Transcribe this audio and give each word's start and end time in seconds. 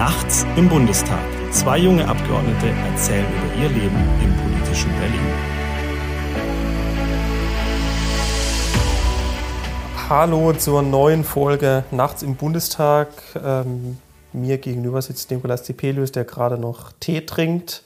Nachts 0.00 0.46
im 0.56 0.66
Bundestag. 0.66 1.20
Zwei 1.52 1.76
junge 1.76 2.08
Abgeordnete 2.08 2.68
erzählen 2.90 3.26
über 3.36 3.62
ihr 3.62 3.68
Leben 3.68 3.98
im 4.24 4.34
politischen 4.34 4.90
Berlin. 4.92 5.20
Hallo 10.08 10.54
zur 10.54 10.80
neuen 10.80 11.22
Folge 11.22 11.84
Nachts 11.90 12.22
im 12.22 12.36
Bundestag. 12.36 13.08
Ähm, 13.44 13.98
mir 14.32 14.56
gegenüber 14.56 15.02
sitzt 15.02 15.30
Nikolaus 15.30 15.64
Zipelius, 15.64 16.12
der 16.12 16.24
gerade 16.24 16.56
noch 16.56 16.92
Tee 16.98 17.20
trinkt. 17.20 17.82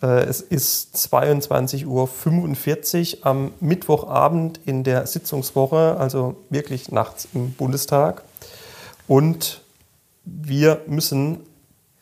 Äh, 0.00 0.26
es 0.26 0.40
ist 0.40 0.94
22.45 0.94 1.86
Uhr 1.86 3.26
am 3.26 3.50
Mittwochabend 3.58 4.60
in 4.64 4.84
der 4.84 5.08
Sitzungswoche, 5.08 5.96
also 5.98 6.36
wirklich 6.50 6.92
nachts 6.92 7.26
im 7.34 7.52
Bundestag. 7.54 8.22
Und 9.08 9.60
wir 10.24 10.82
müssen 10.86 11.47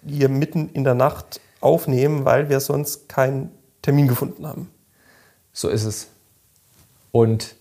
hier 0.07 0.29
mitten 0.29 0.69
in 0.73 0.85
der 0.85 0.95
Nacht 0.95 1.41
aufnehmen, 1.61 2.25
weil 2.25 2.49
wir 2.49 2.61
sonst 2.61 3.09
keinen 3.09 3.51
Termin 3.83 4.09
gefunden 4.09 4.47
haben. 4.47 4.71
So 5.53 5.69
ist 5.69 5.85
es. 5.85 6.09
Und 7.13 7.57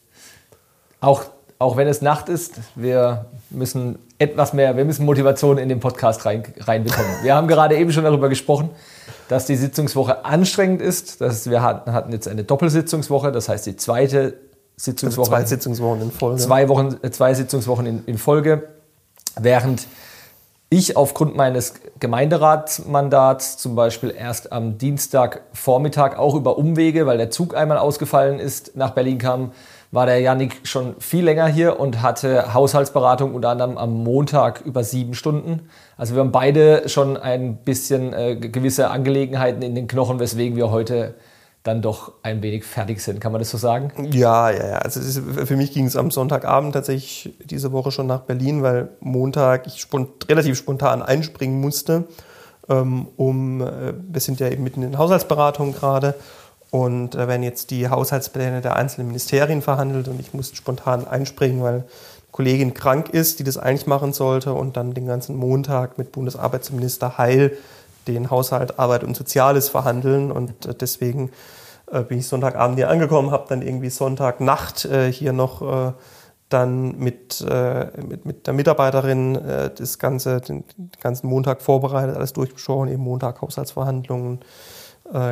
auch, 1.00 1.24
auch 1.60 1.78
wenn 1.78 1.88
es 1.88 2.02
Nacht 2.02 2.30
ist, 2.30 2.56
wir 2.76 3.26
müssen 3.50 4.00
etwas 4.18 4.54
mehr, 4.54 4.78
wir 4.78 4.86
müssen 4.86 5.06
Motivation 5.06 5.58
in 5.58 5.70
den 5.70 5.80
Podcast 5.80 6.26
rein, 6.26 6.44
reinbekommen. 6.60 7.10
Wir 7.22 7.36
haben 7.36 7.48
gerade 7.48 7.78
eben 7.78 7.92
schon 7.92 8.04
darüber 8.04 8.30
gesprochen, 8.30 8.70
dass 9.28 9.46
die 9.46 9.56
Sitzungswoche 9.56 10.26
anstrengend 10.26 10.82
ist. 10.82 11.22
Das, 11.22 11.50
wir 11.50 11.62
hatten, 11.62 11.92
hatten 11.94 12.12
jetzt 12.12 12.28
eine 12.28 12.44
Doppelsitzungswoche, 12.44 13.32
das 13.32 13.50
heißt 13.50 13.66
die 13.66 13.76
zweite 13.76 14.38
Sitzungswoche. 14.78 15.32
Also 15.34 15.44
zwei 15.44 15.46
Sitzungswochen 15.46 16.02
in 16.02 16.12
Folge. 16.12 16.42
Zwei, 16.42 16.70
Wochen, 16.70 16.98
äh, 17.02 17.12
zwei 17.12 17.34
Sitzungswochen 17.34 17.86
in, 17.86 18.04
in 18.06 18.18
Folge. 18.18 18.70
Während 19.40 19.88
ich 20.70 20.98
aufgrund 20.98 21.36
meines 21.36 21.74
Gemeinderatsmandats 22.00 23.58
zum 23.58 23.76
Beispiel 23.76 24.14
erst 24.18 24.52
am 24.52 24.78
Dienstagvormittag 24.78 26.18
auch 26.18 26.36
über 26.36 26.58
Umwege, 26.58 27.06
weil 27.06 27.18
der 27.18 27.32
Zug 27.32 27.56
einmal 27.56 27.78
ausgefallen 27.78 28.40
ist, 28.40 28.76
nach 28.76 28.92
Berlin 28.92 29.18
kam, 29.18 29.52
war 29.92 30.06
der 30.06 30.20
Janik 30.20 30.60
schon 30.64 30.96
viel 31.00 31.24
länger 31.24 31.48
hier 31.48 31.80
und 31.80 32.02
hatte 32.02 32.54
Haushaltsberatung 32.54 33.34
unter 33.34 33.50
anderem 33.50 33.78
am 33.78 34.04
Montag 34.04 34.62
über 34.66 34.84
sieben 34.84 35.14
Stunden. 35.14 35.70
Also 35.96 36.16
wir 36.16 36.20
haben 36.20 36.34
beide 36.34 36.90
schon 36.90 37.16
ein 37.16 37.58
bisschen 37.58 38.12
äh, 38.12 38.36
gewisse 38.36 38.90
Angelegenheiten 38.90 39.62
in 39.62 39.74
den 39.74 39.88
Knochen, 39.88 40.20
weswegen 40.20 40.58
wir 40.58 40.72
heute 40.72 41.14
dann 41.66 41.82
doch 41.82 42.14
ein 42.22 42.44
wenig 42.44 42.64
fertig 42.64 43.02
sind. 43.02 43.20
Kann 43.20 43.32
man 43.32 43.40
das 43.40 43.50
so 43.50 43.58
sagen? 43.58 43.92
Ja, 44.12 44.52
ja, 44.52 44.68
ja. 44.68 44.78
Also 44.78 45.00
ist, 45.00 45.20
für 45.46 45.58
mich 45.58 45.74
ging 45.74 45.88
es 45.88 45.96
am 45.96 46.12
Sonntagabend 46.12 46.74
tatsächlich 46.74 47.34
diese 47.44 47.72
Woche 47.72 47.92
schon 47.92 48.06
nach 48.06 48.22
Berlin, 48.22 48.62
weil 48.62 48.90
Montag 49.00 49.66
ich 49.66 49.82
spont 49.82 50.30
relativ 50.30 50.58
spontan 50.58 51.02
einspringen 51.02 51.60
musste. 51.60 52.04
Ähm, 52.70 53.08
um, 53.18 53.62
äh, 53.62 53.94
wir 54.10 54.22
sind 54.22 54.40
ja 54.40 54.48
eben 54.50 54.64
mitten 54.64 54.84
in 54.84 54.92
den 54.92 54.98
Haushaltsberatungen 55.00 55.74
gerade 55.74 56.14
und 56.70 57.16
da 57.16 57.28
werden 57.28 57.42
jetzt 57.42 57.72
die 57.72 57.90
Haushaltspläne 57.90 58.62
der 58.62 58.76
einzelnen 58.76 59.08
Ministerien 59.08 59.64
verhandelt 59.64 60.08
und 60.08 60.20
ich 60.20 60.36
musste 60.36 60.56
spontan 60.56 61.08
einspringen, 61.08 61.64
weil 61.64 61.74
eine 61.74 61.84
Kollegin 62.32 62.76
krank 62.76 63.10
ist, 63.10 63.40
die 63.40 63.44
das 63.44 63.58
eigentlich 63.58 63.88
machen 63.88 64.14
sollte 64.14 64.54
und 64.54 64.78
dann 64.78 64.94
den 64.94 65.08
ganzen 65.08 65.36
Montag 65.36 65.98
mit 65.98 66.12
Bundesarbeitsminister 66.12 67.18
Heil 67.18 67.58
den 68.08 68.30
Haushalt 68.30 68.80
Arbeit 68.80 69.04
und 69.04 69.16
Soziales 69.16 69.70
verhandeln 69.70 70.32
und 70.32 70.66
äh, 70.66 70.74
deswegen 70.74 71.32
äh, 71.92 72.02
bin 72.02 72.20
ich 72.20 72.28
Sonntagabend 72.28 72.78
hier 72.78 72.90
angekommen, 72.90 73.32
habe 73.32 73.46
dann 73.50 73.62
irgendwie 73.62 73.90
Sonntagnacht 73.90 74.86
äh, 74.86 75.12
hier 75.12 75.34
noch 75.34 75.62
äh, 75.62 75.94
dann 76.50 76.98
mit, 76.98 77.42
äh, 77.42 77.88
mit, 78.02 78.26
mit 78.26 78.48
der 78.48 78.54
Mitarbeiterin 78.54 79.36
äh, 79.36 79.72
das 79.76 79.98
ganze, 80.00 80.42
den, 80.42 80.64
ganzen 81.02 81.28
Montag 81.28 81.62
vorbereitet, 81.62 82.16
alles 82.16 82.34
durchgesprochen, 82.34 82.90
eben 82.90 83.04
Montag 83.04 83.42
Haushaltsverhandlungen, 83.42 84.40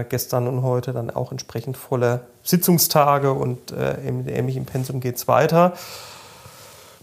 gestern 0.07 0.47
und 0.47 0.61
heute 0.61 0.93
dann 0.93 1.09
auch 1.09 1.31
entsprechend 1.31 1.77
volle 1.77 2.27
Sitzungstage 2.43 3.33
und 3.33 3.71
äh, 3.71 3.95
ähnlich 4.05 4.55
im 4.55 4.65
Pensum 4.65 4.99
geht 4.99 5.15
es 5.15 5.27
weiter. 5.27 5.73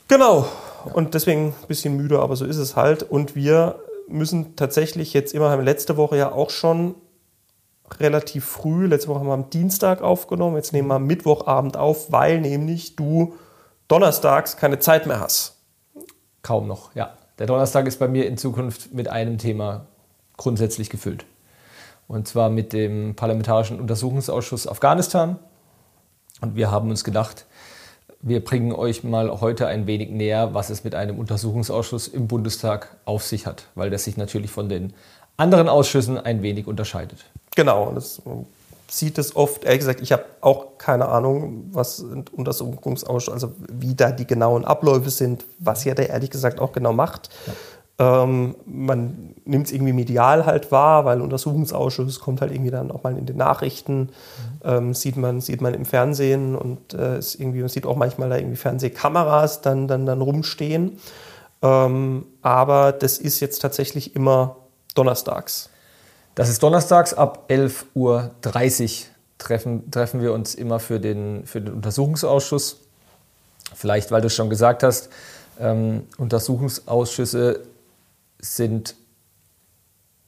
Genau, 0.06 0.46
und 0.92 1.14
deswegen 1.14 1.48
ein 1.48 1.66
bisschen 1.66 1.96
müde, 1.96 2.20
aber 2.20 2.36
so 2.36 2.44
ist 2.44 2.58
es 2.58 2.76
halt. 2.76 3.02
Und 3.02 3.34
wir 3.34 3.76
müssen 4.10 4.56
tatsächlich 4.56 5.12
jetzt 5.14 5.34
immer, 5.34 5.50
haben 5.50 5.64
letzte 5.64 5.96
Woche 5.96 6.16
ja 6.16 6.32
auch 6.32 6.50
schon 6.50 6.94
relativ 7.98 8.44
früh, 8.44 8.86
letzte 8.86 9.08
Woche 9.08 9.20
haben 9.20 9.26
wir 9.26 9.34
am 9.34 9.50
Dienstag 9.50 10.02
aufgenommen, 10.02 10.56
jetzt 10.56 10.72
nehmen 10.72 10.88
wir 10.88 10.94
am 10.94 11.06
Mittwochabend 11.06 11.76
auf, 11.76 12.12
weil 12.12 12.40
nämlich 12.40 12.96
du 12.96 13.34
donnerstags 13.88 14.56
keine 14.56 14.78
Zeit 14.78 15.06
mehr 15.06 15.20
hast. 15.20 15.56
Kaum 16.42 16.66
noch, 16.66 16.94
ja. 16.94 17.14
Der 17.38 17.46
Donnerstag 17.46 17.86
ist 17.86 17.98
bei 17.98 18.06
mir 18.06 18.26
in 18.26 18.36
Zukunft 18.36 18.92
mit 18.92 19.08
einem 19.08 19.38
Thema 19.38 19.86
grundsätzlich 20.36 20.90
gefüllt. 20.90 21.24
Und 22.06 22.28
zwar 22.28 22.50
mit 22.50 22.72
dem 22.72 23.16
Parlamentarischen 23.16 23.80
Untersuchungsausschuss 23.80 24.66
Afghanistan. 24.66 25.38
Und 26.40 26.56
wir 26.56 26.70
haben 26.70 26.90
uns 26.90 27.02
gedacht, 27.02 27.46
wir 28.22 28.44
bringen 28.44 28.72
euch 28.72 29.02
mal 29.02 29.40
heute 29.40 29.66
ein 29.66 29.86
wenig 29.86 30.10
näher, 30.10 30.52
was 30.52 30.70
es 30.70 30.84
mit 30.84 30.94
einem 30.94 31.18
Untersuchungsausschuss 31.18 32.08
im 32.08 32.28
Bundestag 32.28 32.96
auf 33.04 33.24
sich 33.24 33.46
hat, 33.46 33.66
weil 33.74 33.90
das 33.90 34.04
sich 34.04 34.16
natürlich 34.16 34.50
von 34.50 34.68
den 34.68 34.92
anderen 35.36 35.68
Ausschüssen 35.68 36.18
ein 36.18 36.42
wenig 36.42 36.66
unterscheidet. 36.66 37.24
Genau, 37.56 37.92
das 37.94 38.20
sieht 38.88 39.18
es 39.18 39.36
oft, 39.36 39.64
ehrlich 39.64 39.80
gesagt, 39.80 40.00
ich 40.00 40.12
habe 40.12 40.24
auch 40.40 40.76
keine 40.76 41.08
Ahnung, 41.08 41.70
was 41.72 42.04
Untersuchungsausschuss, 42.32 43.32
also 43.32 43.52
wie 43.68 43.94
da 43.94 44.10
die 44.10 44.26
genauen 44.26 44.64
Abläufe 44.64 45.10
sind, 45.10 45.44
was 45.58 45.84
ja 45.84 45.94
der 45.94 46.10
ehrlich 46.10 46.30
gesagt 46.30 46.60
auch 46.60 46.72
genau 46.72 46.92
macht. 46.92 47.30
Ja. 47.46 47.52
Ähm, 48.00 48.56
man 48.64 49.34
nimmt 49.44 49.66
es 49.66 49.72
irgendwie 49.72 49.92
medial 49.92 50.46
halt 50.46 50.72
wahr, 50.72 51.04
weil 51.04 51.20
Untersuchungsausschuss 51.20 52.18
kommt 52.18 52.40
halt 52.40 52.50
irgendwie 52.50 52.70
dann 52.70 52.90
auch 52.90 53.02
mal 53.02 53.16
in 53.18 53.26
den 53.26 53.36
Nachrichten, 53.36 54.00
mhm. 54.00 54.08
ähm, 54.64 54.94
sieht, 54.94 55.18
man, 55.18 55.42
sieht 55.42 55.60
man 55.60 55.74
im 55.74 55.84
Fernsehen 55.84 56.56
und 56.56 56.94
äh, 56.94 57.18
ist 57.18 57.34
irgendwie, 57.34 57.60
man 57.60 57.68
sieht 57.68 57.84
auch 57.84 57.96
manchmal 57.96 58.30
da 58.30 58.36
irgendwie 58.36 58.56
Fernsehkameras 58.56 59.60
dann, 59.60 59.86
dann, 59.86 60.06
dann 60.06 60.22
rumstehen. 60.22 60.98
Ähm, 61.60 62.24
aber 62.40 62.92
das 62.92 63.18
ist 63.18 63.40
jetzt 63.40 63.60
tatsächlich 63.60 64.16
immer 64.16 64.56
donnerstags. 64.94 65.68
Das 66.34 66.48
ist 66.48 66.62
donnerstags 66.62 67.12
ab 67.12 67.50
11.30 67.50 67.84
Uhr 67.92 68.30
treffen, 69.36 69.90
treffen 69.90 70.22
wir 70.22 70.32
uns 70.32 70.54
immer 70.54 70.80
für 70.80 71.00
den, 71.00 71.44
für 71.44 71.60
den 71.60 71.74
Untersuchungsausschuss. 71.74 72.78
Vielleicht, 73.74 74.10
weil 74.10 74.22
du 74.22 74.28
es 74.28 74.34
schon 74.34 74.48
gesagt 74.48 74.82
hast, 74.84 75.10
ähm, 75.60 76.04
Untersuchungsausschüsse 76.16 77.60
sind 78.40 78.94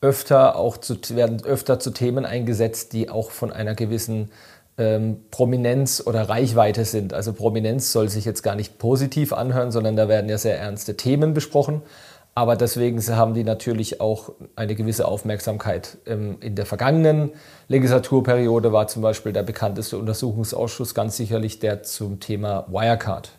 öfter 0.00 0.56
auch 0.56 0.76
zu, 0.76 0.96
werden 1.10 1.44
öfter 1.44 1.78
zu 1.78 1.90
Themen 1.90 2.24
eingesetzt, 2.24 2.92
die 2.92 3.08
auch 3.08 3.30
von 3.30 3.52
einer 3.52 3.74
gewissen 3.74 4.30
ähm, 4.78 5.20
Prominenz 5.30 6.02
oder 6.04 6.28
Reichweite 6.28 6.84
sind. 6.84 7.14
Also 7.14 7.32
Prominenz 7.32 7.92
soll 7.92 8.08
sich 8.08 8.24
jetzt 8.24 8.42
gar 8.42 8.56
nicht 8.56 8.78
positiv 8.78 9.32
anhören, 9.32 9.70
sondern 9.70 9.96
da 9.96 10.08
werden 10.08 10.28
ja 10.28 10.38
sehr 10.38 10.58
ernste 10.58 10.96
Themen 10.96 11.34
besprochen. 11.34 11.82
Aber 12.34 12.56
deswegen 12.56 13.00
haben 13.14 13.34
die 13.34 13.44
natürlich 13.44 14.00
auch 14.00 14.32
eine 14.56 14.74
gewisse 14.74 15.06
Aufmerksamkeit. 15.06 15.98
Ähm, 16.06 16.38
in 16.40 16.56
der 16.56 16.66
vergangenen 16.66 17.30
Legislaturperiode 17.68 18.72
war 18.72 18.88
zum 18.88 19.02
Beispiel 19.02 19.32
der 19.32 19.42
bekannteste 19.42 19.98
Untersuchungsausschuss 19.98 20.94
ganz 20.94 21.16
sicherlich 21.16 21.58
der 21.58 21.82
zum 21.82 22.20
Thema 22.20 22.66
Wirecard. 22.68 23.30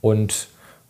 Und 0.00 0.48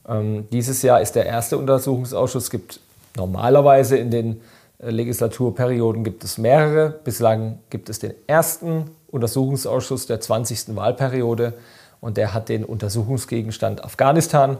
ähm, 0.08 0.48
dieses 0.50 0.82
Jahr 0.82 1.00
ist 1.00 1.14
der 1.14 1.26
erste 1.26 1.58
Untersuchungsausschuss. 1.58 2.44
Es 2.44 2.50
gibt 2.50 2.80
normalerweise 3.16 3.96
in 3.96 4.10
den 4.10 4.40
äh, 4.78 4.90
Legislaturperioden 4.90 6.04
gibt 6.04 6.24
es 6.24 6.38
mehrere. 6.38 6.90
Bislang 6.90 7.58
gibt 7.70 7.88
es 7.88 7.98
den 7.98 8.14
ersten 8.26 8.90
Untersuchungsausschuss 9.10 10.06
der 10.06 10.20
20. 10.20 10.76
Wahlperiode 10.76 11.54
und 12.00 12.16
der 12.16 12.34
hat 12.34 12.48
den 12.48 12.64
Untersuchungsgegenstand 12.64 13.84
Afghanistan. 13.84 14.58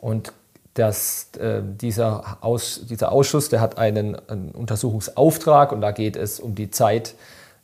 Und 0.00 0.32
das, 0.74 1.28
äh, 1.38 1.62
dieser, 1.62 2.38
Aus, 2.40 2.80
dieser 2.88 3.12
Ausschuss, 3.12 3.48
der 3.48 3.60
hat 3.60 3.78
einen, 3.78 4.16
einen, 4.28 4.50
Untersuchungsauftrag 4.50 5.70
und 5.70 5.80
da 5.80 5.92
geht 5.92 6.16
es 6.16 6.40
um 6.40 6.56
die 6.56 6.70
Zeit 6.70 7.14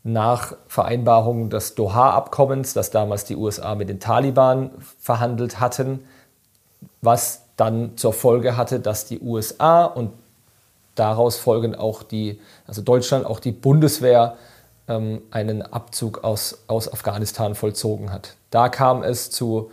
nach 0.04 0.54
Vereinbarung 0.68 1.50
des 1.50 1.74
Doha-Abkommens, 1.74 2.72
das 2.72 2.90
damals 2.90 3.24
die 3.24 3.36
USA 3.36 3.74
mit 3.74 3.88
den 3.88 3.98
Taliban 3.98 4.70
verhandelt 5.00 5.58
hatten 5.60 6.04
was 7.02 7.42
dann 7.56 7.96
zur 7.96 8.12
Folge 8.12 8.56
hatte, 8.56 8.80
dass 8.80 9.06
die 9.06 9.20
USA 9.20 9.84
und 9.84 10.12
daraus 10.94 11.36
folgend 11.36 11.78
auch 11.78 12.02
die, 12.02 12.40
also 12.66 12.82
Deutschland, 12.82 13.26
auch 13.26 13.40
die 13.40 13.52
Bundeswehr 13.52 14.36
ähm, 14.88 15.22
einen 15.30 15.62
Abzug 15.62 16.24
aus, 16.24 16.64
aus 16.66 16.92
Afghanistan 16.92 17.54
vollzogen 17.54 18.12
hat. 18.12 18.34
Da 18.50 18.68
kam 18.68 19.02
es 19.02 19.30
zu 19.30 19.70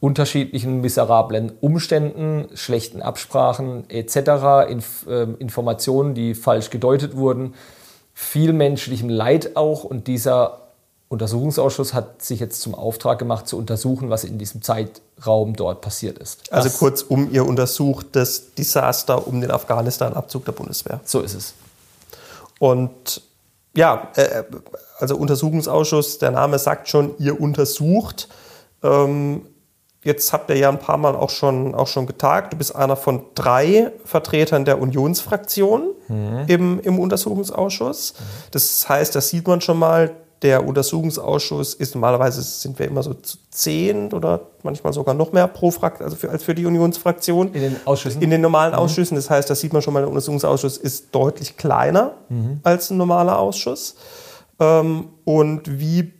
unterschiedlichen 0.00 0.80
miserablen 0.80 1.52
Umständen, 1.60 2.48
schlechten 2.54 3.02
Absprachen 3.02 3.88
etc., 3.90 4.70
Inf 4.70 5.06
äh, 5.06 5.24
Informationen, 5.38 6.14
die 6.14 6.34
falsch 6.34 6.70
gedeutet 6.70 7.16
wurden, 7.16 7.54
viel 8.14 8.52
menschlichem 8.52 9.08
Leid 9.08 9.56
auch 9.56 9.84
und 9.84 10.06
dieser 10.06 10.69
Untersuchungsausschuss 11.10 11.92
hat 11.92 12.22
sich 12.22 12.38
jetzt 12.38 12.62
zum 12.62 12.72
Auftrag 12.72 13.18
gemacht, 13.18 13.48
zu 13.48 13.58
untersuchen, 13.58 14.10
was 14.10 14.22
in 14.22 14.38
diesem 14.38 14.62
Zeitraum 14.62 15.56
dort 15.56 15.80
passiert 15.80 16.18
ist. 16.18 16.52
Also 16.52 16.70
kurzum, 16.70 17.32
ihr 17.32 17.44
untersucht 17.44 18.06
das 18.12 18.54
Desaster 18.54 19.26
um 19.26 19.40
den 19.40 19.50
Afghanistan-Abzug 19.50 20.44
der 20.44 20.52
Bundeswehr. 20.52 21.00
So 21.04 21.20
ist 21.20 21.34
es. 21.34 21.54
Und 22.60 23.22
ja, 23.74 24.08
äh, 24.14 24.44
also 24.98 25.16
Untersuchungsausschuss, 25.16 26.18
der 26.18 26.30
Name 26.30 26.60
sagt 26.60 26.88
schon, 26.88 27.16
ihr 27.18 27.40
untersucht. 27.40 28.28
Ähm, 28.84 29.46
jetzt 30.04 30.32
habt 30.32 30.48
ihr 30.50 30.58
ja 30.58 30.68
ein 30.68 30.78
paar 30.78 30.96
Mal 30.96 31.16
auch 31.16 31.30
schon, 31.30 31.74
auch 31.74 31.88
schon 31.88 32.06
getagt. 32.06 32.52
Du 32.52 32.56
bist 32.56 32.76
einer 32.76 32.94
von 32.94 33.24
drei 33.34 33.90
Vertretern 34.04 34.64
der 34.64 34.80
Unionsfraktion 34.80 35.88
mhm. 36.06 36.44
im, 36.46 36.80
im 36.80 37.00
Untersuchungsausschuss. 37.00 38.14
Das 38.52 38.88
heißt, 38.88 39.16
das 39.16 39.30
sieht 39.30 39.48
man 39.48 39.60
schon 39.60 39.78
mal, 39.80 40.14
der 40.42 40.66
Untersuchungsausschuss 40.66 41.74
ist 41.74 41.94
normalerweise 41.94 42.40
sind 42.40 42.78
wir 42.78 42.86
immer 42.86 43.02
so 43.02 43.12
zu 43.12 43.36
zehn 43.50 44.12
oder 44.12 44.40
manchmal 44.62 44.92
sogar 44.92 45.14
noch 45.14 45.32
mehr 45.32 45.46
pro 45.46 45.70
Fraktion, 45.70 46.06
also 46.06 46.16
für, 46.16 46.30
als 46.30 46.42
für 46.42 46.54
die 46.54 46.64
Unionsfraktion. 46.64 47.52
In 47.52 47.60
den 47.60 47.76
Ausschüssen? 47.84 48.22
In 48.22 48.30
den 48.30 48.40
normalen 48.40 48.72
mhm. 48.72 48.78
Ausschüssen. 48.78 49.16
Das 49.16 49.28
heißt, 49.28 49.50
das 49.50 49.60
sieht 49.60 49.72
man 49.72 49.82
schon 49.82 49.92
mal, 49.92 50.00
der 50.00 50.08
Untersuchungsausschuss 50.08 50.78
ist 50.78 51.14
deutlich 51.14 51.56
kleiner 51.56 52.12
mhm. 52.30 52.60
als 52.62 52.90
ein 52.90 52.96
normaler 52.96 53.38
Ausschuss. 53.38 53.96
Ähm, 54.58 55.08
und 55.24 55.78
wie 55.78 56.12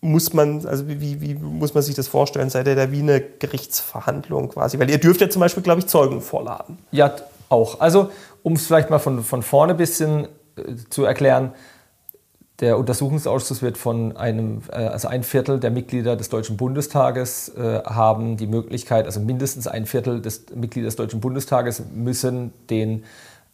muss 0.00 0.32
man, 0.32 0.64
also 0.66 0.86
wie, 0.86 1.20
wie 1.20 1.34
muss 1.34 1.74
man 1.74 1.82
sich 1.82 1.94
das 1.96 2.06
vorstellen? 2.06 2.50
Seid 2.50 2.68
ihr 2.68 2.76
da 2.76 2.92
wie 2.92 3.00
eine 3.00 3.20
Gerichtsverhandlung 3.20 4.50
quasi? 4.50 4.78
Weil 4.78 4.90
ihr 4.90 4.98
dürft 4.98 5.20
ja 5.20 5.28
zum 5.28 5.40
Beispiel, 5.40 5.62
glaube 5.62 5.80
ich, 5.80 5.86
Zeugen 5.86 6.20
vorladen. 6.20 6.78
Ja, 6.92 7.16
auch. 7.48 7.80
Also, 7.80 8.10
um 8.42 8.52
es 8.52 8.66
vielleicht 8.66 8.90
mal 8.90 8.98
von, 8.98 9.24
von 9.24 9.42
vorne 9.42 9.72
ein 9.72 9.76
bisschen 9.76 10.28
äh, 10.56 10.74
zu 10.90 11.04
erklären, 11.04 11.52
der 12.60 12.78
Untersuchungsausschuss 12.78 13.62
wird 13.62 13.76
von 13.76 14.16
einem, 14.16 14.62
äh, 14.70 14.76
also 14.76 15.08
ein 15.08 15.22
Viertel 15.22 15.58
der 15.58 15.70
Mitglieder 15.70 16.16
des 16.16 16.28
Deutschen 16.28 16.56
Bundestages 16.56 17.48
äh, 17.50 17.82
haben 17.84 18.36
die 18.36 18.46
Möglichkeit, 18.46 19.06
also 19.06 19.20
mindestens 19.20 19.66
ein 19.66 19.86
Viertel 19.86 20.20
des 20.20 20.46
Mitglieder 20.54 20.86
des 20.86 20.96
Deutschen 20.96 21.20
Bundestages 21.20 21.82
müssen 21.92 22.52
den 22.70 23.04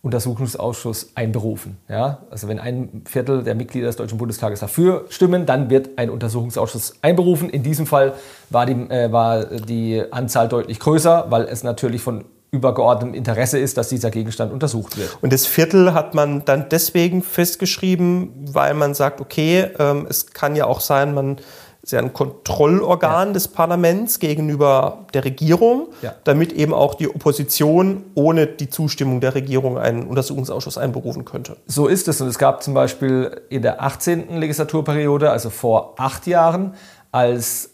Untersuchungsausschuss 0.02 1.12
einberufen. 1.14 1.76
Ja? 1.88 2.22
Also 2.30 2.48
wenn 2.48 2.58
ein 2.58 3.02
Viertel 3.04 3.42
der 3.42 3.54
Mitglieder 3.54 3.86
des 3.86 3.96
Deutschen 3.96 4.18
Bundestages 4.18 4.60
dafür 4.60 5.04
stimmen, 5.10 5.44
dann 5.44 5.68
wird 5.68 5.98
ein 5.98 6.08
Untersuchungsausschuss 6.08 6.94
einberufen. 7.02 7.50
In 7.50 7.62
diesem 7.62 7.86
Fall 7.86 8.14
war 8.48 8.64
die, 8.66 8.72
äh, 8.72 9.12
war 9.12 9.44
die 9.44 10.02
Anzahl 10.10 10.48
deutlich 10.48 10.78
größer, 10.78 11.26
weil 11.28 11.44
es 11.44 11.62
natürlich 11.62 12.02
von 12.02 12.24
übergeordnetem 12.50 13.14
Interesse 13.14 13.58
ist, 13.58 13.76
dass 13.76 13.88
dieser 13.88 14.10
Gegenstand 14.10 14.52
untersucht 14.52 14.96
wird. 14.98 15.18
Und 15.20 15.32
das 15.32 15.46
Viertel 15.46 15.94
hat 15.94 16.14
man 16.14 16.44
dann 16.44 16.68
deswegen 16.68 17.22
festgeschrieben, 17.22 18.32
weil 18.52 18.74
man 18.74 18.94
sagt, 18.94 19.20
okay, 19.20 19.68
ähm, 19.78 20.06
es 20.08 20.32
kann 20.32 20.56
ja 20.56 20.66
auch 20.66 20.80
sein, 20.80 21.14
man 21.14 21.36
ist 21.82 21.92
ja 21.92 22.00
ein 22.00 22.12
Kontrollorgan 22.12 23.28
ja. 23.28 23.32
des 23.32 23.48
Parlaments 23.48 24.18
gegenüber 24.18 25.06
der 25.14 25.24
Regierung, 25.24 25.88
ja. 26.02 26.14
damit 26.24 26.52
eben 26.52 26.74
auch 26.74 26.94
die 26.94 27.08
Opposition 27.08 28.04
ohne 28.14 28.46
die 28.46 28.68
Zustimmung 28.68 29.20
der 29.20 29.34
Regierung 29.34 29.78
einen 29.78 30.06
Untersuchungsausschuss 30.06 30.76
einberufen 30.76 31.24
könnte. 31.24 31.56
So 31.66 31.86
ist 31.86 32.08
es. 32.08 32.20
Und 32.20 32.28
es 32.28 32.38
gab 32.38 32.62
zum 32.62 32.74
Beispiel 32.74 33.40
in 33.48 33.62
der 33.62 33.82
18. 33.82 34.38
Legislaturperiode, 34.38 35.30
also 35.30 35.48
vor 35.48 35.94
acht 35.96 36.26
Jahren, 36.26 36.74
als 37.12 37.70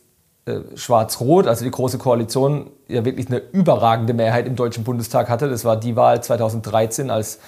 Schwarz-Rot, 0.75 1.46
also 1.46 1.64
die 1.64 1.70
Große 1.70 1.98
Koalition, 1.98 2.70
ja 2.88 3.04
wirklich 3.04 3.26
eine 3.28 3.38
überragende 3.52 4.14
Mehrheit 4.14 4.46
im 4.46 4.54
Deutschen 4.54 4.84
Bundestag 4.84 5.28
hatte. 5.28 5.48
Das 5.48 5.64
war 5.64 5.76
die 5.76 5.96
Wahl 5.96 6.22
2013, 6.22 7.10
als 7.10 7.40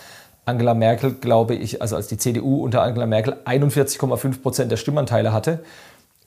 Angela 0.45 0.75
Merkel, 0.75 1.15
glaube 1.15 1.55
ich, 1.55 1.81
also 1.81 1.95
als 1.95 2.09
die 2.09 2.17
CDU 2.17 2.65
unter 2.65 2.83
Angela 2.83 3.07
Merkel 3.07 3.37
41,5 3.45 4.43
Prozent 4.43 4.73
der 4.73 4.77
Stimmanteile 4.77 5.33
hatte. 5.33 5.61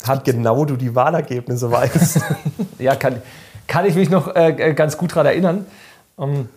Hat 0.03 0.25
Wie 0.25 0.31
genau 0.31 0.63
du 0.63 0.77
die 0.77 0.95
Wahlergebnisse 0.95 1.71
weißt. 1.71 2.21
ja, 2.79 2.95
kann, 2.95 3.21
kann 3.67 3.85
ich 3.85 3.95
mich 3.95 4.09
noch 4.09 4.35
äh, 4.35 4.73
ganz 4.73 4.97
gut 4.97 5.11
daran 5.11 5.25
erinnern. 5.25 5.65
Um, 6.15 6.29
ähm, 6.29 6.49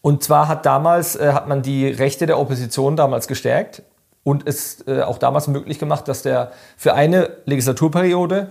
und 0.00 0.22
zwar 0.22 0.48
hat 0.48 0.64
damals 0.64 1.16
äh, 1.16 1.32
hat 1.32 1.48
man 1.48 1.62
die 1.62 1.88
Rechte 1.88 2.26
der 2.26 2.38
Opposition 2.38 2.96
damals 2.96 3.26
gestärkt 3.26 3.82
und 4.22 4.46
es 4.46 4.86
äh, 4.86 5.02
auch 5.02 5.18
damals 5.18 5.48
möglich 5.48 5.78
gemacht, 5.78 6.06
dass 6.06 6.22
der 6.22 6.52
für 6.76 6.94
eine 6.94 7.30
Legislaturperiode 7.46 8.50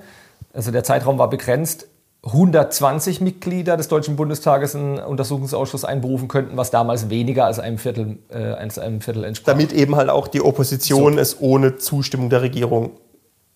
also 0.54 0.72
der 0.72 0.84
Zeitraum 0.84 1.18
war 1.18 1.30
begrenzt, 1.30 1.88
120 2.24 3.22
Mitglieder 3.22 3.78
des 3.78 3.88
Deutschen 3.88 4.16
Bundestages 4.16 4.76
einen 4.76 5.00
Untersuchungsausschuss 5.00 5.86
einberufen 5.86 6.28
könnten, 6.28 6.58
was 6.58 6.72
damals 6.72 7.10
weniger 7.10 7.46
als 7.46 7.60
einem 7.60 7.78
Viertel, 7.78 8.18
äh, 8.30 8.38
als 8.38 8.80
einem 8.80 9.02
Viertel 9.02 9.24
entsprach. 9.24 9.54
Damit 9.54 9.72
eben 9.72 9.96
halt 9.96 10.10
auch 10.10 10.28
die 10.28 10.42
Opposition 10.42 11.14
so. 11.14 11.20
es 11.20 11.40
ohne 11.40 11.78
Zustimmung 11.78 12.30
der 12.30 12.42
Regierung 12.42 12.92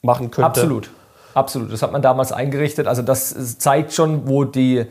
machen 0.02 0.32
könnte. 0.32 0.46
Absolut, 0.46 0.90
absolut. 1.34 1.74
Das 1.74 1.82
hat 1.82 1.92
man 1.92 2.02
damals 2.02 2.32
eingerichtet. 2.32 2.88
Also 2.88 3.02
das 3.02 3.58
zeigt 3.58 3.94
schon, 3.94 4.28
wo 4.28 4.46
die 4.46 4.86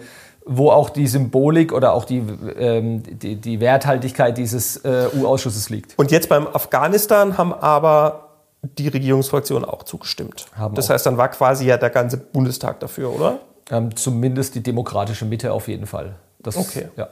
wo 0.46 0.70
auch 0.70 0.90
die 0.90 1.06
Symbolik 1.06 1.72
oder 1.72 1.92
auch 1.92 2.04
die, 2.04 2.24
ähm, 2.58 3.02
die, 3.04 3.36
die, 3.36 3.60
Werthaltigkeit 3.60 4.36
dieses 4.36 4.78
äh, 4.78 5.06
U-Ausschusses 5.14 5.68
liegt. 5.70 5.96
Und 5.98 6.10
jetzt 6.10 6.28
beim 6.28 6.46
Afghanistan 6.48 7.36
haben 7.38 7.52
aber 7.52 8.29
die 8.62 8.88
Regierungsfraktion 8.88 9.64
auch 9.64 9.84
zugestimmt. 9.84 10.46
Haben 10.56 10.74
das 10.74 10.86
auch. 10.86 10.94
heißt, 10.94 11.06
dann 11.06 11.16
war 11.16 11.28
quasi 11.28 11.66
ja 11.66 11.76
der 11.76 11.90
ganze 11.90 12.18
Bundestag 12.18 12.80
dafür, 12.80 13.14
oder? 13.14 13.38
Ähm, 13.70 13.94
zumindest 13.96 14.54
die 14.54 14.62
demokratische 14.62 15.24
Mitte 15.24 15.52
auf 15.52 15.68
jeden 15.68 15.86
Fall. 15.86 16.16
Das, 16.38 16.56
okay. 16.56 16.88
Ja. 16.96 17.08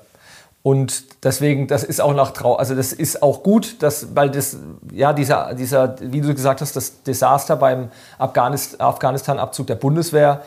Und 0.62 1.24
deswegen, 1.24 1.68
das 1.68 1.84
ist 1.84 2.00
auch 2.00 2.12
nach 2.12 2.32
Trau, 2.32 2.56
also 2.56 2.74
das 2.74 2.92
ist 2.92 3.22
auch 3.22 3.42
gut, 3.42 3.82
dass, 3.82 4.14
weil 4.14 4.28
das, 4.30 4.58
ja, 4.92 5.12
dieser, 5.12 5.54
dieser, 5.54 5.96
wie 6.00 6.20
du 6.20 6.34
gesagt 6.34 6.60
hast, 6.60 6.74
das 6.74 7.02
Desaster 7.04 7.56
beim 7.56 7.88
Afghanistan-Abzug 8.18 9.66
der 9.66 9.76
Bundeswehr 9.76 10.42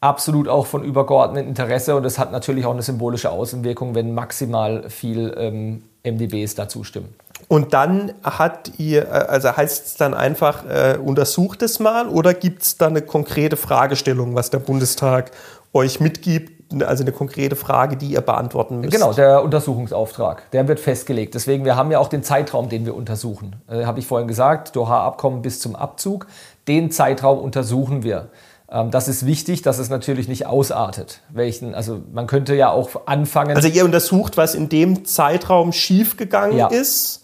absolut 0.00 0.48
auch 0.48 0.66
von 0.66 0.82
übergeordnetem 0.82 1.48
Interesse 1.48 1.94
und 1.94 2.04
es 2.04 2.18
hat 2.18 2.32
natürlich 2.32 2.66
auch 2.66 2.72
eine 2.72 2.82
symbolische 2.82 3.30
Außenwirkung, 3.30 3.94
wenn 3.94 4.12
maximal 4.14 4.90
viel 4.90 5.32
ähm, 5.38 5.84
MDBs 6.04 6.56
dazu 6.56 6.82
stimmen. 6.82 7.14
Und 7.48 7.74
dann 7.74 8.12
hat 8.22 8.72
ihr, 8.78 9.06
äh, 9.08 9.10
also 9.10 9.56
heißt 9.56 9.86
es 9.86 9.94
dann 9.94 10.14
einfach, 10.14 10.64
äh, 10.64 10.98
untersucht 11.02 11.62
es 11.62 11.80
mal 11.80 12.08
oder 12.08 12.34
gibt 12.34 12.62
es 12.62 12.76
da 12.76 12.86
eine 12.86 13.02
konkrete 13.02 13.56
Fragestellung, 13.56 14.34
was 14.34 14.50
der 14.50 14.58
Bundestag 14.58 15.30
euch 15.72 16.00
mitgibt, 16.00 16.82
also 16.82 17.02
eine 17.02 17.12
konkrete 17.12 17.56
Frage, 17.56 17.96
die 17.96 18.08
ihr 18.08 18.20
beantworten 18.20 18.80
müsst? 18.80 18.92
Genau, 18.92 19.12
der 19.12 19.42
Untersuchungsauftrag, 19.42 20.50
der 20.52 20.66
wird 20.68 20.80
festgelegt. 20.80 21.34
Deswegen, 21.34 21.64
wir 21.64 21.76
haben 21.76 21.90
ja 21.90 21.98
auch 21.98 22.08
den 22.08 22.22
Zeitraum, 22.22 22.68
den 22.68 22.86
wir 22.86 22.94
untersuchen. 22.94 23.56
Äh, 23.68 23.84
Habe 23.84 23.98
ich 23.98 24.06
vorhin 24.06 24.28
gesagt, 24.28 24.74
Doha-Abkommen 24.76 25.42
bis 25.42 25.60
zum 25.60 25.76
Abzug. 25.76 26.26
Den 26.68 26.90
Zeitraum 26.90 27.38
untersuchen 27.38 28.02
wir. 28.02 28.30
Ähm, 28.70 28.90
das 28.90 29.08
ist 29.08 29.26
wichtig, 29.26 29.62
dass 29.62 29.78
es 29.78 29.90
natürlich 29.90 30.28
nicht 30.28 30.46
ausartet. 30.46 31.20
Welchen, 31.28 31.74
also 31.74 32.00
man 32.12 32.26
könnte 32.26 32.54
ja 32.54 32.70
auch 32.70 33.06
anfangen. 33.06 33.56
Also 33.56 33.68
ihr 33.68 33.84
untersucht, 33.84 34.36
was 34.36 34.54
in 34.54 34.68
dem 34.68 35.04
Zeitraum 35.04 35.72
schiefgegangen 35.72 36.56
ja. 36.56 36.68
ist 36.68 37.21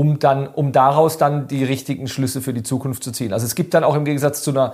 um, 0.00 0.18
dann, 0.18 0.46
um 0.46 0.72
daraus 0.72 1.18
dann 1.18 1.46
die 1.46 1.62
richtigen 1.62 2.08
Schlüsse 2.08 2.40
für 2.40 2.54
die 2.54 2.62
Zukunft 2.62 3.04
zu 3.04 3.12
ziehen. 3.12 3.34
Also 3.34 3.44
es 3.44 3.54
gibt 3.54 3.74
dann 3.74 3.84
auch 3.84 3.94
im 3.94 4.06
Gegensatz 4.06 4.42
zu 4.42 4.50
einer 4.50 4.72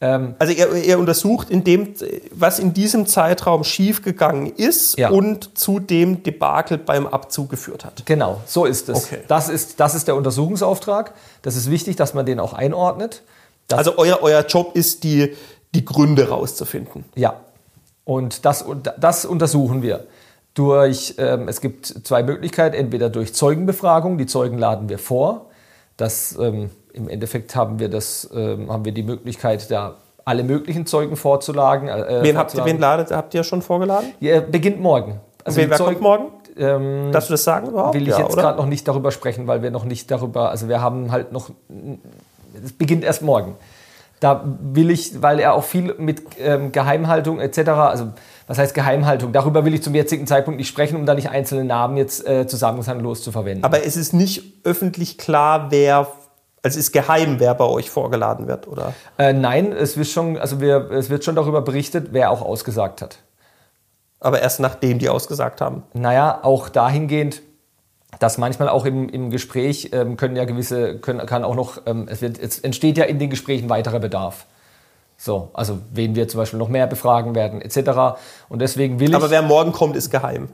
ähm 0.00 0.34
also 0.38 0.54
er, 0.54 0.72
er, 0.72 0.98
untersucht 0.98 1.50
in 1.50 1.62
dem, 1.62 1.92
was 2.30 2.58
in 2.58 2.72
diesem 2.72 3.06
Zeitraum 3.06 3.64
schiefgegangen 3.64 4.46
ist 4.46 4.98
ja. 4.98 5.10
und 5.10 5.58
zu 5.58 5.78
dem 5.78 6.22
Debakel 6.22 6.78
beim 6.78 7.06
Abzug 7.06 7.50
geführt 7.50 7.84
hat. 7.84 8.06
Genau, 8.06 8.40
so 8.46 8.64
ist 8.64 8.88
es. 8.88 9.04
Okay. 9.04 9.18
Das, 9.28 9.50
ist, 9.50 9.78
das 9.78 9.94
ist 9.94 10.08
der 10.08 10.16
Untersuchungsauftrag. 10.16 11.12
Das 11.42 11.54
ist 11.54 11.70
wichtig, 11.70 11.96
dass 11.96 12.14
man 12.14 12.24
den 12.24 12.40
auch 12.40 12.54
einordnet. 12.54 13.20
also 13.70 13.98
euer, 13.98 14.20
euer 14.22 14.40
Job 14.46 14.74
ist, 14.74 15.04
die, 15.04 15.36
die 15.74 15.84
Gründe 15.84 16.30
rauszufinden. 16.30 17.04
Ja, 17.14 17.34
und 18.06 18.46
das, 18.46 18.64
das 18.98 19.26
untersuchen 19.26 19.82
wir 19.82 20.06
durch, 20.54 21.14
ähm, 21.18 21.48
es 21.48 21.60
gibt 21.60 21.86
zwei 21.86 22.22
Möglichkeiten, 22.22 22.74
entweder 22.74 23.08
durch 23.08 23.34
Zeugenbefragung, 23.34 24.18
die 24.18 24.26
Zeugen 24.26 24.58
laden 24.58 24.88
wir 24.88 24.98
vor. 24.98 25.46
Das, 25.96 26.36
ähm, 26.38 26.70
Im 26.92 27.08
Endeffekt 27.08 27.56
haben 27.56 27.78
wir, 27.78 27.88
das, 27.88 28.28
ähm, 28.34 28.70
haben 28.70 28.84
wir 28.84 28.92
die 28.92 29.02
Möglichkeit, 29.02 29.70
da 29.70 29.96
alle 30.24 30.44
möglichen 30.44 30.86
Zeugen 30.86 31.16
vorzulagen. 31.16 31.88
Äh, 31.88 32.20
wen, 32.22 32.36
habt, 32.36 32.64
wen 32.64 32.78
ladet, 32.78 33.10
habt 33.10 33.34
ihr 33.34 33.44
schon 33.44 33.62
vorgeladen? 33.62 34.12
Ja, 34.20 34.40
beginnt 34.40 34.80
morgen. 34.80 35.20
Also 35.44 35.60
wen, 35.60 35.70
wer 35.70 35.78
Zeugen, 35.78 36.00
kommt 36.00 36.02
morgen? 36.02 36.32
Ähm, 36.56 37.12
Darfst 37.12 37.30
du 37.30 37.34
das 37.34 37.44
sagen 37.44 37.68
überhaupt? 37.68 37.94
Will 37.94 38.02
ich 38.02 38.08
ja, 38.08 38.20
jetzt 38.20 38.36
gerade 38.36 38.58
noch 38.58 38.66
nicht 38.66 38.86
darüber 38.86 39.10
sprechen, 39.10 39.46
weil 39.46 39.62
wir 39.62 39.70
noch 39.70 39.84
nicht 39.84 40.10
darüber, 40.10 40.50
also 40.50 40.68
wir 40.68 40.80
haben 40.80 41.10
halt 41.10 41.32
noch, 41.32 41.50
es 42.62 42.72
beginnt 42.72 43.04
erst 43.04 43.22
morgen. 43.22 43.56
Da 44.20 44.44
will 44.60 44.90
ich, 44.90 45.20
weil 45.20 45.40
er 45.40 45.54
auch 45.54 45.64
viel 45.64 45.94
mit 45.98 46.22
ähm, 46.38 46.70
Geheimhaltung 46.70 47.40
etc., 47.40 47.70
also 47.70 48.12
was 48.46 48.58
heißt 48.58 48.74
Geheimhaltung? 48.74 49.32
Darüber 49.32 49.64
will 49.64 49.74
ich 49.74 49.82
zum 49.82 49.94
jetzigen 49.94 50.26
Zeitpunkt 50.26 50.58
nicht 50.58 50.68
sprechen, 50.68 50.96
um 50.96 51.06
da 51.06 51.14
nicht 51.14 51.30
einzelne 51.30 51.64
Namen 51.64 51.96
jetzt 51.96 52.26
äh, 52.26 52.46
zusammenhanglos 52.46 53.22
zu 53.22 53.32
verwenden. 53.32 53.64
Aber 53.64 53.84
es 53.84 53.96
ist 53.96 54.12
nicht 54.12 54.64
öffentlich 54.64 55.18
klar, 55.18 55.70
wer 55.70 56.08
also 56.62 56.78
ist 56.78 56.92
geheim, 56.92 57.40
wer 57.40 57.54
bei 57.54 57.64
euch 57.64 57.90
vorgeladen 57.90 58.46
wird, 58.46 58.68
oder? 58.68 58.94
Äh, 59.18 59.32
nein, 59.32 59.72
es 59.72 59.96
wird, 59.96 60.06
schon, 60.06 60.38
also 60.38 60.60
wir, 60.60 60.92
es 60.92 61.10
wird 61.10 61.24
schon 61.24 61.34
darüber 61.34 61.60
berichtet, 61.60 62.10
wer 62.12 62.30
auch 62.30 62.40
ausgesagt 62.40 63.02
hat. 63.02 63.18
Aber 64.20 64.40
erst 64.40 64.60
nachdem 64.60 65.00
die 65.00 65.08
ausgesagt 65.08 65.60
haben? 65.60 65.82
Naja, 65.92 66.38
auch 66.42 66.68
dahingehend, 66.68 67.42
dass 68.20 68.38
manchmal 68.38 68.68
auch 68.68 68.84
im, 68.84 69.08
im 69.08 69.30
Gespräch 69.30 69.90
ähm, 69.92 70.16
können 70.16 70.36
ja 70.36 70.44
gewisse, 70.44 70.98
können, 70.98 71.26
kann 71.26 71.42
auch 71.42 71.56
noch, 71.56 71.82
ähm, 71.86 72.06
es, 72.08 72.22
wird, 72.22 72.38
es 72.38 72.60
entsteht 72.60 72.96
ja 72.96 73.04
in 73.04 73.18
den 73.18 73.30
Gesprächen 73.30 73.68
weiterer 73.68 73.98
Bedarf. 73.98 74.46
So, 75.24 75.50
also 75.52 75.78
wen 75.92 76.16
wir 76.16 76.26
zum 76.26 76.38
Beispiel 76.38 76.58
noch 76.58 76.68
mehr 76.68 76.88
befragen 76.88 77.36
werden, 77.36 77.62
etc. 77.62 78.18
Und 78.48 78.60
deswegen 78.60 78.98
will 78.98 79.10
ich. 79.10 79.14
Aber 79.14 79.30
wer 79.30 79.42
morgen 79.42 79.70
kommt, 79.70 79.94
ist 79.94 80.10
geheim. 80.10 80.48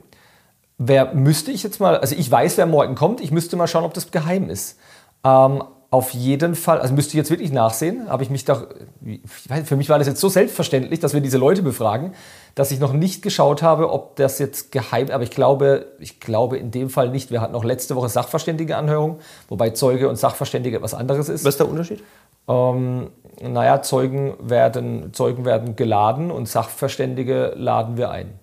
Wer 0.77 1.15
müsste 1.15 1.49
ich 1.49 1.63
jetzt 1.63 1.79
mal, 1.79 1.97
also 1.97 2.15
ich 2.15 2.29
weiß, 2.29 2.55
wer 2.59 2.67
morgen 2.67 2.93
kommt, 2.93 3.19
ich 3.19 3.31
müsste 3.31 3.55
mal 3.55 3.65
schauen, 3.65 3.83
ob 3.83 3.95
das 3.95 4.11
geheim 4.11 4.47
ist. 4.47 4.77
Ähm, 5.23 5.63
auf 5.89 6.11
jeden 6.11 6.53
Fall, 6.53 6.79
also 6.81 6.93
müsste 6.93 7.13
ich 7.13 7.15
jetzt 7.15 7.31
wirklich 7.31 7.51
nachsehen, 7.51 8.11
habe 8.11 8.21
ich 8.21 8.29
mich 8.29 8.45
doch, 8.45 8.67
weiß, 9.01 9.67
für 9.67 9.75
mich 9.75 9.89
war 9.89 9.97
das 9.97 10.07
jetzt 10.07 10.21
so 10.21 10.29
selbstverständlich, 10.29 10.99
dass 10.99 11.15
wir 11.15 11.21
diese 11.21 11.39
Leute 11.39 11.63
befragen, 11.63 12.13
dass 12.53 12.69
ich 12.69 12.79
noch 12.79 12.93
nicht 12.93 13.23
geschaut 13.23 13.63
habe, 13.63 13.91
ob 13.91 14.17
das 14.17 14.37
jetzt 14.37 14.71
geheim, 14.71 15.09
aber 15.09 15.23
ich 15.23 15.31
glaube, 15.31 15.87
ich 15.97 16.19
glaube 16.19 16.57
in 16.59 16.69
dem 16.69 16.91
Fall 16.91 17.09
nicht. 17.09 17.31
Wir 17.31 17.41
hatten 17.41 17.53
noch 17.53 17.63
letzte 17.63 17.95
Woche 17.95 18.07
Sachverständige-Anhörung, 18.09 19.17
wobei 19.47 19.71
Zeuge 19.71 20.09
und 20.09 20.17
Sachverständige 20.17 20.77
etwas 20.77 20.93
anderes 20.93 21.27
ist. 21.27 21.43
Was 21.43 21.55
ist 21.55 21.59
der 21.59 21.69
Unterschied? 21.69 22.03
Ähm, 22.49 23.11
naja, 23.41 23.81
Zeugen 23.81 24.33
werden, 24.41 25.13
Zeugen 25.13 25.45
werden 25.45 25.75
geladen 25.75 26.31
und 26.31 26.49
Sachverständige 26.49 27.53
laden 27.55 27.95
wir 27.95 28.09
ein. 28.09 28.39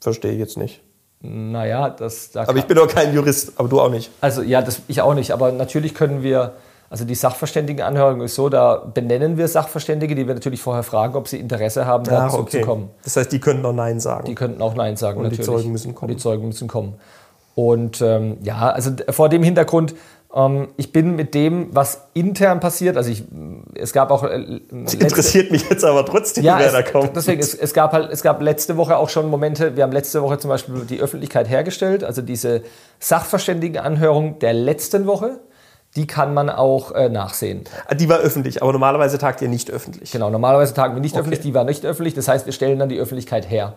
Verstehe 0.00 0.32
ich 0.32 0.38
jetzt 0.38 0.58
nicht. 0.58 0.82
Naja, 1.20 1.88
das. 1.88 2.32
Da 2.32 2.42
aber 2.42 2.56
ich 2.58 2.66
bin 2.66 2.76
doch 2.76 2.88
kein 2.88 3.14
Jurist, 3.14 3.52
aber 3.56 3.68
du 3.68 3.80
auch 3.80 3.90
nicht. 3.90 4.10
Also 4.20 4.42
ja, 4.42 4.60
das, 4.60 4.82
ich 4.88 5.00
auch 5.00 5.14
nicht. 5.14 5.30
Aber 5.30 5.52
natürlich 5.52 5.94
können 5.94 6.22
wir, 6.22 6.52
also 6.90 7.06
die 7.06 7.14
Sachverständigenanhörung 7.14 8.20
ist 8.20 8.34
so, 8.34 8.50
da 8.50 8.76
benennen 8.76 9.38
wir 9.38 9.48
Sachverständige, 9.48 10.14
die 10.14 10.26
wir 10.26 10.34
natürlich 10.34 10.60
vorher 10.60 10.82
fragen, 10.82 11.14
ob 11.14 11.28
sie 11.28 11.38
Interesse 11.38 11.86
haben, 11.86 12.04
Ach, 12.08 12.26
dazu 12.26 12.38
okay. 12.40 12.60
zu 12.60 12.66
kommen. 12.66 12.90
Das 13.04 13.16
heißt, 13.16 13.32
die 13.32 13.40
könnten 13.40 13.64
auch 13.64 13.72
Nein 13.72 14.00
sagen. 14.00 14.26
Die 14.26 14.34
könnten 14.34 14.60
auch 14.60 14.74
Nein 14.74 14.96
sagen, 14.96 15.18
Und 15.18 15.24
die 15.24 15.38
natürlich. 15.38 15.46
Zeugen 15.46 15.72
müssen 15.72 15.94
kommen. 15.94 16.10
Und 16.10 16.18
die 16.18 16.22
Zeugen 16.22 16.46
müssen 16.46 16.68
kommen. 16.68 16.94
Und 17.54 18.02
ähm, 18.02 18.38
ja, 18.42 18.70
also 18.70 18.90
vor 19.10 19.28
dem 19.28 19.42
Hintergrund, 19.42 19.94
ich 20.76 20.90
bin 20.92 21.14
mit 21.14 21.32
dem, 21.34 21.68
was 21.76 22.08
intern 22.12 22.58
passiert, 22.58 22.96
also 22.96 23.08
ich, 23.08 23.22
es 23.76 23.92
gab 23.92 24.10
auch. 24.10 24.24
Äh, 24.24 24.60
letzte- 24.72 24.96
Interessiert 24.98 25.52
mich 25.52 25.70
jetzt 25.70 25.84
aber 25.84 26.04
trotzdem, 26.04 26.42
ja, 26.42 26.58
wer 26.58 26.66
es, 26.66 26.72
da 26.72 26.82
kommt. 26.82 27.14
deswegen, 27.14 27.40
es, 27.40 27.54
es 27.54 27.72
gab 27.72 27.92
halt, 27.92 28.10
es 28.10 28.20
gab 28.22 28.42
letzte 28.42 28.76
Woche 28.76 28.96
auch 28.96 29.08
schon 29.10 29.28
Momente, 29.30 29.76
wir 29.76 29.84
haben 29.84 29.92
letzte 29.92 30.20
Woche 30.22 30.38
zum 30.38 30.48
Beispiel 30.48 30.86
die 30.86 31.00
Öffentlichkeit 31.00 31.48
hergestellt, 31.48 32.02
also 32.02 32.20
diese 32.20 32.62
Sachverständigenanhörung 32.98 34.38
der 34.40 34.52
letzten 34.54 35.06
Woche, 35.06 35.38
die 35.96 36.06
kann 36.06 36.34
man 36.34 36.50
auch 36.50 36.90
äh, 36.92 37.08
nachsehen. 37.08 37.64
Die 37.98 38.08
war 38.08 38.18
öffentlich, 38.18 38.62
aber 38.62 38.72
normalerweise 38.72 39.18
tagt 39.18 39.40
ihr 39.42 39.48
nicht 39.48 39.70
öffentlich. 39.70 40.10
Genau, 40.10 40.30
normalerweise 40.30 40.74
tagen 40.74 40.94
wir 40.94 41.00
nicht 41.00 41.14
Okay. 41.14 41.20
öffentlich, 41.20 41.40
die 41.40 41.54
war 41.54 41.64
nicht 41.64 41.84
öffentlich, 41.86 42.14
das 42.14 42.28
heißt, 42.28 42.46
wir 42.46 42.52
stellen 42.52 42.78
dann 42.78 42.88
die 42.88 42.98
Öffentlichkeit 42.98 43.48
her. 43.48 43.74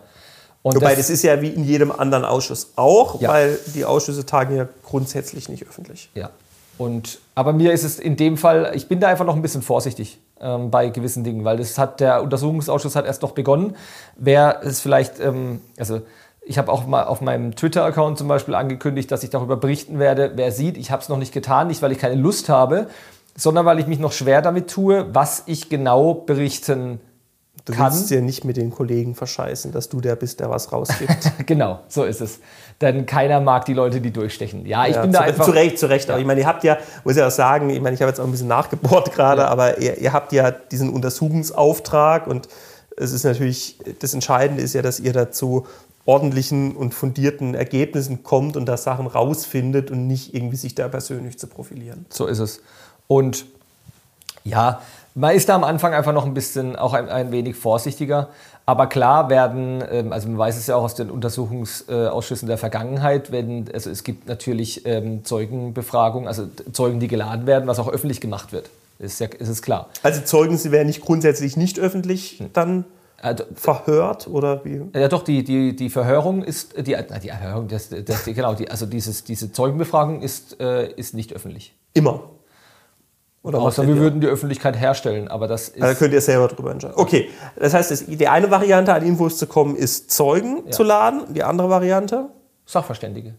Und 0.62 0.74
Wobei, 0.74 0.96
das 0.96 1.08
ist 1.08 1.22
ja 1.22 1.40
wie 1.40 1.50
in 1.50 1.62
jedem 1.62 1.92
anderen 1.92 2.24
Ausschuss 2.24 2.72
auch, 2.74 3.20
Ja. 3.20 3.28
weil 3.30 3.58
die 3.74 3.84
Ausschüsse 3.84 4.26
tagen 4.26 4.56
ja 4.56 4.66
grundsätzlich 4.84 5.48
nicht 5.48 5.64
öffentlich. 5.68 6.10
Ja. 6.14 6.30
Und, 6.78 7.18
aber 7.34 7.52
mir 7.52 7.72
ist 7.72 7.84
es 7.84 7.98
in 7.98 8.16
dem 8.16 8.36
Fall, 8.36 8.72
ich 8.74 8.88
bin 8.88 9.00
da 9.00 9.08
einfach 9.08 9.24
noch 9.24 9.34
ein 9.34 9.42
bisschen 9.42 9.62
vorsichtig 9.62 10.20
ähm, 10.40 10.70
bei 10.70 10.88
gewissen 10.88 11.24
Dingen, 11.24 11.44
weil 11.44 11.56
das 11.56 11.76
hat 11.76 12.00
der 12.00 12.22
Untersuchungsausschuss 12.22 12.94
hat 12.96 13.04
erst 13.04 13.22
noch 13.22 13.32
begonnen. 13.32 13.76
Wer 14.16 14.60
es 14.62 14.80
vielleicht, 14.80 15.18
ähm, 15.18 15.60
also 15.76 16.02
ich 16.42 16.56
habe 16.56 16.72
auch 16.72 16.86
mal 16.86 17.04
auf 17.04 17.20
meinem 17.20 17.56
Twitter-Account 17.56 18.16
zum 18.16 18.28
Beispiel 18.28 18.54
angekündigt, 18.54 19.10
dass 19.10 19.22
ich 19.24 19.30
darüber 19.30 19.56
berichten 19.56 19.98
werde, 19.98 20.32
wer 20.36 20.52
sieht. 20.52 20.78
Ich 20.78 20.90
habe 20.90 21.02
es 21.02 21.08
noch 21.08 21.18
nicht 21.18 21.34
getan, 21.34 21.66
nicht 21.66 21.82
weil 21.82 21.92
ich 21.92 21.98
keine 21.98 22.14
Lust 22.14 22.48
habe, 22.48 22.86
sondern 23.36 23.66
weil 23.66 23.80
ich 23.80 23.86
mich 23.86 23.98
noch 23.98 24.12
schwer 24.12 24.40
damit 24.40 24.70
tue, 24.70 25.06
was 25.12 25.42
ich 25.46 25.68
genau 25.68 26.14
berichten 26.14 27.00
Du 27.68 27.74
kann. 27.74 27.92
willst 27.92 28.10
dir 28.10 28.20
nicht 28.20 28.44
mit 28.44 28.56
den 28.56 28.70
Kollegen 28.70 29.14
verscheißen, 29.14 29.72
dass 29.72 29.88
du 29.88 30.00
der 30.00 30.16
bist, 30.16 30.40
der 30.40 30.50
was 30.50 30.72
rausgibt. 30.72 31.32
Genau, 31.46 31.80
so 31.88 32.04
ist 32.04 32.20
es. 32.20 32.40
Denn 32.80 33.06
keiner 33.06 33.40
mag 33.40 33.64
die 33.64 33.74
Leute, 33.74 34.00
die 34.00 34.10
durchstechen. 34.12 34.66
Ja, 34.66 34.86
ich 34.86 34.94
Ja, 34.96 35.02
bin 35.02 35.12
zu, 35.12 35.18
da 35.18 35.24
einfach. 35.24 35.44
zu 35.44 35.50
Recht, 35.52 35.78
zu 35.78 35.86
Recht. 35.88 36.10
Aber 36.10 36.18
ich 36.20 36.26
meine, 36.26 36.40
ihr 36.40 36.46
habt 36.46 36.64
ja, 36.64 36.78
muss 37.04 37.16
ich 37.16 37.22
auch 37.22 37.30
sagen, 37.30 37.70
ich 37.70 37.80
meine, 37.80 37.94
ich 37.94 38.00
habe 38.02 38.08
jetzt 38.10 38.20
auch 38.20 38.24
ein 38.24 38.30
bisschen 38.30 38.48
nachgebohrt 38.48 39.12
gerade, 39.14 39.42
Ja. 39.42 39.48
aber 39.48 39.78
ihr, 39.78 39.98
ihr 39.98 40.12
habt 40.12 40.32
ja 40.32 40.50
diesen 40.50 40.90
Untersuchungsauftrag 40.90 42.26
und 42.26 42.48
es 42.96 43.12
ist 43.12 43.24
natürlich, 43.24 43.78
das 44.00 44.14
Entscheidende 44.14 44.62
ist 44.62 44.74
ja, 44.74 44.82
dass 44.82 44.98
ihr 45.00 45.12
dazu 45.12 45.66
ordentlichen 46.04 46.74
und 46.74 46.94
fundierten 46.94 47.54
Ergebnissen 47.54 48.22
kommt 48.22 48.56
und 48.56 48.66
da 48.66 48.76
Sachen 48.76 49.06
rausfindet 49.06 49.90
und 49.90 50.06
nicht 50.06 50.34
irgendwie 50.34 50.56
sich 50.56 50.74
da 50.74 50.88
persönlich 50.88 51.38
zu 51.38 51.46
profilieren. 51.48 52.06
So 52.08 52.26
ist 52.26 52.38
es. 52.38 52.60
Und 53.06 53.44
ja, 54.44 54.80
man 55.18 55.34
ist 55.34 55.48
da 55.48 55.54
am 55.54 55.64
Anfang 55.64 55.92
einfach 55.94 56.12
noch 56.12 56.24
ein 56.24 56.34
bisschen, 56.34 56.76
auch 56.76 56.94
ein, 56.94 57.08
ein 57.08 57.32
wenig 57.32 57.56
vorsichtiger. 57.56 58.28
Aber 58.66 58.86
klar 58.86 59.30
werden, 59.30 59.82
ähm, 59.90 60.12
also 60.12 60.28
man 60.28 60.38
weiß 60.38 60.56
es 60.56 60.66
ja 60.66 60.76
auch 60.76 60.84
aus 60.84 60.94
den 60.94 61.10
Untersuchungsausschüssen 61.10 62.46
der 62.48 62.58
Vergangenheit, 62.58 63.32
wenn, 63.32 63.68
also 63.72 63.90
es 63.90 64.04
gibt 64.04 64.28
natürlich 64.28 64.86
ähm, 64.86 65.24
Zeugenbefragungen, 65.24 66.28
also 66.28 66.48
Zeugen, 66.72 67.00
die 67.00 67.08
geladen 67.08 67.46
werden, 67.46 67.66
was 67.66 67.78
auch 67.78 67.88
öffentlich 67.88 68.20
gemacht 68.20 68.52
wird. 68.52 68.70
Ist, 68.98 69.20
ja, 69.20 69.26
ist 69.26 69.48
es 69.48 69.62
klar. 69.62 69.88
Also 70.02 70.20
Zeugen, 70.22 70.56
sie 70.56 70.70
werden 70.70 70.86
nicht 70.88 71.00
grundsätzlich 71.00 71.56
nicht 71.56 71.78
öffentlich 71.78 72.42
dann 72.52 72.84
Also, 73.20 73.44
verhört 73.54 74.28
oder 74.28 74.64
wie? 74.64 74.82
Ja, 74.94 75.08
doch, 75.08 75.24
die, 75.24 75.42
die, 75.42 75.74
die 75.74 75.90
Verhörung 75.90 76.44
ist, 76.44 76.76
die, 76.76 76.96
die 77.22 77.28
Erhörung, 77.28 77.66
das, 77.68 77.88
das, 77.88 78.24
genau, 78.24 78.54
die, 78.54 78.70
also 78.70 78.86
dieses, 78.86 79.24
diese 79.24 79.50
Zeugenbefragung 79.50 80.22
ist, 80.22 80.60
äh, 80.60 80.92
ist 80.92 81.14
nicht 81.14 81.32
öffentlich. 81.32 81.74
Immer. 81.94 82.20
Oder 83.42 83.60
Außer 83.60 83.86
wir 83.86 83.96
würden 83.96 84.20
die 84.20 84.26
Öffentlichkeit 84.26 84.78
herstellen, 84.78 85.28
aber 85.28 85.46
das 85.46 85.68
ist. 85.68 85.80
Da 85.80 85.94
könnt 85.94 86.12
ihr 86.12 86.20
selber 86.20 86.48
drüber 86.48 86.72
entscheiden. 86.72 86.96
Okay, 86.98 87.30
das 87.56 87.72
heißt, 87.72 88.04
die 88.08 88.28
eine 88.28 88.50
Variante, 88.50 88.92
an 88.92 89.04
Infos 89.06 89.38
zu 89.38 89.46
kommen, 89.46 89.76
ist 89.76 90.10
Zeugen 90.10 90.70
zu 90.72 90.82
laden. 90.82 91.22
Die 91.32 91.42
andere 91.44 91.70
Variante? 91.70 92.26
Sachverständige. 92.66 93.34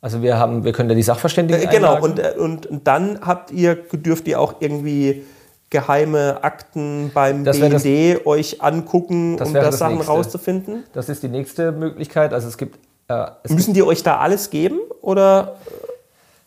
Also 0.00 0.22
wir 0.22 0.38
haben, 0.38 0.62
wir 0.64 0.72
können 0.72 0.88
ja 0.90 0.94
die 0.94 1.02
Sachverständigen 1.02 1.60
Äh, 1.60 1.66
genau, 1.66 2.00
und, 2.00 2.20
äh, 2.20 2.34
und, 2.38 2.66
und 2.66 2.86
dann 2.86 3.20
habt 3.20 3.50
ihr, 3.50 3.74
dürft 3.74 4.28
ihr 4.28 4.40
auch 4.40 4.54
irgendwie 4.60 5.24
geheime 5.70 6.38
Akten 6.42 7.10
beim 7.12 7.44
Das 7.44 7.60
wär 7.60 7.68
das- 7.68 7.82
BND 7.82 8.24
euch 8.26 8.62
angucken, 8.62 9.38
um 9.40 9.52
da 9.52 9.60
das 9.60 9.78
Sachen 9.78 9.94
Nächste. 9.96 10.12
rauszufinden. 10.12 10.84
das 10.92 11.08
ist 11.08 11.22
die 11.24 11.28
nächste 11.28 11.72
Möglichkeit. 11.72 12.32
Also 12.32 12.46
es 12.48 12.56
gibt, 12.56 12.78
äh, 13.08 13.22
es 13.42 13.48
gibt 13.48 13.54
Müssen 13.54 13.74
die 13.74 13.82
euch 13.82 14.04
da 14.04 14.18
alles 14.18 14.50
geben 14.50 14.78
oder 15.02 15.56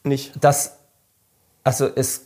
äh, 0.06 0.08
nicht? 0.08 0.34
das, 0.40 0.78
also 1.63 1.88
es, 1.94 2.25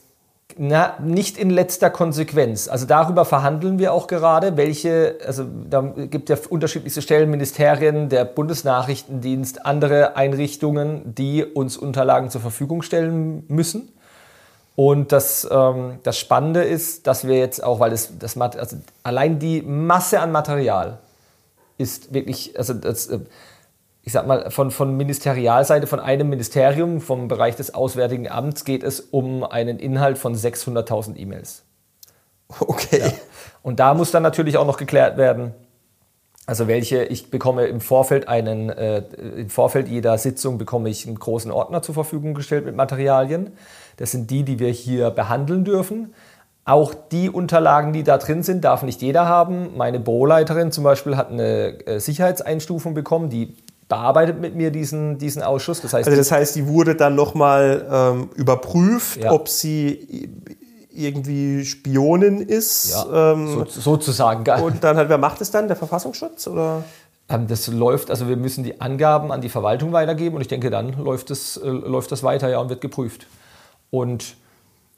na, 0.58 0.98
nicht 1.00 1.38
in 1.38 1.50
letzter 1.50 1.90
Konsequenz. 1.90 2.68
Also 2.68 2.86
darüber 2.86 3.26
verhandeln 3.26 3.80
wir 3.80 3.94
auch 3.94 4.08
gerade, 4.08 4.58
welche, 4.58 5.18
also 5.26 5.46
da 5.70 5.82
gibt 5.82 6.30
ja 6.30 6.38
unterschiedlichste 6.50 7.02
Stellen, 7.02 7.30
Ministerien, 7.30 8.10
der 8.10 8.26
Bundesnachrichtendienst, 8.26 9.66
andere 9.66 10.16
Einrichtungen, 10.16 11.14
die 11.16 11.44
uns 11.44 11.78
Unterlagen 11.78 12.30
zur 12.30 12.42
Verfügung 12.42 12.82
stellen 12.84 13.44
müssen. 13.48 13.92
Und 14.76 15.12
das, 15.12 15.48
ähm, 15.50 16.00
das 16.04 16.20
Spannende 16.20 16.64
ist, 16.64 17.08
dass 17.08 17.28
wir 17.28 17.38
jetzt 17.38 17.64
auch, 17.64 17.80
weil 17.80 17.92
das, 17.92 18.18
das 18.20 18.38
also 18.38 18.78
allein 19.04 19.40
die 19.40 19.62
Masse 19.62 20.20
an 20.20 20.32
Material 20.32 21.00
ist 21.78 22.14
wirklich, 22.14 22.58
also 22.58 22.74
das, 22.74 23.08
äh, 23.08 23.20
ich 24.06 24.14
sag 24.14 24.28
mal, 24.28 24.52
von, 24.52 24.70
von 24.70 24.96
Ministerialseite, 24.96 25.88
von 25.88 26.00
einem 26.00 26.30
Ministerium, 26.30 27.02
vom 27.02 27.28
Bereich 27.28 27.56
des 27.56 27.74
Auswärtigen 27.74 28.30
Amts 28.30 28.64
geht 28.64 28.84
es 28.84 29.00
um 29.00 29.44
einen 29.44 29.80
Inhalt 29.80 30.18
von 30.18 30.36
600.000 30.36 31.18
E-Mails. 31.18 31.64
Okay. 32.60 33.02
Und 33.64 33.80
da 33.80 33.96
muss 33.96 34.12
dann 34.12 34.22
natürlich 34.22 34.58
auch 34.58 34.68
noch 34.68 34.78
geklärt 34.78 35.18
werden, 35.18 35.56
also 36.46 36.68
welche, 36.68 37.06
ich 37.06 37.32
bekomme 37.32 37.66
im 37.66 37.82
Vorfeld 37.82 38.28
einen, 38.28 38.70
äh, 38.70 39.00
im 39.38 39.50
Vorfeld 39.50 39.88
jeder 39.88 40.16
Sitzung 40.20 40.60
bekomme 40.60 40.90
ich 40.90 41.08
einen 41.08 41.18
großen 41.18 41.50
Ordner 41.52 41.82
zur 41.82 41.96
Verfügung 41.96 42.36
gestellt 42.36 42.66
mit 42.66 42.76
Materialien. 42.76 43.54
Das 43.98 44.12
sind 44.12 44.30
die, 44.30 44.44
die 44.44 44.60
wir 44.60 44.70
hier 44.70 45.10
behandeln 45.10 45.64
dürfen. 45.64 46.14
Auch 46.64 46.94
die 46.94 47.32
Unterlagen, 47.32 47.94
die 47.94 48.04
da 48.04 48.20
drin 48.20 48.44
sind, 48.44 48.64
darf 48.64 48.84
nicht 48.84 49.02
jeder 49.02 49.26
haben. 49.26 49.76
Meine 49.76 50.00
Büroleiterin 50.00 50.72
zum 50.72 50.84
Beispiel 50.84 51.18
hat 51.18 51.32
eine 51.32 51.80
äh, 51.88 52.00
Sicherheitseinstufung 52.00 52.94
bekommen, 52.94 53.30
die 53.30 53.56
bearbeitet 53.88 54.40
mit 54.40 54.56
mir 54.56 54.72
diesen, 54.72 55.18
diesen 55.18 55.44
Ausschuss. 55.44 55.82
Das 55.82 55.94
heißt, 55.94 56.08
Also 56.08 56.18
das 56.18 56.32
heißt, 56.32 56.56
die 56.56 56.68
wurde 56.68 56.96
dann 56.96 57.16
nochmal 57.16 57.86
ähm, 57.90 58.30
überprüft, 58.36 59.24
Ja. 59.24 59.32
ob 59.32 59.48
sie 59.48 60.30
irgendwie 60.92 61.66
Spionin 61.66 62.42
ist. 62.42 62.92
ja, 62.92 63.34
ähm, 63.34 63.48
so, 63.48 63.66
sozusagen. 63.66 64.44
und 64.64 64.84
dann 64.84 64.98
hat, 64.98 65.10
wer 65.10 65.18
macht 65.18 65.42
es 65.42 65.52
dann? 65.52 65.68
Der 65.68 65.76
Verfassungsschutz? 65.76 66.48
Oder? 66.48 66.84
Ähm, 67.30 67.48
Das 67.48 67.68
läuft, 67.68 68.10
also 68.10 68.28
wir 68.28 68.38
müssen 68.38 68.64
die 68.64 68.80
Angaben 68.82 69.32
an 69.32 69.42
die 69.42 69.50
Verwaltung 69.50 69.92
weitergeben 69.92 70.36
und 70.36 70.42
ich 70.42 70.48
denke, 70.48 70.70
dann 70.70 70.94
läuft 71.04 71.30
es, 71.32 71.58
äh, 71.58 71.68
läuft 71.68 72.12
das 72.12 72.24
weiter 72.24 72.50
ja, 72.50 72.60
und 72.60 72.70
wird 72.70 72.82
geprüft. 72.82 73.28
Und 73.92 74.36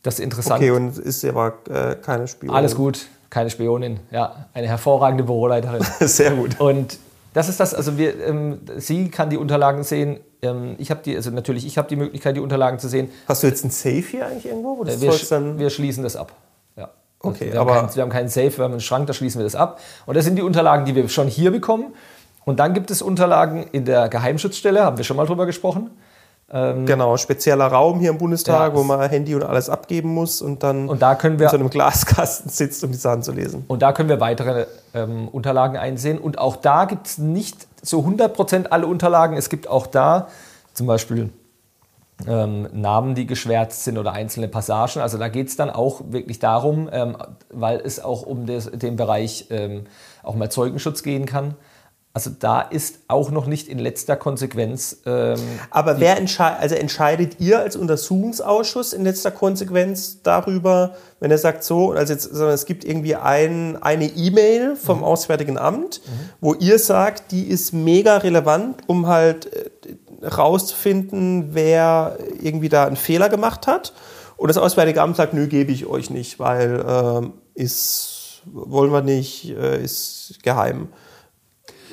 das 0.03 0.15
ist 0.15 0.19
interessant. 0.21 0.61
Okay, 0.61 0.71
und 0.71 0.97
ist 0.97 1.25
aber 1.25 1.53
äh, 1.69 1.95
keine 1.95 2.27
Spionin. 2.27 2.55
Alles 2.55 2.75
gut, 2.75 3.07
keine 3.29 3.49
Spionin. 3.49 3.99
Ja, 4.11 4.45
eine 4.53 4.67
hervorragende 4.67 5.23
Büroleiterin. 5.23 5.81
Sehr 5.99 6.31
gut. 6.31 6.59
und 6.59 6.99
das 7.37 7.49
ist 7.49 7.59
das, 7.59 7.73
also 7.73 7.97
wir, 7.97 8.25
ähm, 8.27 8.59
sie 8.77 9.09
kann 9.09 9.29
die 9.29 9.37
Unterlagen 9.37 9.83
sehen. 9.83 10.19
Ähm, 10.41 10.75
ich 10.79 10.89
habe 10.91 11.01
die, 11.03 11.15
also 11.15 11.29
natürlich, 11.31 11.65
ich 11.65 11.77
habe 11.77 11.87
die 11.87 11.95
Möglichkeit, 11.95 12.35
die 12.35 12.39
Unterlagen 12.41 12.79
zu 12.79 12.89
sehen. 12.89 13.09
Hast 13.27 13.43
du 13.43 13.47
jetzt 13.47 13.63
ein 13.63 13.69
Safe 13.69 14.01
hier 14.01 14.25
eigentlich 14.27 14.45
irgendwo? 14.47 14.77
Wo 14.77 14.83
das 14.83 14.95
Äh, 14.97 15.01
Wir, 15.01 15.11
sch- 15.13 15.29
dann 15.29 15.59
wir 15.59 15.69
schließen 15.69 16.03
das 16.03 16.15
ab. 16.15 16.31
Ja. 16.75 16.89
Okay, 17.19 17.51
wir, 17.53 17.59
haben 17.59 17.69
aber- 17.69 17.79
keinen, 17.81 17.95
wir 17.95 18.03
haben 18.03 18.09
keinen 18.09 18.29
Safe, 18.29 18.57
wir 18.57 18.63
haben 18.65 18.71
einen 18.71 18.81
Schrank, 18.81 19.07
da 19.07 19.13
schließen 19.13 19.39
wir 19.39 19.43
das 19.45 19.55
ab. 19.55 19.79
Und 20.05 20.17
das 20.17 20.25
sind 20.25 20.35
die 20.35 20.41
Unterlagen, 20.41 20.85
die 20.85 20.95
wir 20.95 21.07
schon 21.09 21.27
hier 21.27 21.51
bekommen. 21.51 21.93
Und 22.45 22.59
dann 22.59 22.73
gibt 22.73 22.91
es 22.91 23.01
Unterlagen 23.01 23.67
in 23.71 23.85
der 23.85 24.09
Geheimschutzstelle, 24.09 24.83
haben 24.83 24.97
wir 24.97 25.03
schon 25.03 25.17
mal 25.17 25.25
drüber 25.25 25.45
gesprochen. 25.45 25.91
Ähm, 26.49 26.85
genau, 26.85 27.17
spezieller 27.17 27.67
Raum 27.67 27.99
hier 27.99 28.09
im 28.09 28.17
Bundestag, 28.17 28.71
Ja. 28.71 28.77
wo 28.77 28.83
man 28.83 29.09
Handy 29.09 29.35
und 29.35 29.43
alles 29.43 29.69
abgeben 29.69 30.13
muss 30.13 30.41
und 30.41 30.63
dann 30.63 30.87
Und 30.87 31.01
da 31.01 31.15
können 31.15 31.35
in 31.35 31.39
wir 31.41 31.49
so 31.49 31.57
einem 31.57 31.69
Glaskasten 31.69 32.49
sitzt, 32.49 32.83
um 32.85 32.91
die 32.91 32.97
Sachen 32.97 33.21
zu 33.21 33.33
lesen. 33.33 33.65
Und 33.67 33.81
da 33.81 33.91
können 33.91 34.07
wir 34.07 34.21
weitere 34.21 34.65
ähm, 34.93 35.27
Unterlagen 35.27 35.75
einsehen. 35.75 36.17
Und 36.17 36.39
auch 36.39 36.55
da 36.55 36.85
gibt 36.85 37.07
es 37.07 37.17
nicht 37.17 37.67
so 37.81 37.99
100% 37.99 38.67
alle 38.67 38.87
Unterlagen. 38.87 39.35
Es 39.35 39.49
gibt 39.49 39.67
auch 39.67 39.87
da 39.87 40.27
zum 40.73 40.87
Beispiel 40.87 41.31
ähm, 42.25 42.67
Namen, 42.71 43.13
die 43.13 43.27
geschwärzt 43.27 43.83
sind 43.83 43.97
oder 43.97 44.13
einzelne 44.13 44.47
Passagen. 44.47 45.01
Also 45.01 45.17
da 45.17 45.27
geht 45.27 45.49
es 45.49 45.57
dann 45.57 45.69
auch 45.69 46.01
wirklich 46.09 46.39
darum, 46.39 46.89
ähm, 46.91 47.17
weil 47.51 47.81
es 47.83 48.03
auch 48.03 48.21
um 48.23 48.45
des, 48.45 48.71
den 48.71 48.95
Bereich 48.95 49.47
ähm, 49.49 49.85
auch 50.23 50.35
mal 50.35 50.49
Zeugenschutz 50.49 51.03
gehen 51.03 51.25
kann. 51.25 51.55
Also 52.17 52.31
da 52.31 52.61
ist 52.61 53.01
auch 53.07 53.29
noch 53.29 53.45
nicht 53.45 53.67
in 53.67 53.77
letzter 53.77 54.15
Konsequenz 54.15 55.03
ähm, 55.05 55.39
Aber 55.69 55.99
wer 55.99 56.17
entscheidet, 56.17 56.61
also 56.63 56.73
entscheidet 56.73 57.39
ihr 57.39 57.59
als 57.59 57.75
Untersuchungsausschuss 57.75 58.93
in 58.93 59.03
letzter 59.03 59.29
Konsequenz 59.29 60.23
darüber, 60.23 60.95
wenn 61.19 61.29
er 61.29 61.37
sagt 61.37 61.63
so, 61.63 61.91
also 61.91 62.11
jetzt, 62.11 62.25
es 62.31 62.65
gibt 62.65 62.85
irgendwie 62.85 63.13
ein, 63.13 63.77
eine 63.83 64.05
E-Mail 64.05 64.75
vom 64.75 65.03
Auswärtigen 65.03 65.59
Amt, 65.59 66.01
wo 66.41 66.55
ihr 66.55 66.79
sagt, 66.79 67.31
die 67.31 67.47
ist 67.47 67.71
mega 67.71 68.17
relevant, 68.17 68.81
um 68.87 69.05
halt 69.05 69.53
äh, 69.53 70.25
rauszufinden, 70.25 71.49
wer 71.53 72.17
irgendwie 72.41 72.69
da 72.69 72.87
einen 72.87 72.95
Fehler 72.95 73.29
gemacht 73.29 73.67
hat. 73.67 73.93
Und 74.37 74.47
das 74.47 74.57
Auswärtige 74.57 75.03
Amt 75.03 75.17
sagt, 75.17 75.35
nö, 75.35 75.45
gebe 75.45 75.71
ich 75.71 75.85
euch 75.85 76.09
nicht, 76.09 76.39
weil 76.39 76.83
ähm, 76.87 77.33
ist, 77.53 78.41
wollen 78.51 78.91
wir 78.91 79.03
nicht, 79.03 79.51
äh, 79.51 79.83
ist 79.83 80.39
geheim. 80.41 80.87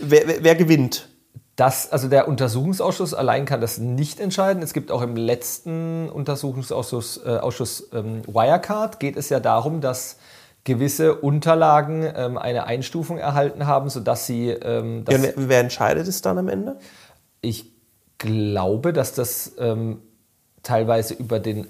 Wer, 0.00 0.26
wer, 0.26 0.44
wer 0.44 0.54
gewinnt? 0.54 1.08
Das, 1.56 1.92
also 1.92 2.08
der 2.08 2.26
Untersuchungsausschuss 2.26 3.14
allein 3.14 3.44
kann 3.44 3.60
das 3.60 3.78
nicht 3.78 4.18
entscheiden. 4.18 4.62
Es 4.62 4.72
gibt 4.72 4.90
auch 4.90 5.02
im 5.02 5.16
letzten 5.16 6.08
Untersuchungsausschuss 6.08 7.20
äh, 7.24 7.36
Ausschuss, 7.36 7.88
ähm, 7.92 8.22
Wirecard 8.26 8.98
geht 8.98 9.16
es 9.16 9.28
ja 9.28 9.38
darum, 9.38 9.80
dass 9.80 10.16
gewisse 10.64 11.14
Unterlagen 11.14 12.10
ähm, 12.16 12.38
eine 12.38 12.66
Einstufung 12.66 13.18
erhalten 13.18 13.66
haben, 13.66 13.88
sodass 13.88 14.26
sie, 14.26 14.48
ähm, 14.48 15.04
dass 15.04 15.14
Ja, 15.14 15.22
wer, 15.22 15.48
wer 15.48 15.60
entscheidet 15.60 16.08
es 16.08 16.22
dann 16.22 16.38
am 16.38 16.48
Ende? 16.48 16.76
ich 17.44 17.72
glaube, 18.18 18.92
dass 18.92 19.12
das 19.14 19.52
ähm, 19.58 20.00
teilweise 20.62 21.14
über 21.14 21.38
den 21.38 21.66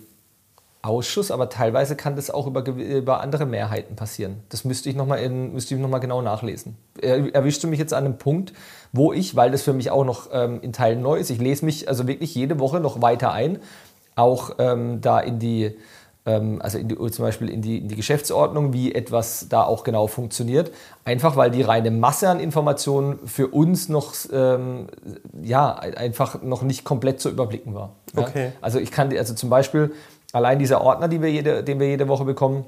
Ausschuss, 0.85 1.31
aber 1.31 1.49
teilweise 1.49 1.97
kann 1.97 2.17
das 2.17 2.31
auch 2.31 2.47
über, 2.47 2.67
über 2.67 3.21
andere 3.21 3.47
Mehrheiten 3.47 3.97
passieren. 3.97 4.43
Das 4.51 4.65
müsste 4.65 4.91
ich 4.91 4.97
nochmal 4.97 5.29
müsste 5.29 5.75
ich 5.75 5.81
noch 5.81 5.89
mal 5.89 5.99
genau 5.99 6.23
nachlesen. 6.23 6.77
Er, 7.01 7.35
erwischst 7.35 7.65
du 7.65 7.69
mich 7.69 7.79
jetzt 7.79 7.95
an 7.95 8.05
einem 8.05 8.19
Punkt, 8.19 8.53
wo 8.93 9.13
ich, 9.13 9.35
weil 9.35 9.51
das 9.51 9.63
für 9.63 9.73
mich 9.73 9.91
auch 9.91 10.05
noch 10.05 10.29
ähm, 10.33 10.61
in 10.61 10.73
Teilen 10.73 11.03
neu 11.03 11.17
ist, 11.19 11.31
ich 11.31 11.39
lese 11.39 11.65
mich 11.65 11.89
also 11.89 12.07
wirklich 12.07 12.35
jede 12.35 12.59
Woche 12.59 12.81
noch 12.81 13.01
weiter 13.01 13.33
ein, 13.33 13.59
auch 14.15 14.53
ähm, 14.59 15.01
da 15.01 15.21
in 15.21 15.39
die, 15.39 15.77
ähm, 16.27 16.61
also 16.63 16.79
in 16.79 16.89
die, 16.89 16.97
zum 17.11 17.25
Beispiel 17.25 17.49
in 17.49 17.63
die, 17.63 17.79
in 17.79 17.89
die 17.89 17.97
Geschäftsordnung, 17.97 18.73
wie 18.73 18.95
etwas 18.95 19.49
da 19.49 19.65
auch 19.65 19.85
genau 19.85 20.07
funktioniert. 20.07 20.71
Einfach 21.05 21.37
weil 21.37 21.51
die 21.51 21.63
reine 21.63 21.91
Masse 21.91 22.29
an 22.29 22.41
Informationen 22.41 23.19
für 23.27 23.49
uns 23.49 23.89
noch, 23.89 24.15
ähm, 24.33 24.89
ja, 25.43 25.75
einfach 25.75 26.43
noch 26.43 26.63
nicht 26.63 26.85
komplett 26.85 27.21
zu 27.21 27.31
überblicken 27.31 27.75
war. 27.75 27.93
Ja? 28.15 28.23
Okay. 28.23 28.53
Also 28.61 28.79
ich 28.79 28.91
kann, 28.91 29.17
also 29.17 29.35
zum 29.35 29.51
Beispiel 29.51 29.93
allein 30.35 30.59
dieser 30.59 30.81
Ordner, 30.81 31.09
die 31.09 31.23
wir 31.23 31.31
jede, 31.31 31.63
den 31.63 31.79
wir 31.81 31.89
jede 31.89 32.09
Woche 32.09 32.25
bekommen, 32.25 32.67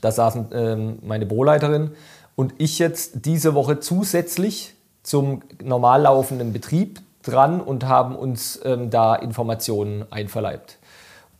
da 0.00 0.10
saßen 0.10 0.48
ähm, 0.52 0.98
meine 1.02 1.24
Büroleiterin 1.24 1.92
und 2.34 2.54
ich 2.58 2.78
jetzt 2.78 3.24
diese 3.26 3.54
Woche 3.54 3.80
zusätzlich 3.80 4.74
zum 5.02 5.42
normal 5.62 6.02
laufenden 6.02 6.52
Betrieb 6.52 7.00
dran 7.22 7.60
und 7.60 7.86
haben 7.86 8.16
uns 8.16 8.60
ähm, 8.64 8.90
da 8.90 9.14
Informationen 9.14 10.04
einverleibt. 10.10 10.78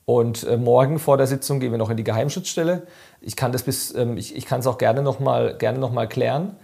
Und 0.04 0.44
äh, 0.44 0.56
morgen 0.56 0.98
vor 0.98 1.16
der 1.16 1.26
Sitzung 1.26 1.60
gehen 1.60 1.72
wir 1.72 1.78
noch 1.78 1.90
in 1.90 1.96
die 1.96 2.04
Geheimschutzstelle. 2.04 2.82
Ich 3.20 3.36
kann 3.36 3.52
das 3.52 3.94
ähm, 3.94 4.16
ich, 4.16 4.36
ich 4.36 4.50
es 4.50 4.66
auch 4.66 4.78
gerne 4.78 5.02
nochmal 5.02 5.56
gerne 5.56 5.78
noch 5.78 5.92
mal 5.92 6.08
klären. 6.08 6.56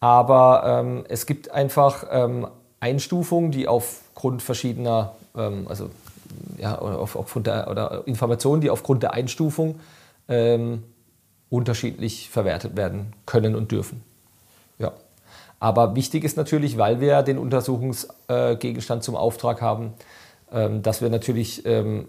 Aber 0.00 0.64
ähm, 0.66 1.04
es 1.08 1.26
gibt 1.26 1.50
einfach 1.50 2.04
ähm, 2.10 2.48
Einstufungen, 2.80 3.52
die 3.52 3.68
aufgrund 3.68 4.42
verschiedener, 4.42 5.12
ähm, 5.36 5.66
also 5.68 5.90
ja, 6.58 6.78
auf, 6.78 7.16
aufgrund 7.16 7.46
der, 7.46 7.70
oder 7.70 8.02
Informationen, 8.06 8.60
die 8.60 8.70
aufgrund 8.70 9.02
der 9.02 9.12
Einstufung 9.12 9.80
ähm, 10.28 10.82
unterschiedlich 11.50 12.30
verwertet 12.30 12.76
werden 12.76 13.12
können 13.26 13.54
und 13.54 13.72
dürfen. 13.72 14.02
Ja. 14.78 14.92
Aber 15.60 15.94
wichtig 15.94 16.24
ist 16.24 16.36
natürlich, 16.36 16.78
weil 16.78 17.00
wir 17.00 17.22
den 17.22 17.38
Untersuchungsgegenstand 17.38 19.04
zum 19.04 19.16
Auftrag 19.16 19.60
haben, 19.60 19.92
ähm, 20.50 20.82
dass 20.82 21.02
wir 21.02 21.10
natürlich 21.10 21.64
ähm, 21.66 22.08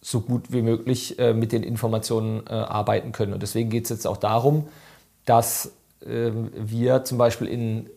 so 0.00 0.20
gut 0.20 0.52
wie 0.52 0.62
möglich 0.62 1.18
äh, 1.18 1.32
mit 1.32 1.52
den 1.52 1.62
Informationen 1.62 2.42
äh, 2.48 2.52
arbeiten 2.52 3.12
können. 3.12 3.32
Und 3.32 3.42
deswegen 3.42 3.70
geht 3.70 3.84
es 3.84 3.90
jetzt 3.90 4.06
auch 4.06 4.16
darum, 4.16 4.68
dass 5.24 5.72
ähm, 6.04 6.50
wir 6.54 7.04
zum 7.04 7.18
Beispiel 7.18 7.46
in 7.46 7.88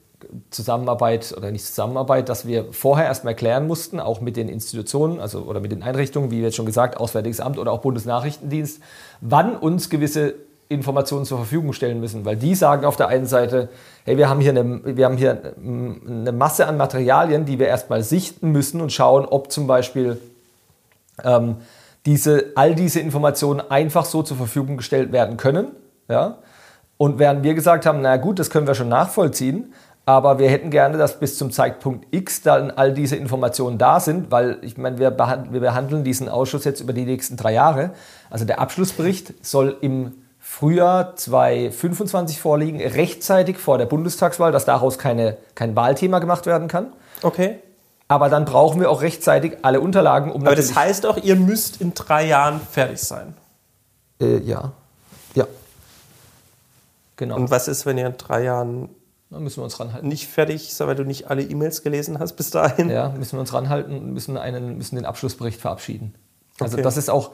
Zusammenarbeit 0.49 1.33
oder 1.38 1.51
nicht 1.51 1.65
Zusammenarbeit, 1.65 2.29
dass 2.29 2.47
wir 2.47 2.71
vorher 2.71 3.05
erstmal 3.05 3.35
klären 3.35 3.67
mussten, 3.67 3.99
auch 3.99 4.21
mit 4.21 4.38
den 4.38 4.49
Institutionen, 4.49 5.19
also 5.19 5.39
oder 5.43 5.59
mit 5.59 5.71
den 5.71 5.83
Einrichtungen, 5.83 6.31
wie 6.31 6.41
jetzt 6.41 6.55
schon 6.55 6.65
gesagt, 6.65 6.97
Auswärtiges 6.97 7.39
Amt 7.39 7.57
oder 7.57 7.71
auch 7.71 7.81
Bundesnachrichtendienst, 7.81 8.81
wann 9.21 9.55
uns 9.55 9.89
gewisse 9.89 10.35
Informationen 10.67 11.25
zur 11.25 11.38
Verfügung 11.38 11.73
stellen 11.73 11.99
müssen, 11.99 12.25
weil 12.25 12.38
die 12.38 12.55
sagen 12.55 12.85
auf 12.85 12.95
der 12.95 13.07
einen 13.07 13.27
Seite, 13.27 13.69
hey, 14.03 14.17
wir 14.17 14.29
haben 14.29 14.39
hier 14.39 14.51
eine, 14.51 14.97
wir 14.97 15.05
haben 15.05 15.17
hier 15.17 15.53
eine 15.57 16.31
Masse 16.31 16.67
an 16.67 16.77
Materialien, 16.77 17.45
die 17.45 17.59
wir 17.59 17.67
erstmal 17.67 18.03
sichten 18.03 18.51
müssen 18.51 18.81
und 18.81 18.91
schauen, 18.91 19.25
ob 19.25 19.51
zum 19.51 19.67
Beispiel 19.67 20.19
ähm, 21.23 21.57
diese, 22.05 22.51
all 22.55 22.75
diese 22.75 22.99
Informationen 22.99 23.61
einfach 23.69 24.05
so 24.05 24.23
zur 24.23 24.38
Verfügung 24.38 24.77
gestellt 24.77 25.11
werden 25.11 25.38
können. 25.38 25.67
Ja? 26.07 26.38
Und 26.97 27.19
während 27.19 27.43
wir 27.43 27.53
gesagt 27.53 27.85
haben, 27.85 28.01
na 28.01 28.17
gut, 28.17 28.39
das 28.39 28.49
können 28.49 28.67
wir 28.67 28.75
schon 28.75 28.89
nachvollziehen, 28.89 29.73
aber 30.05 30.37
wir 30.37 30.49
hätten 30.49 30.69
gerne, 30.69 30.97
dass 30.97 31.19
bis 31.19 31.37
zum 31.37 31.51
Zeitpunkt 31.51 32.05
X 32.11 32.43
dann 32.43 32.69
all 32.69 32.93
diese 32.93 33.15
Informationen 33.15 33.79
da 33.79 33.99
sind, 33.99 34.29
weil 34.29 34.59
ich 34.61 34.77
meine, 34.77 34.99
wir, 34.99 35.17
wir 35.17 35.59
behandeln 35.59 36.03
diesen 36.03 36.29
Ausschuss 36.29 36.63
jetzt 36.63 36.79
über 36.79 36.93
die 36.93 37.05
nächsten 37.05 37.37
drei 37.37 37.53
Jahre. 37.53 37.91
Also 38.29 38.45
der 38.45 38.59
Abschlussbericht 38.59 39.33
soll 39.43 39.75
im 39.81 40.13
Frühjahr 40.39 41.15
2025 41.15 42.39
vorliegen, 42.39 42.79
rechtzeitig 42.79 43.57
vor 43.57 43.79
der 43.79 43.87
Bundestagswahl, 43.87 44.51
dass 44.51 44.65
daraus 44.65 44.99
keine, 44.99 45.37
kein 45.55 45.75
Wahlthema 45.75 46.19
gemacht 46.19 46.45
werden 46.45 46.67
kann. 46.67 46.93
Okay. 47.23 47.57
Aber 48.07 48.29
dann 48.29 48.45
brauchen 48.45 48.79
wir 48.79 48.91
auch 48.91 49.01
rechtzeitig 49.01 49.57
alle 49.63 49.81
Unterlagen, 49.81 50.31
um 50.31 50.45
Aber 50.45 50.55
das 50.55 50.75
heißt 50.75 51.07
auch, 51.07 51.17
ihr 51.17 51.35
müsst 51.35 51.81
in 51.81 51.95
drei 51.95 52.27
Jahren 52.27 52.61
fertig 52.71 53.01
sein. 53.01 53.33
Äh, 54.21 54.37
ja. 54.37 54.71
Ja. 55.33 55.47
Genau. 57.15 57.37
Und 57.37 57.49
was 57.49 57.67
ist, 57.67 57.87
wenn 57.87 57.97
ihr 57.97 58.05
in 58.05 58.17
drei 58.17 58.43
Jahren 58.43 58.89
da 59.35 59.41
müssen 59.41 59.57
wir 59.57 59.65
uns 59.65 59.79
ranhalten. 59.81 60.07
nicht 60.07 60.27
fertig 60.27 60.73
weil 60.79 60.95
du 60.95 61.03
nicht 61.03 61.29
alle 61.29 61.41
E-Mails 61.43 61.83
gelesen 61.83 62.19
hast 62.19 62.33
bis 62.37 62.51
dahin? 62.51 62.89
Ja, 62.89 63.09
müssen 63.09 63.33
wir 63.33 63.41
uns 63.41 63.53
ranhalten 63.53 63.97
und 63.97 64.13
müssen, 64.13 64.37
einen, 64.37 64.77
müssen 64.77 64.95
den 64.95 65.05
Abschlussbericht 65.05 65.59
verabschieden. 65.59 66.15
Also 66.59 66.75
Okay. 66.75 66.83
das 66.83 66.95
ist 66.95 67.09
auch, 67.09 67.31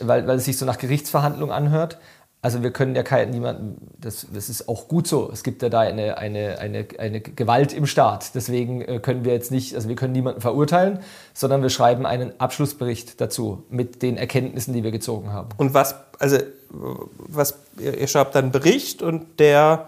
weil, 0.00 0.26
weil 0.26 0.38
es 0.38 0.46
sich 0.46 0.58
so 0.58 0.66
nach 0.66 0.78
Gerichtsverhandlung 0.78 1.52
anhört. 1.52 1.98
Also 2.42 2.64
wir 2.64 2.72
können 2.72 2.96
ja 2.96 3.04
keinen, 3.04 3.30
niemanden, 3.30 3.76
das, 3.98 4.26
das 4.34 4.48
ist 4.48 4.68
auch 4.68 4.88
gut 4.88 5.06
so. 5.06 5.30
Es 5.32 5.44
gibt 5.44 5.62
ja 5.62 5.68
da 5.68 5.80
eine, 5.80 6.18
eine, 6.18 6.58
eine, 6.58 6.86
eine 6.98 7.20
Gewalt 7.20 7.72
im 7.72 7.86
Staat. 7.86 8.34
Deswegen 8.34 8.82
äh, 8.82 8.98
können 8.98 9.24
wir 9.24 9.32
jetzt 9.32 9.52
nicht, 9.52 9.76
also 9.76 9.88
wir 9.88 9.94
können 9.94 10.12
niemanden 10.12 10.40
verurteilen, 10.40 10.98
sondern 11.34 11.62
wir 11.62 11.70
schreiben 11.70 12.04
einen 12.04 12.38
Abschlussbericht 12.40 13.20
dazu 13.20 13.62
mit 13.70 14.02
den 14.02 14.16
Erkenntnissen, 14.16 14.74
die 14.74 14.82
wir 14.82 14.90
gezogen 14.90 15.32
haben. 15.32 15.50
Und 15.56 15.72
was, 15.72 15.94
also, 16.18 16.38
was, 16.70 17.60
ihr 17.78 17.96
ihr 17.96 18.08
schreibt 18.08 18.34
dann 18.34 18.46
einen 18.46 18.52
Bericht 18.52 19.02
und 19.02 19.38
der 19.38 19.86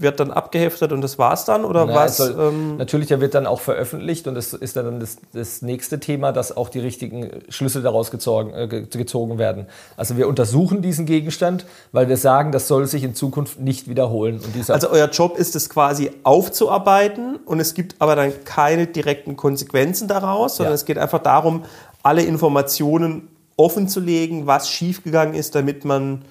wird 0.00 0.18
dann 0.18 0.30
abgeheftet 0.30 0.92
und 0.92 1.02
das 1.02 1.18
war's 1.18 1.44
dann? 1.44 1.64
Oder 1.64 1.84
Na, 1.86 1.94
was? 1.94 2.16
soll, 2.16 2.34
ähm, 2.38 2.76
natürlich, 2.78 3.08
der 3.08 3.20
wird 3.20 3.34
dann 3.34 3.46
auch 3.46 3.60
veröffentlicht 3.60 4.26
und 4.26 4.34
das 4.34 4.54
ist 4.54 4.76
dann 4.76 4.98
das, 4.98 5.18
das 5.34 5.60
nächste 5.62 6.00
Thema, 6.00 6.32
dass 6.32 6.56
auch 6.56 6.70
die 6.70 6.78
richtigen 6.80 7.30
Schlüsse 7.50 7.82
daraus 7.82 8.10
gezogen, 8.10 8.52
äh, 8.54 8.66
ge- 8.66 8.86
gezogen 8.86 9.36
werden. 9.38 9.66
Also 9.98 10.16
wir 10.16 10.26
untersuchen 10.26 10.80
diesen 10.80 11.04
Gegenstand, 11.06 11.66
weil 11.92 12.08
wir 12.08 12.16
sagen, 12.16 12.50
das 12.50 12.66
soll 12.66 12.86
sich 12.86 13.04
in 13.04 13.14
Zukunft 13.14 13.60
nicht 13.60 13.88
wiederholen. 13.88 14.40
Also 14.68 14.88
euer 14.90 15.08
Job 15.10 15.36
ist 15.36 15.54
es 15.54 15.68
quasi 15.68 16.10
aufzuarbeiten 16.22 17.36
und 17.44 17.60
es 17.60 17.74
gibt 17.74 17.96
aber 17.98 18.16
dann 18.16 18.32
keine 18.44 18.86
direkten 18.86 19.36
Konsequenzen 19.36 20.08
daraus, 20.08 20.56
sondern 20.56 20.72
Ja. 20.72 20.76
es 20.76 20.84
geht 20.84 20.98
einfach 20.98 21.20
darum, 21.20 21.64
alle 22.02 22.22
Informationen 22.22 23.28
offen 23.56 23.88
zu 23.88 24.00
legen, 24.00 24.46
was 24.46 24.70
schiefgegangen 24.70 25.34
ist, 25.34 25.54
damit 25.54 25.84
man 25.84 26.22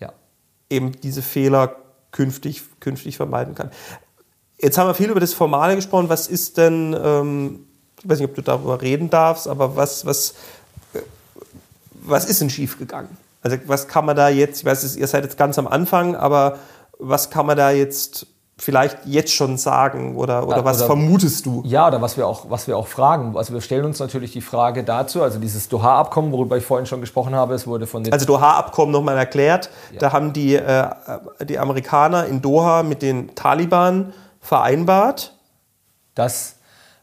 ja. 0.00 0.12
eben 0.70 0.92
diese 1.02 1.20
Fehler 1.20 1.76
künftig, 2.14 2.62
künftig 2.80 3.16
vermeiden 3.16 3.54
kann. 3.54 3.70
Jetzt 4.58 4.78
haben 4.78 4.86
wir 4.86 4.94
viel 4.94 5.10
über 5.10 5.20
das 5.20 5.34
Formale 5.34 5.74
gesprochen. 5.74 6.08
Was 6.08 6.28
ist 6.28 6.56
denn, 6.56 6.96
ähm, 6.98 7.66
ich 8.00 8.08
weiß 8.08 8.20
nicht, 8.20 8.28
ob 8.28 8.36
du 8.36 8.42
darüber 8.42 8.80
reden 8.80 9.10
darfst, 9.10 9.48
aber 9.48 9.76
was, 9.76 10.06
was, 10.06 10.34
äh, 10.94 11.00
was 11.92 12.24
ist 12.24 12.40
denn 12.40 12.50
schiefgegangen? 12.50 13.10
Also 13.42 13.58
was 13.66 13.88
kann 13.88 14.06
man 14.06 14.16
da 14.16 14.28
jetzt, 14.28 14.60
ich 14.60 14.64
weiß, 14.64 14.96
ihr 14.96 15.06
seid 15.06 15.24
jetzt 15.24 15.36
ganz 15.36 15.58
am 15.58 15.66
Anfang, 15.66 16.14
aber 16.14 16.58
was 16.98 17.30
kann 17.30 17.46
man 17.46 17.56
da 17.56 17.72
jetzt 17.72 18.28
vielleicht 18.56 18.98
jetzt 19.04 19.32
schon 19.32 19.56
sagen 19.56 20.16
oder, 20.16 20.46
oder 20.46 20.58
Ja, 20.58 20.64
was 20.64 20.78
oder- 20.78 20.86
vermutest 20.86 21.44
du? 21.44 21.62
Ja, 21.66 21.88
oder 21.88 22.00
was 22.00 22.16
wir 22.16 22.26
auch, 22.26 22.48
was 22.50 22.68
wir 22.68 22.76
auch 22.78 22.86
fragen. 22.86 23.36
Also 23.36 23.52
wir 23.52 23.60
stellen 23.60 23.84
uns 23.84 23.98
natürlich 23.98 24.32
die 24.32 24.40
Frage 24.40 24.84
dazu, 24.84 25.22
also 25.22 25.40
dieses 25.40 25.68
Doha-Abkommen, 25.68 26.30
worüber 26.30 26.56
ich 26.56 26.64
vorhin 26.64 26.86
schon 26.86 27.00
gesprochen 27.00 27.34
habe, 27.34 27.54
es 27.54 27.66
wurde 27.66 27.86
von 27.88 28.04
den 28.04 28.12
Also 28.12 28.26
Doha-Abkommen 28.26 28.92
nochmal 28.92 29.16
erklärt. 29.18 29.70
Da 29.98 30.12
haben 30.12 30.32
die, 30.32 30.54
äh, 30.54 30.88
die 31.48 31.58
Amerikaner 31.58 32.26
in 32.26 32.40
Doha 32.42 32.82
mit 32.84 33.02
den 33.02 33.34
Taliban 33.34 34.12
vereinbart. 34.40 35.32
dass, 36.14 36.56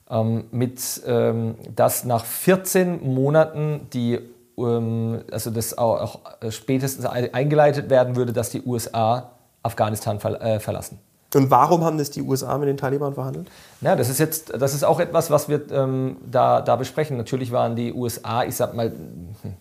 ähm, 0.09 0.45
mit, 0.51 0.79
ähm, 1.05 1.55
dass 1.75 2.05
nach 2.05 2.23
14 2.23 3.13
Monaten 3.13 3.87
die, 3.91 4.19
ähm, 4.57 5.21
also 5.29 5.49
das 5.51 5.77
auch, 5.77 5.99
auch 5.99 6.19
spätestens 6.49 7.05
ein- 7.05 7.33
eingeleitet 7.33 7.89
werden 7.89 8.15
würde, 8.15 8.31
dass 8.31 8.51
die 8.51 8.61
USA 8.63 9.31
Afghanistan 9.63 10.17
äh, 10.39 10.61
verlassen. 10.61 10.97
Und 11.33 11.49
warum 11.49 11.83
haben 11.83 11.97
das 11.97 12.11
die 12.11 12.21
USA 12.21 12.57
mit 12.57 12.67
den 12.67 12.77
Taliban 12.77 13.13
verhandelt? 13.13 13.49
Ja, 13.79 13.95
das 13.95 14.09
ist 14.09 14.19
jetzt, 14.19 14.53
das 14.59 14.73
ist 14.73 14.83
auch 14.83 14.99
etwas, 14.99 15.31
was 15.31 15.47
wir 15.47 15.71
ähm, 15.71 16.17
da, 16.29 16.61
da 16.61 16.75
besprechen. 16.75 17.17
Natürlich 17.17 17.51
waren 17.51 17.75
die 17.75 17.93
USA, 17.93 18.43
ich 18.43 18.55
sag 18.55 18.73
mal, 18.73 18.91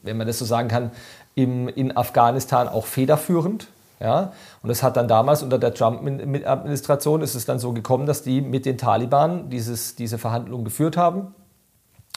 wenn 0.02 0.16
man 0.16 0.26
das 0.26 0.38
so 0.38 0.44
sagen 0.44 0.68
kann, 0.68 0.90
im, 1.34 1.68
in 1.68 1.96
Afghanistan 1.96 2.68
auch 2.68 2.86
federführend. 2.86 3.68
Ja, 4.00 4.32
und 4.62 4.70
das 4.70 4.82
hat 4.82 4.96
dann 4.96 5.08
damals 5.08 5.42
unter 5.42 5.58
der 5.58 5.74
Trump-Administration 5.74 7.20
ist 7.20 7.34
es 7.34 7.44
dann 7.44 7.58
so 7.58 7.74
gekommen, 7.74 8.06
dass 8.06 8.22
die 8.22 8.40
mit 8.40 8.64
den 8.64 8.78
Taliban 8.78 9.50
dieses, 9.50 9.94
diese 9.94 10.16
Verhandlungen 10.16 10.64
geführt 10.64 10.96
haben. 10.96 11.34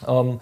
Ähm, 0.07 0.39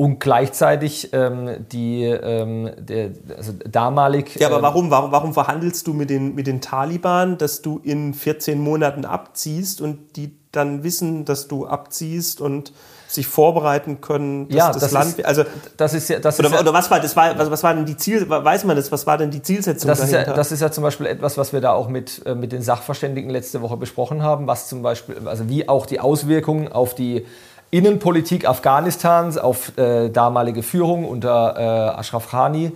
und 0.00 0.18
gleichzeitig 0.18 1.10
ähm, 1.12 1.66
die 1.70 2.04
ähm, 2.04 2.70
der, 2.78 3.10
also 3.36 3.52
damalig. 3.70 4.34
Ja, 4.40 4.46
aber 4.46 4.56
ähm, 4.56 4.62
warum, 4.62 4.90
warum, 4.90 5.12
warum 5.12 5.34
verhandelst 5.34 5.86
du 5.86 5.92
mit 5.92 6.08
den, 6.08 6.34
mit 6.34 6.46
den 6.46 6.62
Taliban, 6.62 7.36
dass 7.36 7.60
du 7.60 7.80
in 7.84 8.14
14 8.14 8.58
Monaten 8.58 9.04
abziehst 9.04 9.82
und 9.82 10.16
die 10.16 10.34
dann 10.52 10.84
wissen, 10.84 11.26
dass 11.26 11.48
du 11.48 11.66
abziehst 11.66 12.40
und 12.40 12.72
sich 13.08 13.26
vorbereiten 13.26 14.00
können, 14.00 14.48
dass 14.48 14.56
Ja, 14.56 14.72
das, 14.72 14.82
das 14.84 14.92
Land. 14.92 15.18
ist- 15.18 15.26
also, 15.26 15.44
das 15.76 15.92
ist 15.92 16.08
ja, 16.08 16.18
das 16.18 16.38
ist 16.38 16.46
oder, 16.46 16.54
ja, 16.54 16.60
oder 16.62 16.72
was 16.72 16.90
war 16.90 16.98
das? 16.98 17.14
War, 17.14 17.38
was, 17.38 17.50
was 17.50 17.62
war 17.62 17.74
denn 17.74 17.84
die 17.84 17.96
Ziel? 17.98 18.26
Weiß 18.26 18.64
man 18.64 18.76
das? 18.76 18.90
Was 18.90 19.06
war 19.06 19.18
denn 19.18 19.30
die 19.30 19.42
Zielsetzung 19.42 19.86
Das 19.88 19.98
ist, 20.00 20.06
ja, 20.12 20.20
dahinter? 20.20 20.34
das 20.34 20.50
ist 20.50 20.60
ja 20.62 20.70
zum 20.72 20.82
Beispiel 20.82 21.04
etwas, 21.08 21.36
was 21.36 21.52
wir 21.52 21.60
da 21.60 21.72
auch 21.72 21.88
mit, 21.88 22.22
äh, 22.24 22.34
mit 22.34 22.52
den 22.52 22.62
Sachverständigen 22.62 23.28
letzte 23.28 23.60
Woche 23.60 23.76
besprochen 23.76 24.22
haben, 24.22 24.46
was 24.46 24.66
zum 24.66 24.80
Beispiel, 24.80 25.16
also 25.28 25.46
wie 25.50 25.68
auch 25.68 25.84
die 25.84 26.00
Auswirkungen 26.00 26.68
auf 26.72 26.94
die 26.94 27.26
Innenpolitik 27.70 28.48
Afghanistans, 28.48 29.38
auf 29.38 29.76
äh, 29.78 30.08
damalige 30.10 30.62
Führung 30.62 31.04
unter 31.04 31.56
äh, 31.56 31.98
Ashraf 31.98 32.30
Ghani, 32.30 32.72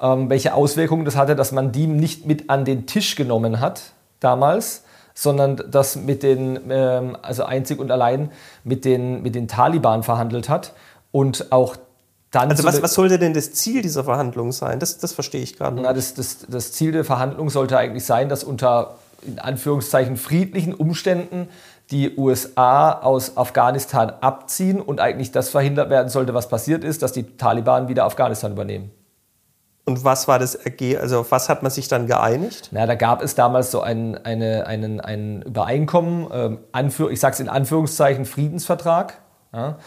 ähm, 0.00 0.30
welche 0.30 0.54
Auswirkungen 0.54 1.04
das 1.04 1.16
hatte, 1.16 1.34
dass 1.34 1.52
man 1.52 1.72
die 1.72 1.86
nicht 1.86 2.26
mit 2.26 2.48
an 2.48 2.64
den 2.64 2.86
Tisch 2.86 3.16
genommen 3.16 3.60
hat 3.60 3.92
damals, 4.20 4.84
sondern 5.14 5.62
das 5.70 5.96
mit 5.96 6.22
den, 6.22 6.60
ähm, 6.70 7.16
also 7.22 7.44
einzig 7.44 7.80
und 7.80 7.90
allein 7.90 8.30
mit 8.62 8.84
den, 8.84 9.22
mit 9.22 9.34
den 9.34 9.48
Taliban 9.48 10.02
verhandelt 10.02 10.48
hat 10.48 10.74
und 11.10 11.50
auch 11.50 11.76
dann 12.30 12.50
also 12.50 12.64
was, 12.64 12.82
was 12.82 12.94
sollte 12.94 13.18
denn 13.18 13.32
das 13.32 13.52
Ziel 13.52 13.82
dieser 13.82 14.04
Verhandlungen 14.04 14.52
sein? 14.52 14.78
Das, 14.78 14.98
das 14.98 15.12
verstehe 15.12 15.42
ich 15.42 15.56
gerade 15.56 15.80
na, 15.80 15.92
nicht. 15.92 15.96
das, 15.96 16.14
das, 16.14 16.46
das 16.48 16.72
Ziel 16.72 16.92
der 16.92 17.04
Verhandlung 17.04 17.50
sollte 17.50 17.78
eigentlich 17.78 18.04
sein, 18.04 18.28
dass 18.28 18.44
unter 18.44 18.96
in 19.22 19.38
Anführungszeichen 19.38 20.16
friedlichen 20.16 20.74
Umständen 20.74 21.48
die 21.90 22.16
USA 22.16 22.92
aus 22.92 23.36
Afghanistan 23.36 24.12
abziehen 24.20 24.80
und 24.80 25.00
eigentlich 25.00 25.30
das 25.30 25.50
verhindert 25.50 25.90
werden 25.90 26.08
sollte, 26.08 26.34
was 26.34 26.48
passiert 26.48 26.84
ist, 26.84 27.02
dass 27.02 27.12
die 27.12 27.36
Taliban 27.36 27.88
wieder 27.88 28.04
Afghanistan 28.04 28.52
übernehmen. 28.52 28.90
Und 29.84 30.04
was 30.04 30.26
war 30.26 30.40
das 30.40 30.56
Ergebnis? 30.56 31.00
Also 31.00 31.20
auf 31.20 31.30
was 31.30 31.48
hat 31.48 31.62
man 31.62 31.70
sich 31.70 31.86
dann 31.86 32.08
geeinigt? 32.08 32.70
Na, 32.72 32.86
da 32.86 32.96
gab 32.96 33.22
es 33.22 33.36
damals 33.36 33.70
so 33.70 33.82
ein, 33.82 34.16
eine, 34.24 34.66
einen, 34.66 35.00
ein 35.00 35.42
Übereinkommen, 35.42 36.26
ähm, 36.32 36.58
Anführ, 36.72 37.10
ich 37.12 37.20
sage 37.20 37.34
es 37.34 37.40
in 37.40 37.48
Anführungszeichen 37.48 38.24
Friedensvertrag. 38.24 39.20
Ja, 39.54 39.78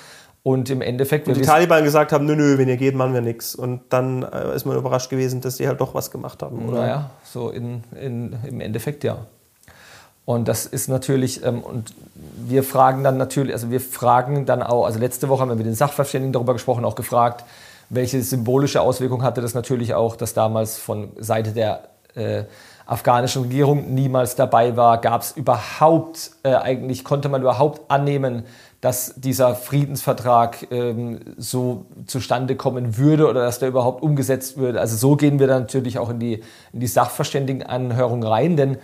und 0.42 0.70
im 0.70 0.82
Endeffekt, 0.82 1.28
wir 1.28 1.34
Die 1.34 1.42
Taliban 1.42 1.84
gesagt 1.84 2.14
haben, 2.14 2.26
nö, 2.26 2.36
nö, 2.36 2.58
wenn 2.58 2.70
ihr 2.70 2.78
geht, 2.78 2.96
machen 2.96 3.14
wir 3.14 3.22
nichts. 3.22 3.56
Und 3.56 3.82
dann 3.90 4.24
äh, 4.24 4.56
ist 4.56 4.66
man 4.66 4.78
überrascht 4.78 5.10
gewesen, 5.10 5.42
dass 5.42 5.58
die 5.58 5.68
halt 5.68 5.82
doch 5.82 5.94
was 5.94 6.12
gemacht 6.12 6.42
haben, 6.42 6.70
oder? 6.70 6.80
Naja, 6.80 7.10
so 7.24 7.50
in, 7.50 7.84
in, 8.00 8.38
im 8.48 8.62
Endeffekt 8.62 9.04
ja. 9.04 9.18
Und 10.30 10.48
das 10.48 10.68
ist 10.68 10.90
natürlich, 10.90 11.44
ähm, 11.44 11.64
und 11.64 11.92
wir 12.14 12.64
fragen 12.64 13.04
dann 13.04 13.18
natürlich, 13.18 13.52
also 13.52 13.72
wir 13.72 13.82
fragen 13.82 14.46
dann 14.46 14.62
auch, 14.62 14.86
also 14.86 15.00
letzte 15.00 15.28
Woche 15.28 15.42
haben 15.42 15.50
wir 15.50 15.56
mit 15.56 15.66
den 15.66 15.74
Sachverständigen 15.74 16.34
darüber 16.34 16.54
gesprochen, 16.54 16.86
auch 16.86 16.94
gefragt, 16.94 17.46
welche 17.90 18.22
symbolische 18.22 18.82
Auswirkung 18.82 19.24
hatte 19.24 19.42
das 19.42 19.56
natürlich 19.56 19.96
auch, 19.96 20.16
dass 20.16 20.36
damals 20.36 20.78
von 20.78 21.10
Seite 21.18 21.52
der 21.52 21.86
äh, 22.14 22.44
afghanischen 22.86 23.42
Regierung 23.42 23.96
niemals 23.96 24.36
dabei 24.36 24.78
war. 24.78 25.02
Gab 25.02 25.24
es 25.24 25.32
überhaupt, 25.32 26.30
äh, 26.44 26.54
eigentlich 26.54 27.04
konnte 27.04 27.28
man 27.28 27.42
überhaupt 27.42 27.90
annehmen, 27.90 28.44
dass 28.82 29.16
dieser 29.16 29.56
Friedensvertrag 29.56 30.68
ähm, 30.72 31.22
so 31.38 31.88
zustande 32.06 32.56
kommen 32.56 32.98
würde 32.98 33.28
oder 33.28 33.42
dass 33.46 33.58
der 33.58 33.70
überhaupt 33.70 34.04
umgesetzt 34.04 34.58
würde. 34.58 34.80
Also 34.80 34.96
so 34.96 35.16
gehen 35.16 35.40
wir 35.40 35.48
dann 35.48 35.64
natürlich 35.64 35.98
auch 35.98 36.12
in 36.12 36.20
die, 36.20 36.44
in 36.72 36.82
die 36.82 36.88
Sachverständigenanhörung 36.88 38.22
rein, 38.22 38.58
denn 38.58 38.78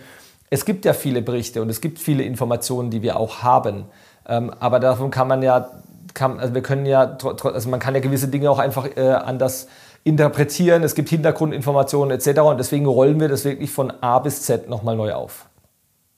es 0.50 0.64
gibt 0.64 0.84
ja 0.84 0.92
viele 0.92 1.22
Berichte 1.22 1.62
und 1.62 1.68
es 1.70 1.80
gibt 1.80 1.98
viele 1.98 2.22
Informationen, 2.22 2.90
die 2.90 3.02
wir 3.02 3.18
auch 3.18 3.42
haben. 3.42 3.86
Ähm, 4.28 4.52
aber 4.60 4.80
davon 4.80 5.10
kann 5.10 5.28
man 5.28 5.42
ja, 5.42 5.70
kann, 6.14 6.38
also 6.40 6.54
wir 6.54 6.62
können 6.62 6.86
ja, 6.86 7.16
also 7.42 7.68
man 7.68 7.80
kann 7.80 7.94
ja 7.94 8.00
gewisse 8.00 8.28
Dinge 8.28 8.50
auch 8.50 8.58
einfach 8.58 8.86
äh, 8.96 9.10
anders 9.12 9.68
interpretieren. 10.04 10.82
Es 10.84 10.94
gibt 10.94 11.08
Hintergrundinformationen 11.08 12.16
etc. 12.16 12.40
Und 12.40 12.58
deswegen 12.58 12.86
rollen 12.86 13.18
wir 13.20 13.28
das 13.28 13.44
wirklich 13.44 13.70
von 13.70 13.92
A 14.00 14.18
bis 14.20 14.42
Z 14.42 14.68
nochmal 14.68 14.96
neu 14.96 15.12
auf. 15.14 15.46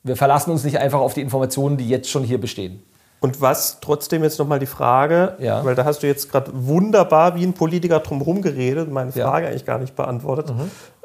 Wir 0.02 0.16
verlassen 0.16 0.50
uns 0.50 0.62
nicht 0.64 0.78
einfach 0.78 1.00
auf 1.00 1.14
die 1.14 1.22
Informationen, 1.22 1.76
die 1.76 1.88
jetzt 1.88 2.08
schon 2.10 2.22
hier 2.22 2.38
bestehen. 2.40 2.82
Und 3.20 3.40
was 3.40 3.80
trotzdem 3.80 4.22
jetzt 4.22 4.38
nochmal 4.38 4.58
die 4.60 4.66
Frage, 4.66 5.34
Ja. 5.40 5.64
weil 5.64 5.74
da 5.74 5.84
hast 5.84 6.02
du 6.02 6.06
jetzt 6.06 6.30
gerade 6.30 6.50
wunderbar 6.54 7.34
wie 7.34 7.44
ein 7.44 7.52
Politiker 7.52 7.98
drumherum 8.00 8.42
geredet 8.42 8.90
meine 8.92 9.10
Ja. 9.12 9.28
Frage 9.28 9.48
eigentlich 9.48 9.64
gar 9.64 9.78
nicht 9.78 9.96
beantwortet. 9.96 10.52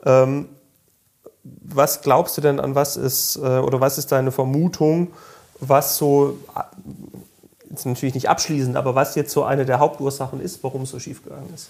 Ähm, 0.05 0.49
was 1.43 2.01
glaubst 2.01 2.38
du 2.38 2.41
denn 2.41 2.60
an 2.60 2.75
was 2.75 2.95
ist, 2.97 3.36
äh, 3.36 3.39
oder 3.60 3.82
was 3.82 3.97
ist 3.97 4.12
deine 4.12 4.32
Vermutung, 4.32 5.12
was 5.60 5.97
so, 5.97 6.38
äh, 6.56 6.62
jetzt 7.69 7.86
natürlich 7.86 8.15
nicht 8.15 8.29
abschließend, 8.29 8.75
aber 8.77 8.95
was 8.95 9.15
jetzt 9.15 9.32
so 9.34 9.43
eine 9.43 9.65
der 9.65 9.79
Hauptursachen 9.79 10.39
ist, 10.39 10.63
warum 10.63 10.84
es 10.84 10.91
so 10.91 10.99
schief 10.99 11.23
gegangen 11.23 11.51
ist? 11.53 11.69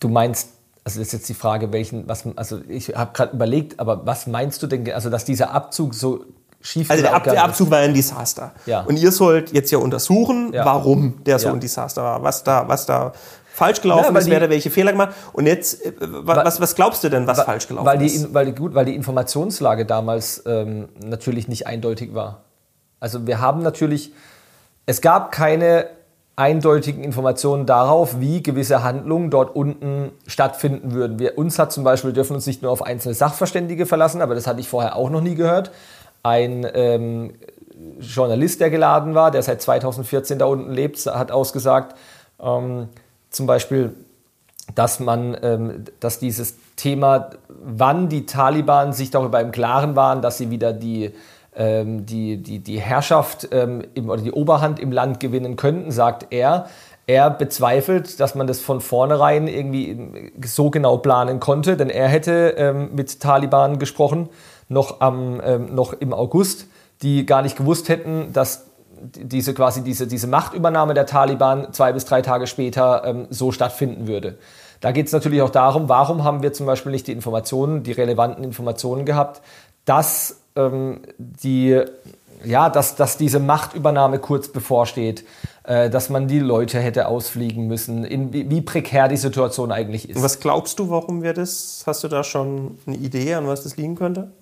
Du 0.00 0.08
meinst, 0.08 0.48
also 0.84 0.98
das 0.98 1.08
ist 1.08 1.12
jetzt 1.12 1.28
die 1.28 1.34
Frage, 1.34 1.72
welchen, 1.72 2.08
was, 2.08 2.24
also 2.36 2.60
ich 2.68 2.88
habe 2.96 3.12
gerade 3.12 3.34
überlegt, 3.34 3.78
aber 3.78 4.04
was 4.04 4.26
meinst 4.26 4.62
du 4.62 4.66
denn, 4.66 4.90
also 4.92 5.10
dass 5.10 5.24
dieser 5.24 5.52
Abzug 5.52 5.94
so 5.94 6.24
schief 6.60 6.90
Also 6.90 7.02
der, 7.02 7.14
Ab 7.14 7.24
der? 7.24 7.42
Abzug 7.44 7.70
war 7.70 7.78
ein 7.78 7.94
Desaster. 7.94 8.52
Ja. 8.66 8.82
Und 8.82 8.96
ihr 8.96 9.12
sollt 9.12 9.52
jetzt 9.52 9.70
ja 9.70 9.78
untersuchen, 9.78 10.52
Ja. 10.52 10.64
warum 10.64 11.22
der 11.24 11.38
so 11.38 11.48
Ja. 11.48 11.54
ein 11.54 11.60
Desaster 11.60 12.02
war, 12.02 12.22
was 12.22 12.42
da, 12.44 12.66
was 12.68 12.86
da 12.86 13.12
falsch 13.54 13.80
gelaufen 13.82 14.14
Ja, 14.14 14.18
ist, 14.20 14.30
wer 14.30 14.40
da 14.40 14.50
welche 14.50 14.70
Fehler 14.70 14.92
gemacht. 14.92 15.10
Und 15.32 15.46
jetzt, 15.46 15.84
äh, 15.84 15.92
wa- 16.00 16.42
was, 16.44 16.60
was 16.60 16.74
glaubst 16.74 17.04
du 17.04 17.08
denn, 17.08 17.26
was 17.26 17.42
falsch 17.42 17.68
gelaufen 17.68 17.86
weil 17.86 17.98
die, 17.98 18.06
ist? 18.06 18.32
weil 18.34 18.46
die, 18.46 18.52
gut, 18.54 18.74
weil 18.74 18.84
die 18.84 18.94
Informationslage 18.94 19.84
damals 19.86 20.42
ähm, 20.46 20.88
natürlich 21.04 21.48
nicht 21.48 21.66
eindeutig 21.66 22.14
war. 22.14 22.42
Also 23.00 23.26
wir 23.26 23.40
haben 23.40 23.62
natürlich, 23.62 24.12
es 24.86 25.00
gab 25.00 25.32
keine 25.32 25.86
eindeutigen 26.34 27.04
Informationen 27.04 27.66
darauf, 27.66 28.18
wie 28.20 28.42
gewisse 28.42 28.82
Handlungen 28.82 29.30
dort 29.30 29.54
unten 29.54 30.12
stattfinden 30.26 30.92
würden. 30.92 31.18
Wir, 31.18 31.36
uns 31.36 31.58
hat 31.58 31.72
zum 31.72 31.84
Beispiel, 31.84 32.10
wir 32.10 32.14
dürfen 32.14 32.34
uns 32.34 32.46
nicht 32.46 32.62
nur 32.62 32.70
auf 32.70 32.82
einzelne 32.82 33.14
Sachverständige 33.14 33.84
verlassen, 33.84 34.22
aber 34.22 34.34
das 34.34 34.46
hatte 34.46 34.60
ich 34.60 34.68
vorher 34.68 34.96
auch 34.96 35.10
noch 35.10 35.20
nie 35.20 35.34
gehört. 35.34 35.70
Ein 36.22 36.66
ähm, 36.72 37.34
Journalist, 38.00 38.60
der 38.60 38.70
geladen 38.70 39.14
war, 39.14 39.30
der 39.30 39.42
seit 39.42 39.60
2014 39.60 40.38
da 40.38 40.46
unten 40.46 40.72
lebt, 40.72 41.04
hat 41.06 41.30
ausgesagt, 41.32 41.96
ähm, 42.40 42.88
zum 43.32 43.46
Beispiel, 43.46 43.94
dass 44.74 45.00
man, 45.00 45.36
ähm, 45.42 45.84
dass 46.00 46.18
dieses 46.18 46.56
Thema, 46.76 47.30
wann 47.48 48.08
die 48.08 48.26
Taliban 48.26 48.92
sich 48.92 49.10
darüber 49.10 49.40
im 49.40 49.50
Klaren 49.50 49.96
waren, 49.96 50.22
dass 50.22 50.38
sie 50.38 50.50
wieder 50.50 50.72
die, 50.72 51.10
ähm, 51.54 52.06
die, 52.06 52.38
die, 52.38 52.60
die 52.60 52.80
Herrschaft 52.80 53.48
ähm, 53.52 53.84
im, 53.94 54.08
oder 54.08 54.22
die 54.22 54.32
Oberhand 54.32 54.78
im 54.78 54.92
Land 54.92 55.20
gewinnen 55.20 55.56
könnten, 55.56 55.90
sagt 55.90 56.28
er. 56.30 56.68
Er 57.06 57.30
bezweifelt, 57.30 58.20
dass 58.20 58.36
man 58.36 58.46
das 58.46 58.60
von 58.60 58.80
vornherein 58.80 59.48
irgendwie 59.48 60.32
so 60.44 60.70
genau 60.70 60.98
planen 60.98 61.40
konnte, 61.40 61.76
denn 61.76 61.90
er 61.90 62.06
hätte 62.06 62.54
ähm, 62.56 62.90
mit 62.94 63.20
Taliban 63.20 63.80
gesprochen, 63.80 64.28
noch, 64.68 65.00
am, 65.00 65.40
ähm, 65.44 65.74
noch 65.74 65.92
im 65.94 66.12
August, 66.14 66.66
die 67.02 67.26
gar 67.26 67.42
nicht 67.42 67.56
gewusst 67.56 67.88
hätten, 67.88 68.32
dass 68.32 68.66
diese 69.02 69.54
quasi 69.54 69.82
diese, 69.82 70.06
diese 70.06 70.26
Machtübernahme 70.26 70.94
der 70.94 71.06
Taliban 71.06 71.72
zwei 71.72 71.92
bis 71.92 72.04
drei 72.04 72.22
Tage 72.22 72.46
später 72.46 73.04
ähm, 73.04 73.26
so 73.30 73.52
stattfinden 73.52 74.06
würde. 74.06 74.38
Da 74.80 74.92
geht 74.92 75.06
es 75.06 75.12
natürlich 75.12 75.42
auch 75.42 75.50
darum, 75.50 75.88
warum 75.88 76.24
haben 76.24 76.42
wir 76.42 76.52
zum 76.52 76.66
Beispiel 76.66 76.92
nicht 76.92 77.06
die 77.06 77.12
Informationen, 77.12 77.82
die 77.82 77.92
relevanten 77.92 78.44
Informationen 78.44 79.04
gehabt, 79.04 79.42
dass 79.84 80.40
ähm, 80.56 81.00
die 81.18 81.80
ja, 82.44 82.70
dass, 82.70 82.96
dass 82.96 83.18
diese 83.18 83.38
Machtübernahme 83.38 84.18
kurz 84.18 84.48
bevorsteht. 84.48 85.24
äh, 85.64 85.90
dass 85.90 86.10
man 86.10 86.26
die 86.26 86.40
Leute 86.40 86.80
hätte 86.80 87.06
ausfliegen 87.06 87.68
müssen, 87.68 88.04
in, 88.04 88.32
wie, 88.32 88.50
wie 88.50 88.60
prekär 88.60 89.08
die 89.08 89.16
Situation 89.16 89.70
eigentlich 89.70 90.08
ist. 90.08 90.16
Und 90.16 90.22
was 90.22 90.40
glaubst 90.40 90.78
du, 90.78 90.90
warum 90.90 91.22
wir 91.22 91.34
das? 91.34 91.84
Hast 91.86 92.02
du 92.02 92.08
da 92.08 92.24
schon 92.24 92.78
eine 92.86 92.96
Idee, 92.96 93.34
an 93.34 93.46
was 93.46 93.62
das 93.62 93.76
liegen 93.76 93.94
könnte? 93.94 94.32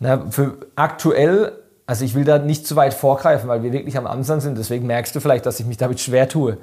Na, 0.00 0.30
für 0.30 0.58
aktuell, 0.76 1.52
also 1.86 2.04
ich 2.04 2.14
will 2.14 2.24
da 2.24 2.38
nicht 2.38 2.66
zu 2.66 2.76
weit 2.76 2.94
vorgreifen, 2.94 3.48
weil 3.48 3.62
wir 3.62 3.72
wirklich 3.72 3.96
am 3.98 4.06
Anfang 4.06 4.40
sind, 4.40 4.56
deswegen 4.56 4.86
merkst 4.86 5.14
du 5.14 5.20
vielleicht, 5.20 5.46
dass 5.46 5.60
ich 5.60 5.66
mich 5.66 5.76
damit 5.76 6.00
schwer 6.00 6.28
tue. 6.28 6.58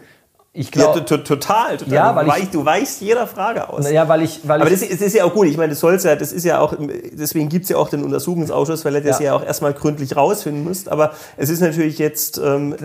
Ich 0.53 0.69
glaube 0.69 0.99
ja, 0.99 1.05
total, 1.05 1.77
total. 1.77 1.77
Ja, 1.87 2.13
weil 2.13 2.25
du, 2.25 2.33
ich, 2.43 2.49
du 2.49 2.65
weißt 2.65 2.99
jeder 2.99 3.25
Frage 3.25 3.69
aus. 3.69 3.89
Ja, 3.89 4.09
weil 4.09 4.21
ich, 4.21 4.41
weil 4.43 4.59
Aber 4.59 4.69
das, 4.69 4.81
das, 4.81 4.99
ist 4.99 5.15
ja 5.15 5.23
auch 5.23 5.33
gut. 5.33 5.47
Ich 5.47 5.55
meine, 5.55 5.69
das 5.69 5.79
soll's 5.79 6.03
ja, 6.03 6.17
das 6.17 6.33
ist 6.33 6.43
ja 6.43 6.59
auch, 6.59 6.75
deswegen 7.13 7.47
gibt 7.47 7.63
es 7.63 7.69
ja 7.69 7.77
auch 7.77 7.87
den 7.87 8.03
Untersuchungsausschuss, 8.03 8.83
weil 8.83 8.95
er 8.95 9.01
das 9.01 9.19
ja, 9.19 9.27
ja 9.27 9.33
auch 9.33 9.45
erstmal 9.45 9.71
gründlich 9.73 10.17
rausfinden 10.17 10.65
muss. 10.65 10.89
Aber 10.89 11.13
es 11.37 11.49
ist 11.49 11.61
natürlich 11.61 11.99
jetzt 11.99 12.37
ähm, 12.37 12.75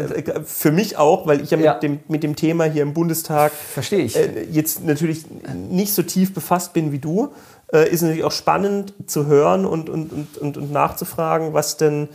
für 0.44 0.70
mich 0.70 0.96
auch, 0.96 1.26
weil 1.26 1.40
ich 1.40 1.50
ja 1.50 1.56
mit, 1.56 1.66
ja. 1.66 1.74
Dem, 1.74 1.98
mit 2.06 2.22
dem 2.22 2.36
Thema 2.36 2.66
hier 2.66 2.82
im 2.82 2.94
Bundestag 2.94 3.50
Verstehe 3.50 4.04
ich. 4.04 4.14
Äh, 4.14 4.44
jetzt 4.48 4.84
natürlich 4.84 5.24
nicht 5.52 5.92
so 5.92 6.04
tief 6.04 6.34
befasst 6.34 6.72
bin 6.72 6.92
wie 6.92 7.00
du, 7.00 7.32
äh, 7.72 7.88
ist 7.88 8.02
natürlich 8.02 8.24
auch 8.24 8.32
spannend 8.32 8.94
zu 9.06 9.26
hören 9.26 9.66
und, 9.66 9.88
und, 9.88 10.12
und, 10.12 10.38
und, 10.38 10.56
und 10.56 10.72
nachzufragen, 10.72 11.52
was 11.52 11.76
denn, 11.76 12.08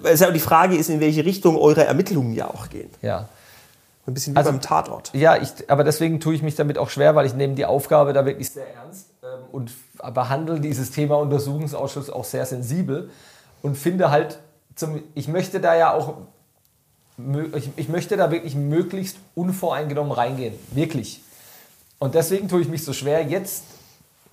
weil 0.00 0.14
es 0.14 0.20
ja 0.20 0.28
auch 0.28 0.32
die 0.32 0.40
Frage 0.40 0.76
ist, 0.76 0.88
in 0.88 1.00
welche 1.00 1.24
Richtung 1.24 1.56
eure 1.56 1.84
Ermittlungen 1.84 2.32
ja 2.32 2.48
auch 2.48 2.68
gehen. 2.68 2.90
Ja. 3.02 3.28
Ein 4.06 4.14
bisschen 4.14 4.34
wie 4.34 4.38
also, 4.38 4.50
beim 4.50 4.60
Tatort. 4.60 5.10
Ja, 5.14 5.36
ich, 5.36 5.68
aber 5.68 5.82
deswegen 5.82 6.20
tue 6.20 6.34
ich 6.34 6.42
mich 6.42 6.54
damit 6.54 6.78
auch 6.78 6.90
schwer, 6.90 7.16
weil 7.16 7.26
ich 7.26 7.34
nehme 7.34 7.54
die 7.54 7.66
Aufgabe 7.66 8.12
da 8.12 8.24
wirklich 8.24 8.50
sehr 8.50 8.72
ernst 8.74 9.08
ähm, 9.22 9.40
und 9.50 9.72
behandle 10.14 10.60
dieses 10.60 10.92
Thema 10.92 11.16
Untersuchungsausschuss 11.16 12.08
auch 12.10 12.24
sehr 12.24 12.46
sensibel 12.46 13.10
und 13.62 13.76
finde 13.76 14.10
halt, 14.10 14.38
zum, 14.76 15.02
ich 15.14 15.26
möchte 15.26 15.58
da 15.58 15.74
ja 15.74 15.92
auch, 15.92 16.14
ich, 17.54 17.70
ich 17.76 17.88
möchte 17.88 18.16
da 18.16 18.30
wirklich 18.30 18.54
möglichst 18.54 19.16
unvoreingenommen 19.34 20.12
reingehen. 20.12 20.54
Wirklich. 20.70 21.22
Und 21.98 22.14
deswegen 22.14 22.48
tue 22.48 22.60
ich 22.60 22.68
mich 22.68 22.84
so 22.84 22.92
schwer, 22.92 23.24
jetzt, 23.24 23.64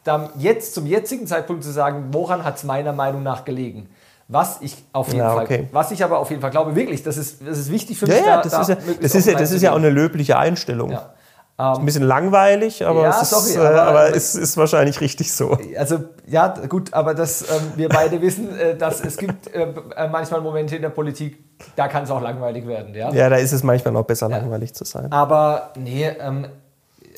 dann, 0.03 0.29
jetzt 0.37 0.73
zum 0.73 0.85
jetzigen 0.85 1.27
Zeitpunkt 1.27 1.63
zu 1.63 1.71
sagen, 1.71 2.09
woran 2.11 2.43
hat 2.43 2.57
es 2.57 2.63
meiner 2.63 2.93
Meinung 2.93 3.23
nach 3.23 3.45
gelegen. 3.45 3.89
Was 4.27 4.61
ich 4.61 4.77
auf 4.93 5.07
jeden 5.07 5.19
ja, 5.19 5.35
okay. 5.35 5.57
Fall, 5.57 5.67
was 5.71 5.91
ich 5.91 6.03
aber 6.03 6.19
auf 6.19 6.29
jeden 6.29 6.41
Fall 6.41 6.51
glaube, 6.51 6.75
wirklich, 6.75 7.03
das 7.03 7.17
ist, 7.17 7.45
das 7.45 7.57
ist 7.57 7.71
wichtig 7.71 7.99
für 7.99 8.07
mich. 8.07 8.19
Ja, 8.19 8.25
ja, 8.25 8.41
das, 8.41 8.51
da, 8.51 8.61
ist, 8.61 8.69
ja, 8.69 8.75
das, 9.01 9.15
ist, 9.15 9.27
ja, 9.27 9.33
das 9.33 9.51
ist 9.51 9.61
ja 9.61 9.71
auch 9.71 9.77
eine 9.77 9.89
löbliche 9.89 10.37
Einstellung. 10.37 10.91
Ja. 10.91 11.13
Um, 11.55 11.81
ein 11.81 11.85
bisschen 11.85 12.03
langweilig, 12.03 12.83
aber, 12.83 13.03
ja, 13.03 13.09
es, 13.11 13.21
ist, 13.21 13.29
sorry, 13.29 13.63
aber, 13.63 13.75
äh, 13.75 13.79
aber 13.79 14.15
es 14.15 14.33
ist 14.33 14.57
wahrscheinlich 14.57 14.99
richtig 15.01 15.31
so. 15.31 15.55
Also 15.77 15.99
ja, 16.25 16.47
gut, 16.47 16.91
aber 16.95 17.13
das, 17.13 17.43
ähm, 17.43 17.73
wir 17.75 17.89
beide 17.89 18.19
wissen, 18.23 18.57
äh, 18.57 18.75
dass 18.75 19.01
es 19.01 19.17
gibt 19.17 19.53
äh, 19.53 19.67
äh, 19.95 20.07
manchmal 20.07 20.41
Momente 20.41 20.75
in 20.75 20.81
der 20.81 20.89
Politik, 20.89 21.37
da 21.75 21.87
kann 21.87 22.05
es 22.05 22.09
auch 22.09 22.21
langweilig 22.21 22.65
werden. 22.65 22.95
Ja? 22.95 23.11
ja, 23.11 23.29
da 23.29 23.35
ist 23.35 23.51
es 23.51 23.61
manchmal 23.61 23.93
noch 23.93 24.03
besser, 24.03 24.29
langweilig 24.29 24.73
zu 24.73 24.83
sein. 24.83 25.11
Aber 25.11 25.73
nee, 25.77 26.07
ähm, 26.07 26.47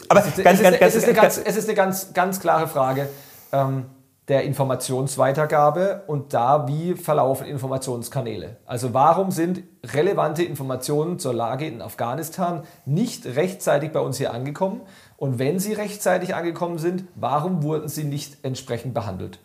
aber 0.09 0.21
es, 0.21 0.27
ist, 0.27 0.43
ganz, 0.43 0.59
es, 0.59 0.65
ist, 0.65 0.79
ganz, 0.79 0.81
es, 0.81 0.95
ist, 0.95 1.03
eine 1.05 1.13
ganz, 1.13 1.41
es 1.43 1.55
ist 1.55 1.67
eine 1.67 1.75
ganz, 1.75 2.13
ganz 2.13 2.39
klare 2.39 2.67
Frage. 2.67 3.09
Ähm, 3.51 3.85
der 4.27 4.43
Informationsweitergabe 4.43 6.03
und 6.07 6.33
da, 6.33 6.67
wie 6.67 6.95
verlaufen 6.95 7.45
Informationskanäle. 7.45 8.57
Also 8.65 8.93
warum 8.93 9.29
sind 9.29 9.63
relevante 9.93 10.43
Informationen 10.43 11.19
zur 11.19 11.33
Lage 11.33 11.67
in 11.67 11.81
Afghanistan 11.81 12.63
nicht 12.85 13.27
rechtzeitig 13.27 13.91
bei 13.91 13.99
uns 13.99 14.17
hier 14.17 14.33
angekommen? 14.33 14.81
Und 15.17 15.37
wenn 15.37 15.59
sie 15.59 15.73
rechtzeitig 15.73 16.33
angekommen 16.33 16.79
sind, 16.79 17.05
warum 17.13 17.61
wurden 17.61 17.87
sie 17.87 18.03
nicht 18.03 18.37
entsprechend 18.43 18.95
behandelt? 18.95 19.39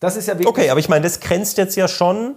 Das 0.00 0.16
ist 0.16 0.28
ja 0.28 0.34
wirklich. 0.34 0.48
Okay, 0.48 0.68
aber 0.68 0.80
ich 0.80 0.90
meine, 0.90 1.04
das 1.04 1.20
grenzt 1.20 1.56
jetzt 1.56 1.74
ja 1.76 1.88
schon 1.88 2.36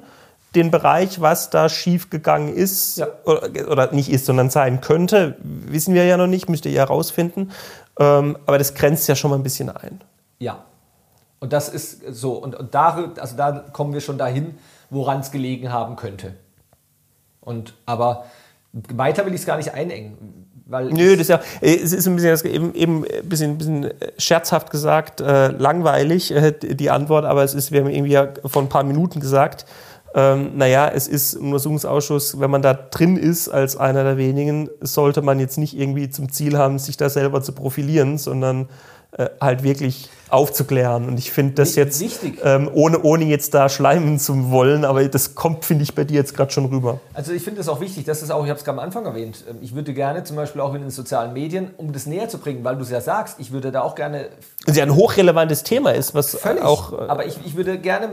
den 0.58 0.72
Bereich, 0.72 1.22
was 1.22 1.50
da 1.50 1.70
schiefgegangen 1.70 2.54
ist 2.54 2.98
ja. 2.98 3.08
oder, 3.26 3.50
oder, 3.70 3.92
nicht 3.92 4.10
ist, 4.10 4.26
sondern 4.26 4.50
sein 4.50 4.82
könnte, 4.82 5.38
wissen 5.42 5.94
wir 5.94 6.06
ja 6.06 6.18
noch 6.18 6.28
nicht, 6.28 6.50
müsst 6.50 6.66
ihr 6.66 6.72
ja 6.72 6.82
herausfinden. 6.82 7.52
Ähm, 8.00 8.38
aber 8.46 8.58
das 8.58 8.74
grenzt 8.74 9.08
ja 9.08 9.16
schon 9.16 9.32
mal 9.32 9.38
ein 9.38 9.44
bisschen 9.44 9.70
ein. 9.70 10.02
Ja, 10.40 10.64
und 11.40 11.54
das 11.54 11.70
ist 11.70 12.02
so, 12.10 12.34
und, 12.34 12.56
und 12.56 12.74
da, 12.74 13.12
also 13.20 13.36
da 13.36 13.66
kommen 13.72 13.94
wir 13.94 14.02
schon 14.02 14.18
dahin, 14.18 14.58
woran 14.90 15.20
es 15.20 15.32
gelegen 15.32 15.72
haben 15.72 15.96
könnte. 15.96 16.34
Und 17.42 17.74
aber 17.86 18.26
weiter 18.74 19.26
will 19.26 19.34
ich 19.34 19.42
es 19.42 19.46
gar 19.48 19.58
nicht 19.58 19.74
einengen. 19.74 20.48
Weil 20.70 20.90
Nö, 20.90 21.12
das 21.12 21.22
ist 21.22 21.30
ja, 21.30 21.40
es 21.62 21.94
ist 21.94 22.08
ein 22.08 22.18
bisschen, 22.18 22.52
eben, 22.52 22.76
eben 22.76 23.06
ein 23.06 23.30
bisschen, 23.30 23.52
ein 23.52 23.58
bisschen 23.58 23.94
scherzhaft 24.18 24.70
gesagt, 24.70 25.22
äh, 25.22 25.48
langweilig, 25.48 26.32
äh, 26.32 26.52
die 26.52 26.90
Antwort, 26.90 27.24
aber 27.24 27.44
es 27.44 27.54
ist, 27.54 27.72
wir 27.72 27.80
haben 27.80 27.90
irgendwie 27.90 28.12
ja 28.12 28.28
vor 28.46 28.62
ein 28.62 28.68
paar 28.68 28.84
Minuten 28.84 29.22
gesagt, 29.22 29.66
ähm, 30.18 30.58
naja, 30.58 30.90
es 30.92 31.08
ist 31.08 31.36
ein 31.36 31.46
Untersuchungsausschuss, 31.46 32.40
wenn 32.40 32.50
man 32.50 32.64
da 32.64 32.74
drin 32.74 33.18
ist 33.18 33.50
als 33.50 33.78
einer 33.78 34.04
der 34.04 34.18
wenigen, 34.18 34.68
sollte 34.82 35.22
man 35.22 35.40
jetzt 35.40 35.60
nicht 35.60 35.78
irgendwie 35.78 36.10
zum 36.10 36.32
Ziel 36.32 36.58
haben, 36.58 36.80
sich 36.80 36.98
da 36.98 37.08
selber 37.08 37.44
zu 37.44 37.52
profilieren, 37.52 38.18
sondern 38.18 38.68
äh, 39.12 39.30
halt 39.40 39.62
wirklich 39.62 40.10
aufzuklären. 40.30 41.08
Und 41.08 41.20
ich 41.20 41.32
finde 41.32 41.54
das 41.54 41.76
jetzt, 41.76 42.04
ähm, 42.44 42.68
ohne, 42.74 43.04
ohne 43.04 43.26
jetzt 43.26 43.54
da 43.54 43.70
schleimen 43.70 44.18
zu 44.18 44.50
wollen, 44.50 44.86
aber 44.86 45.08
das 45.08 45.36
kommt, 45.36 45.66
finde 45.66 45.84
ich, 45.84 45.94
bei 45.94 46.04
dir 46.04 46.16
jetzt 46.16 46.36
gerade 46.36 46.52
schon 46.52 46.66
rüber. 46.66 47.00
Also 47.14 47.32
ich 47.32 47.44
finde 47.44 47.60
das 47.60 47.70
auch 47.70 47.80
wichtig, 47.80 48.06
das 48.06 48.24
ist 48.24 48.32
auch, 48.32 48.44
ich 48.44 48.50
habe 48.50 48.58
es 48.58 48.66
gerade 48.66 48.80
am 48.80 48.84
Anfang 48.84 49.06
erwähnt, 49.06 49.46
ähm, 49.48 49.58
ich 49.62 49.76
würde 49.76 49.94
gerne 49.94 50.24
zum 50.24 50.36
Beispiel 50.36 50.62
auch 50.62 50.74
in 50.74 50.82
den 50.82 50.90
sozialen 50.90 51.34
Medien, 51.34 51.76
um 51.78 51.94
das 51.94 52.08
näher 52.08 52.28
zu 52.28 52.40
bringen, 52.40 52.64
weil 52.64 52.76
du 52.76 52.82
es 52.82 52.90
ja 52.90 53.02
sagst, 53.02 53.36
ich 53.40 53.52
würde 53.52 53.72
da 53.72 53.82
auch 53.82 53.94
gerne... 53.94 54.30
Das 54.66 54.76
ja 54.76 54.84
ein 54.84 54.96
hochrelevantes 54.96 55.62
Thema 55.62 55.92
ist, 55.92 56.16
was 56.16 56.36
Völlig, 56.36 56.64
auch... 56.64 56.94
Äh, 56.94 57.08
aber 57.08 57.28
ich, 57.28 57.38
ich 57.46 57.56
würde 57.56 57.78
gerne 57.78 58.10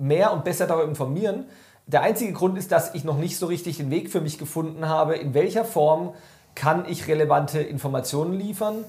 mehr 0.00 0.32
und 0.32 0.44
besser 0.44 0.66
darüber 0.66 0.88
informieren. 0.88 1.44
Der 1.86 2.02
einzige 2.02 2.32
Grund 2.32 2.56
ist, 2.56 2.72
dass 2.72 2.94
ich 2.94 3.04
noch 3.04 3.18
nicht 3.18 3.36
so 3.36 3.46
richtig 3.46 3.78
den 3.78 3.90
Weg 3.90 4.10
für 4.10 4.20
mich 4.20 4.38
gefunden 4.38 4.88
habe, 4.88 5.16
in 5.16 5.34
welcher 5.34 5.64
Form 5.64 6.14
kann 6.54 6.84
ich 6.88 7.08
relevante 7.08 7.60
Informationen 7.60 8.32
liefern, 8.32 8.84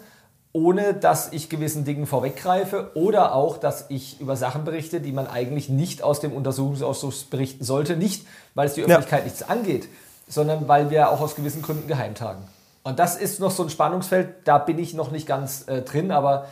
ohne 0.53 0.93
dass 0.93 1.31
ich 1.31 1.49
gewissen 1.49 1.85
Dingen 1.85 2.05
vorweggreife 2.05 2.91
oder 2.95 3.33
auch, 3.33 3.57
dass 3.57 3.85
ich 3.89 4.19
über 4.19 4.35
Sachen 4.35 4.65
berichte, 4.65 4.99
die 4.99 5.13
man 5.13 5.27
eigentlich 5.27 5.69
nicht 5.69 6.03
aus 6.03 6.19
dem 6.19 6.33
Untersuchungsausschuss 6.33 7.23
berichten 7.25 7.63
sollte. 7.63 7.95
Nicht, 7.95 8.27
weil 8.53 8.67
es 8.67 8.73
die 8.73 8.81
Öffentlichkeit 8.81 9.19
ja. 9.19 9.25
nichts 9.25 9.43
angeht, 9.43 9.87
sondern 10.27 10.67
weil 10.67 10.89
wir 10.89 11.09
auch 11.09 11.21
aus 11.21 11.35
gewissen 11.35 11.61
Gründen 11.61 11.87
geheim 11.87 12.15
tagen. 12.15 12.43
Und 12.83 12.99
das 12.99 13.15
ist 13.15 13.39
noch 13.39 13.51
so 13.51 13.63
ein 13.63 13.69
Spannungsfeld, 13.69 14.35
da 14.43 14.57
bin 14.57 14.79
ich 14.79 14.93
noch 14.93 15.11
nicht 15.11 15.27
ganz 15.27 15.67
äh, 15.67 15.81
drin, 15.83 16.11
aber 16.11 16.47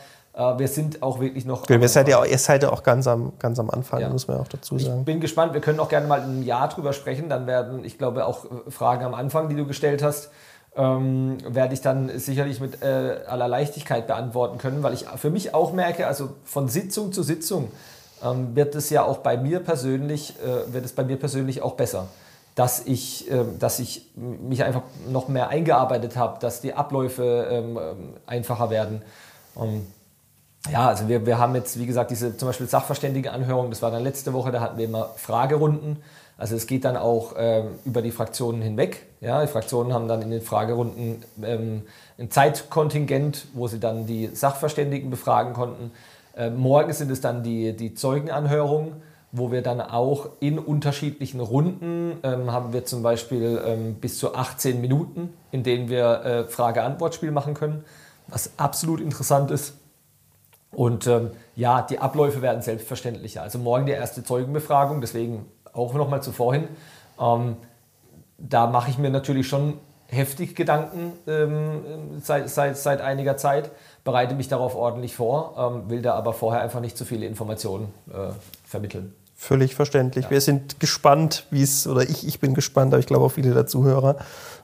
wir 0.58 0.68
sind 0.68 1.02
auch 1.02 1.20
wirklich 1.20 1.44
noch. 1.44 1.62
Okay, 1.62 1.78
ihr, 1.80 1.88
seid 1.88 2.08
ja 2.08 2.18
auch, 2.18 2.26
ihr 2.26 2.38
seid 2.38 2.62
ja 2.62 2.70
auch 2.72 2.82
ganz 2.82 3.06
am, 3.06 3.32
ganz 3.38 3.58
am 3.58 3.70
Anfang, 3.70 4.00
ja. 4.00 4.08
muss 4.08 4.26
man 4.26 4.38
auch 4.38 4.48
dazu 4.48 4.78
sagen. 4.78 5.00
Ich 5.00 5.04
bin 5.04 5.20
gespannt, 5.20 5.54
wir 5.54 5.60
können 5.60 5.80
auch 5.80 5.88
gerne 5.88 6.06
mal 6.06 6.18
in 6.18 6.24
einem 6.24 6.42
Jahr 6.42 6.68
drüber 6.68 6.92
sprechen. 6.92 7.28
Dann 7.28 7.46
werden, 7.46 7.84
ich 7.84 7.98
glaube, 7.98 8.26
auch 8.26 8.44
äh, 8.44 8.70
Fragen 8.70 9.04
am 9.04 9.14
Anfang, 9.14 9.48
die 9.48 9.56
du 9.56 9.66
gestellt 9.66 10.02
hast, 10.02 10.30
ähm, 10.76 11.38
werde 11.46 11.74
ich 11.74 11.80
dann 11.80 12.18
sicherlich 12.18 12.60
mit 12.60 12.82
äh, 12.82 13.18
aller 13.26 13.48
Leichtigkeit 13.48 14.06
beantworten 14.06 14.58
können, 14.58 14.82
weil 14.82 14.94
ich 14.94 15.06
für 15.16 15.30
mich 15.30 15.54
auch 15.54 15.72
merke, 15.72 16.06
also 16.06 16.30
von 16.44 16.68
Sitzung 16.68 17.12
zu 17.12 17.22
Sitzung 17.22 17.68
ähm, 18.22 18.54
wird 18.54 18.74
es 18.74 18.90
ja 18.90 19.04
auch 19.04 19.18
bei 19.18 19.36
mir 19.36 19.60
persönlich, 19.60 20.34
äh, 20.40 20.72
wird 20.72 20.84
es 20.84 20.92
bei 20.92 21.04
mir 21.04 21.16
persönlich 21.16 21.62
auch 21.62 21.74
besser, 21.74 22.06
dass 22.54 22.86
ich, 22.86 23.30
äh, 23.30 23.44
dass 23.58 23.78
ich 23.78 24.10
mich 24.14 24.62
einfach 24.62 24.82
noch 25.08 25.28
mehr 25.28 25.48
eingearbeitet 25.48 26.16
habe, 26.16 26.38
dass 26.40 26.60
die 26.60 26.74
Abläufe 26.74 27.48
ähm, 27.50 27.78
ähm 27.78 28.14
einfacher 28.26 28.70
werden. 28.70 29.02
Ja, 30.68 30.88
also 30.88 31.08
wir, 31.08 31.24
wir 31.24 31.38
haben 31.38 31.54
jetzt, 31.54 31.78
wie 31.78 31.86
gesagt, 31.86 32.10
diese 32.10 32.36
zum 32.36 32.48
Beispiel 32.48 32.68
Sachverständigenanhörung, 32.68 33.70
das 33.70 33.80
war 33.80 33.90
dann 33.90 34.02
letzte 34.02 34.32
Woche, 34.34 34.52
da 34.52 34.60
hatten 34.60 34.76
wir 34.76 34.84
immer 34.84 35.10
Fragerunden. 35.16 35.96
Also 36.36 36.56
es 36.56 36.66
geht 36.66 36.84
dann 36.84 36.96
auch 36.96 37.34
ähm, 37.36 37.68
über 37.84 38.02
die 38.02 38.10
Fraktionen 38.10 38.62
hinweg. 38.62 39.06
Ja, 39.20 39.42
die 39.42 39.46
Fraktionen 39.46 39.92
haben 39.92 40.08
dann 40.08 40.22
in 40.22 40.30
den 40.30 40.40
Fragerunden 40.40 41.22
ähm, 41.42 41.82
ein 42.18 42.30
Zeitkontingent, 42.30 43.46
wo 43.52 43.68
sie 43.68 43.78
dann 43.78 44.06
die 44.06 44.28
Sachverständigen 44.28 45.10
befragen 45.10 45.52
konnten. 45.52 45.92
Ähm, 46.36 46.56
morgen 46.56 46.92
sind 46.92 47.10
es 47.10 47.20
dann 47.20 47.42
die, 47.42 47.76
die 47.76 47.94
Zeugenanhörungen, 47.94 49.02
wo 49.32 49.52
wir 49.52 49.62
dann 49.62 49.80
auch 49.80 50.30
in 50.40 50.58
unterschiedlichen 50.58 51.40
Runden 51.40 52.18
ähm, 52.22 52.50
haben 52.50 52.72
wir 52.72 52.84
zum 52.84 53.02
Beispiel 53.02 53.60
ähm, 53.64 53.94
bis 53.96 54.18
zu 54.18 54.34
18 54.34 54.80
Minuten, 54.80 55.34
in 55.50 55.62
denen 55.62 55.88
wir 55.88 56.24
äh, 56.24 56.44
Frage-Antwort-Spiel 56.44 57.30
machen 57.30 57.52
können, 57.52 57.84
was 58.28 58.52
absolut 58.56 59.00
interessant 59.00 59.50
ist. 59.50 59.74
Und 60.72 61.06
ähm, 61.06 61.30
ja, 61.56 61.82
die 61.82 61.98
Abläufe 61.98 62.42
werden 62.42 62.62
selbstverständlicher. 62.62 63.42
Also 63.42 63.58
morgen 63.58 63.86
die 63.86 63.92
erste 63.92 64.22
Zeugenbefragung, 64.22 65.00
deswegen 65.00 65.46
auch 65.72 65.94
nochmal 65.94 66.22
zuvor 66.22 66.54
hin, 66.54 66.68
ähm, 67.20 67.56
da 68.38 68.66
mache 68.66 68.90
ich 68.90 68.98
mir 68.98 69.10
natürlich 69.10 69.48
schon 69.48 69.78
heftig 70.06 70.56
Gedanken 70.56 71.12
ähm, 71.26 72.20
seit, 72.22 72.48
seit, 72.48 72.76
seit 72.76 73.00
einiger 73.00 73.36
Zeit, 73.36 73.70
bereite 74.02 74.34
mich 74.34 74.48
darauf 74.48 74.74
ordentlich 74.74 75.14
vor, 75.14 75.54
ähm, 75.56 75.90
will 75.90 76.02
da 76.02 76.14
aber 76.14 76.32
vorher 76.32 76.62
einfach 76.62 76.80
nicht 76.80 76.96
zu 76.96 77.04
viele 77.04 77.26
Informationen 77.26 77.92
äh, 78.08 78.32
vermitteln. 78.64 79.14
Völlig 79.36 79.74
verständlich. 79.74 80.26
Ja. 80.26 80.30
Wir 80.32 80.40
sind 80.40 80.80
gespannt, 80.80 81.46
wie 81.50 81.62
es, 81.62 81.86
oder 81.86 82.02
ich, 82.02 82.26
ich 82.26 82.40
bin 82.40 82.54
gespannt, 82.54 82.92
aber 82.92 83.00
ich 83.00 83.06
glaube 83.06 83.24
auch 83.24 83.32
viele 83.32 83.54
der 83.54 83.66
Zuhörer, 83.66 84.16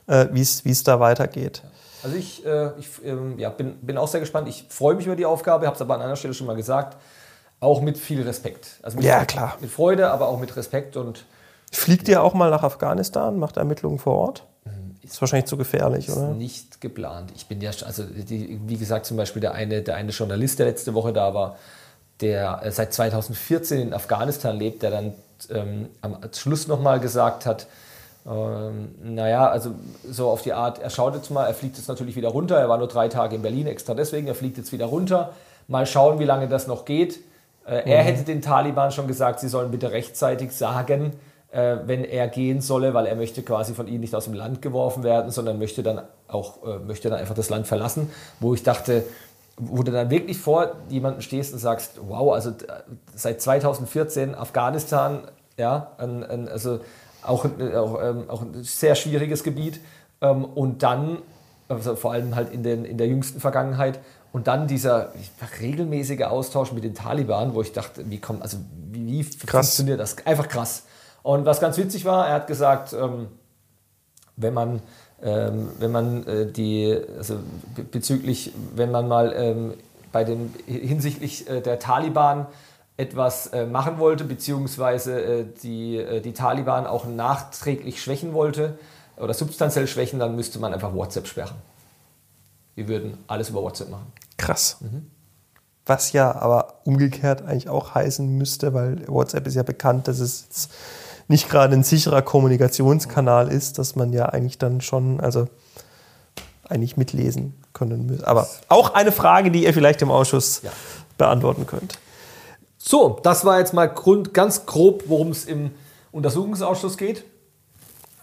äh, 0.07 0.27
wie 0.33 0.41
es 0.43 0.85
da 0.85 1.01
weitergeht. 1.01 1.63
Also 2.07 2.17
ich, 2.17 2.47
äh, 2.47 2.71
ich 2.79 2.89
ähm, 3.05 3.37
ja, 3.39 3.51
bin, 3.51 3.79
bin 3.81 3.99
auch 3.99 4.07
sehr 4.07 4.21
gespannt. 4.21 4.47
Ich 4.47 4.67
freue 4.69 4.95
mich 4.95 5.07
über 5.07 5.17
die 5.17 5.27
Aufgabe, 5.27 5.67
habe 5.67 5.75
es 5.75 5.83
aber 5.83 5.97
an 5.97 6.03
einer 6.03 6.15
Stelle 6.15 6.35
schon 6.35 6.47
mal 6.47 6.57
gesagt 6.57 6.97
auch 7.59 7.81
mit 7.81 7.99
viel 7.99 8.23
Respekt. 8.23 8.79
Also 8.83 8.99
mit, 8.99 9.07
ja, 9.07 9.25
klar. 9.25 9.57
Mit 9.61 9.71
Freude, 9.71 10.11
aber 10.11 10.29
auch 10.29 10.39
mit 10.39 10.55
Respekt 10.57 10.97
und 10.97 11.25
Fliegt 11.73 12.09
ihr 12.09 12.23
auch 12.23 12.35
mal 12.35 12.51
nach 12.51 12.63
Afghanistan, 12.63 13.39
macht 13.39 13.57
Ermittlungen 13.57 13.99
vor 13.99 14.15
Ort? 14.15 14.45
Ist 15.03 15.21
wahrscheinlich 15.21 15.47
zu 15.47 15.57
gefährlich, 15.57 16.09
ist 16.09 16.17
oder? 16.17 16.29
nicht 16.29 16.81
geplant. 16.81 17.33
Ich 17.35 17.47
bin 17.47 17.61
ja, 17.61 17.71
also 17.85 18.03
die, 18.05 18.61
wie 18.67 18.77
gesagt, 18.77 19.07
zum 19.07 19.17
Beispiel 19.17 19.41
der 19.41 19.55
eine, 19.55 19.83
der 19.83 19.97
eine 19.97 20.11
Journalist, 20.11 20.59
der 20.59 20.67
letzte 20.67 20.95
Woche 20.95 21.13
da 21.13 21.33
war, 21.33 21.57
der 22.21 22.61
äh, 22.63 22.71
seit 22.73 22.93
2014 22.93 23.81
in 23.81 23.95
Afghanistan 23.95 24.57
lebt, 24.57 24.83
der 24.83 24.91
dann 24.91 25.15
ähm, 25.51 25.89
am 26.03 26.19
Schluss 26.33 26.67
nochmal 26.67 27.01
gesagt 27.01 27.47
hat, 27.47 27.67
ähm, 28.29 28.95
naja, 29.03 29.49
also 29.49 29.75
so 30.09 30.29
auf 30.29 30.43
die 30.43 30.53
Art, 30.53 30.81
er 30.81 30.91
schaut 30.91 31.15
jetzt 31.15 31.31
mal, 31.31 31.47
er 31.47 31.55
fliegt 31.55 31.77
jetzt 31.77 31.89
natürlich 31.89 32.17
wieder 32.17 32.29
runter, 32.29 32.59
er 32.59 32.69
war 32.69 32.79
nur 32.79 32.89
drei 32.89 33.09
Tage 33.09 33.37
in 33.37 33.43
Berlin 33.43 33.67
extra 33.67 33.95
deswegen, 33.95 34.27
er 34.27 34.35
fliegt 34.35 34.57
jetzt 34.57 34.73
wieder 34.73 34.87
runter, 34.87 35.33
mal 35.69 35.87
schauen, 35.87 36.19
wie 36.19 36.25
lange 36.25 36.49
das 36.49 36.67
noch 36.67 36.85
geht. 36.85 37.21
Äh, 37.67 37.89
er 37.91 38.03
mhm. 38.03 38.07
hätte 38.07 38.25
den 38.25 38.43
Taliban 38.43 38.91
schon 38.91 39.07
gesagt, 39.07 39.41
sie 39.41 39.49
sollen 39.49 39.71
bitte 39.71 39.93
rechtzeitig 39.93 40.53
sagen, 40.53 41.13
äh, 41.53 41.77
wenn 41.87 42.05
er 42.05 42.27
gehen 42.27 42.61
solle, 42.61 42.95
weil 42.95 43.07
er 43.07 43.15
möchte 43.15 43.43
quasi 43.43 43.75
von 43.75 43.87
ihnen 43.87 44.01
nicht 44.01 44.15
aus 44.15 44.25
dem 44.25 44.35
Land 44.35 44.61
geworfen 44.61 45.05
werden, 45.05 45.31
sondern 45.31 45.59
möchte 45.59 45.83
dann 45.83 46.03
auch 46.27 46.65
äh, 46.67 46.79
möchte 46.79 47.09
dann 47.09 47.19
einfach 47.21 47.35
das 47.35 47.49
Land 47.49 47.69
verlassen, 47.69 48.11
wo 48.41 48.55
ich 48.55 48.65
dachte, 48.65 49.05
wo 49.57 49.83
du 49.83 49.93
dann 49.93 50.11
wirklich 50.11 50.39
vor 50.39 50.73
jemandem 50.89 51.23
stehst 51.23 51.53
und 51.53 51.61
sagst, 51.61 52.01
wow, 52.09 52.35
also 52.35 52.53
seit 53.15 53.41
2014 53.41 54.35
Afghanistan, 54.35 55.21
ja, 55.57 55.93
ein, 55.99 56.23
ein, 56.25 56.49
also 56.49 56.81
auch, 57.27 57.45
auch, 57.45 58.03
ähm, 58.03 58.25
auch 58.29 58.43
ein 58.43 58.63
sehr 58.63 58.95
schwieriges 58.95 59.43
Gebiet 59.43 59.81
ähm, 60.21 60.45
und 60.45 60.83
dann, 60.83 61.19
also 61.69 61.97
vor 61.97 62.13
allem 62.13 62.35
halt 62.35 62.53
in, 62.53 62.63
den, 62.63 62.85
in 62.85 62.99
der 62.99 63.07
jüngsten 63.07 63.41
Vergangenheit, 63.41 64.01
und 64.33 64.49
dann 64.49 64.67
dieser 64.67 65.13
regelmäßige 65.63 66.23
Austausch 66.25 66.73
mit 66.73 66.85
den 66.85 66.95
Taliban, 66.95 67.55
wo 67.55 67.63
ich 67.63 67.73
dachte, 67.73 68.11
wie 68.11 68.21
kommt, 68.21 68.43
also 68.43 68.59
wie, 68.91 69.07
wie 69.07 69.23
funktioniert 69.23 69.99
das? 69.99 70.27
Einfach 70.27 70.49
krass. 70.49 70.83
Und 71.23 71.47
was 71.47 71.59
ganz 71.59 71.79
witzig 71.79 72.05
war, 72.05 72.29
er 72.29 72.35
hat 72.35 72.47
gesagt, 72.47 72.93
ähm, 72.93 73.29
wenn 74.37 74.53
man 74.53 74.83
wenn 75.19 75.91
man 75.91 76.27
äh, 76.27 76.53
die, 76.53 76.95
also 77.17 77.37
bezüglich, 77.91 78.53
wenn 78.75 78.91
man 78.91 79.09
mal 79.09 79.75
bei 80.17 80.25
dem 80.25 80.55
hinsichtlich 80.67 81.49
äh, 81.49 81.61
der 81.61 81.79
Taliban 81.79 82.47
etwas 82.97 83.49
äh, 83.49 83.67
machen 83.67 83.99
wollte, 83.99 84.25
beziehungsweise 84.25 85.21
äh, 85.21 85.47
die, 85.63 85.99
äh, 85.99 86.21
die 86.21 86.33
Taliban 86.33 86.87
auch 86.87 87.07
nachträglich 87.07 88.03
schwächen 88.03 88.33
wollte 88.33 88.79
oder 89.17 89.35
substanziell 89.35 89.87
schwächen, 89.87 90.19
dann 90.19 90.35
müsste 90.35 90.59
man 90.59 90.73
einfach 90.73 90.95
WhatsApp 90.95 91.27
sperren. 91.27 91.57
Wir 92.75 92.89
würden 92.89 93.19
alles 93.27 93.51
über 93.51 93.63
WhatsApp 93.63 93.91
machen. 93.91 94.13
Krass. 94.39 94.79
Mhm. 94.81 95.11
Was 95.85 96.13
ja 96.13 96.35
aber 96.35 96.81
umgekehrt 96.85 97.43
eigentlich 97.43 97.69
auch 97.69 97.95
heißen 97.95 98.37
müsste, 98.37 98.75
weil 98.75 99.07
WhatsApp 99.09 99.47
ist 99.47 99.55
ja 99.55 99.63
bekannt, 99.63 100.09
dass 100.09 100.19
es 100.19 100.69
nicht 101.29 101.49
gerade 101.49 101.75
ein 101.75 101.85
sicherer 101.85 102.23
Kommunikationskanal 102.23 103.49
ist, 103.49 103.79
dass 103.79 103.95
man 103.95 104.13
ja 104.13 104.27
eigentlich 104.27 104.59
dann 104.59 104.81
schon, 104.81 105.21
also 105.21 105.49
eigentlich 106.69 106.97
mitlesen 106.97 107.55
können 107.73 108.07
müsste. 108.07 108.27
Aber 108.27 108.49
auch 108.69 108.95
eine 108.95 109.13
Frage, 109.13 109.51
die 109.51 109.65
ihr 109.65 109.75
vielleicht 109.75 110.03
im 110.03 110.11
Ausschuss 110.11 110.63
ja. 110.63 110.71
beantworten 111.19 111.67
könnt. 111.67 111.99
So, 112.89 113.19
das 113.21 113.45
war 113.45 113.59
jetzt 113.59 113.75
mal 113.75 113.87
Grund, 113.87 114.33
ganz 114.33 114.65
grob, 114.65 115.05
worum 115.07 115.31
es 115.31 115.45
im 115.45 115.73
Untersuchungsausschuss 116.13 116.97
geht. 116.97 117.25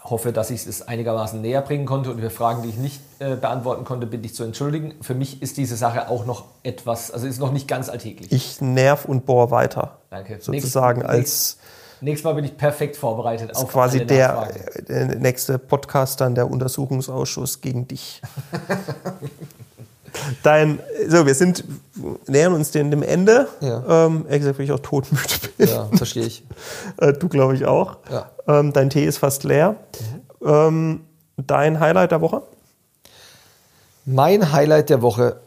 Ich 0.02 0.10
hoffe, 0.10 0.32
dass 0.32 0.50
ich 0.50 0.66
es 0.66 0.80
einigermaßen 0.80 1.40
näher 1.40 1.60
bringen 1.60 1.84
konnte 1.84 2.10
und 2.10 2.20
für 2.20 2.30
Fragen, 2.30 2.62
die 2.62 2.70
ich 2.70 2.76
nicht 2.76 3.00
äh, 3.18 3.36
beantworten 3.36 3.84
konnte, 3.84 4.06
bitte 4.06 4.24
ich 4.24 4.34
zu 4.34 4.42
entschuldigen. 4.42 4.94
Für 5.02 5.14
mich 5.14 5.42
ist 5.42 5.58
diese 5.58 5.76
Sache 5.76 6.08
auch 6.08 6.24
noch 6.24 6.44
etwas, 6.62 7.10
also 7.10 7.26
ist 7.26 7.40
noch 7.40 7.52
nicht 7.52 7.68
ganz 7.68 7.90
alltäglich. 7.90 8.32
Ich 8.32 8.62
nerv 8.62 9.04
und 9.04 9.26
bohr 9.26 9.50
weiter. 9.50 9.98
Danke. 10.08 10.38
Sozusagen 10.40 11.00
nächstes, 11.00 11.58
als 11.58 11.58
Nächstes 12.00 12.24
Mal 12.24 12.34
bin 12.34 12.44
ich 12.44 12.56
perfekt 12.56 12.96
vorbereitet. 12.96 13.50
Ist 13.50 13.68
quasi 13.68 14.06
der, 14.06 14.48
der, 14.88 15.06
nächste 15.16 15.58
Podcast 15.58 16.20
dann 16.20 16.34
der 16.34 16.50
Untersuchungsausschuss 16.50 17.60
gegen 17.60 17.86
dich. 17.86 18.22
Dein, 20.42 20.78
so, 21.08 21.26
wir 21.26 21.34
sind, 21.34 21.64
nähern 22.26 22.54
uns 22.54 22.70
dem, 22.70 22.90
dem 22.90 23.02
Ende. 23.02 23.48
Ja. 23.60 24.06
Ähm, 24.06 24.24
ehrlich 24.26 24.40
gesagt, 24.40 24.58
weil 24.58 24.64
ich 24.64 24.72
auch 24.72 24.80
todmüde 24.80 25.22
bin. 25.56 25.68
Ja, 25.68 25.88
verstehe 25.94 26.24
ich. 26.24 26.44
Äh, 26.98 27.12
du, 27.12 27.28
glaube 27.28 27.54
ich, 27.54 27.64
auch. 27.64 27.96
Ja. 28.10 28.30
Ähm, 28.46 28.72
dein 28.72 28.90
Tee 28.90 29.04
ist 29.04 29.18
fast 29.18 29.42
leer. 29.42 29.76
Mhm. 30.40 30.48
Ähm, 30.48 31.00
dein 31.36 31.80
Highlight 31.80 32.12
der 32.12 32.20
Woche? 32.20 32.42
Mein 34.04 34.52
Highlight 34.52 34.90
der 34.90 35.02
Woche. 35.02 35.40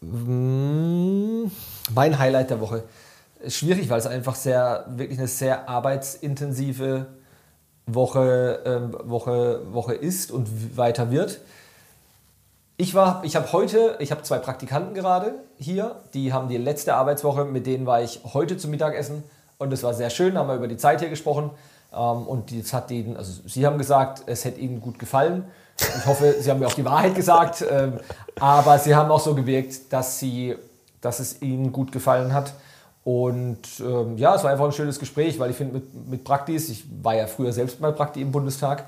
Hm, 0.00 1.50
mein 1.92 2.18
Highlight 2.18 2.50
der 2.50 2.60
Woche 2.60 2.84
schwierig, 3.48 3.88
weil 3.88 3.98
es 3.98 4.06
einfach 4.06 4.34
sehr, 4.34 4.84
wirklich 4.88 5.18
eine 5.18 5.28
sehr 5.28 5.68
arbeitsintensive 5.68 7.06
Woche, 7.86 8.60
ähm, 8.64 8.96
Woche, 9.04 9.62
Woche 9.72 9.94
ist 9.94 10.30
und 10.30 10.76
weiter 10.76 11.10
wird. 11.10 11.40
Ich, 12.80 12.94
ich 13.24 13.36
habe 13.36 13.52
heute, 13.52 13.96
ich 13.98 14.10
habe 14.10 14.22
zwei 14.22 14.38
Praktikanten 14.38 14.94
gerade 14.94 15.34
hier, 15.58 15.96
die 16.14 16.32
haben 16.32 16.48
die 16.48 16.56
letzte 16.56 16.94
Arbeitswoche, 16.94 17.44
mit 17.44 17.66
denen 17.66 17.84
war 17.84 18.00
ich 18.00 18.22
heute 18.32 18.56
zum 18.56 18.70
Mittagessen 18.70 19.22
und 19.58 19.70
es 19.70 19.82
war 19.82 19.92
sehr 19.92 20.08
schön, 20.08 20.38
haben 20.38 20.48
wir 20.48 20.54
über 20.54 20.66
die 20.66 20.78
Zeit 20.78 21.00
hier 21.00 21.10
gesprochen 21.10 21.50
ähm, 21.92 22.26
und 22.26 22.58
das 22.58 22.72
hat 22.72 22.90
ihnen, 22.90 23.18
also 23.18 23.42
sie 23.46 23.66
haben 23.66 23.76
gesagt, 23.76 24.22
es 24.24 24.46
hätte 24.46 24.60
ihnen 24.60 24.80
gut 24.80 24.98
gefallen. 24.98 25.44
Ich 25.76 26.06
hoffe, 26.06 26.36
sie 26.40 26.50
haben 26.50 26.58
mir 26.58 26.68
auch 26.68 26.72
die 26.72 26.86
Wahrheit 26.86 27.14
gesagt, 27.14 27.62
ähm, 27.70 28.00
aber 28.38 28.78
sie 28.78 28.94
haben 28.94 29.10
auch 29.10 29.20
so 29.20 29.34
gewirkt, 29.34 29.92
dass, 29.92 30.18
sie, 30.18 30.56
dass 31.02 31.20
es 31.20 31.42
ihnen 31.42 31.72
gut 31.72 31.92
gefallen 31.92 32.32
hat. 32.32 32.54
Und 33.04 33.60
ähm, 33.80 34.16
ja, 34.16 34.34
es 34.34 34.42
war 34.42 34.52
einfach 34.52 34.64
ein 34.64 34.72
schönes 34.72 34.98
Gespräch, 34.98 35.38
weil 35.38 35.50
ich 35.50 35.56
finde, 35.56 35.74
mit, 35.74 36.08
mit 36.08 36.24
Praktis, 36.24 36.70
ich 36.70 36.84
war 37.02 37.14
ja 37.14 37.26
früher 37.26 37.52
selbst 37.52 37.78
mal 37.78 37.92
Prakti 37.92 38.22
im 38.22 38.32
Bundestag, 38.32 38.86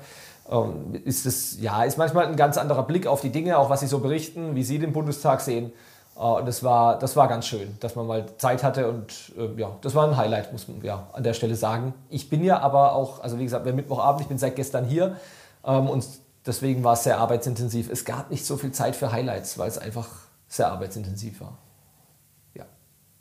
ist 1.03 1.25
es, 1.25 1.59
ja, 1.61 1.83
ist 1.83 1.97
manchmal 1.97 2.27
ein 2.27 2.35
ganz 2.35 2.57
anderer 2.57 2.83
Blick 2.83 3.07
auf 3.07 3.21
die 3.21 3.31
Dinge, 3.31 3.57
auch 3.57 3.69
was 3.69 3.79
sie 3.79 3.87
so 3.87 3.99
berichten, 3.99 4.55
wie 4.55 4.63
sie 4.63 4.77
den 4.77 4.91
Bundestag 4.91 5.41
sehen. 5.41 5.71
Äh, 6.15 6.19
und 6.19 6.45
das 6.45 6.63
war, 6.63 6.99
das 6.99 7.15
war 7.15 7.27
ganz 7.27 7.47
schön, 7.47 7.77
dass 7.79 7.95
man 7.95 8.07
mal 8.07 8.25
Zeit 8.37 8.63
hatte 8.63 8.89
und 8.89 9.33
äh, 9.37 9.59
ja, 9.59 9.71
das 9.81 9.95
war 9.95 10.07
ein 10.07 10.17
Highlight, 10.17 10.51
muss 10.51 10.67
man 10.67 10.81
ja 10.83 11.07
an 11.13 11.23
der 11.23 11.33
Stelle 11.33 11.55
sagen. 11.55 11.93
Ich 12.09 12.29
bin 12.29 12.43
ja 12.43 12.59
aber 12.59 12.93
auch, 12.93 13.23
also 13.23 13.39
wie 13.39 13.43
gesagt, 13.43 13.65
wir 13.65 13.73
Mittwochabend, 13.73 14.21
ich 14.21 14.27
bin 14.27 14.37
seit 14.37 14.55
gestern 14.55 14.85
hier 14.85 15.17
ähm, 15.65 15.89
und 15.89 16.05
deswegen 16.45 16.83
war 16.83 16.93
es 16.93 17.03
sehr 17.03 17.19
arbeitsintensiv. 17.19 17.89
Es 17.89 18.05
gab 18.05 18.29
nicht 18.29 18.45
so 18.45 18.57
viel 18.57 18.71
Zeit 18.71 18.95
für 18.95 19.11
Highlights, 19.11 19.57
weil 19.57 19.69
es 19.69 19.77
einfach 19.77 20.09
sehr 20.47 20.71
arbeitsintensiv 20.71 21.41
war. 21.41 21.57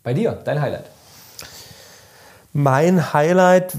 Bei 0.03 0.15
dir, 0.15 0.33
dein 0.33 0.61
Highlight? 0.61 0.87
Mein 2.53 3.13
Highlight, 3.13 3.77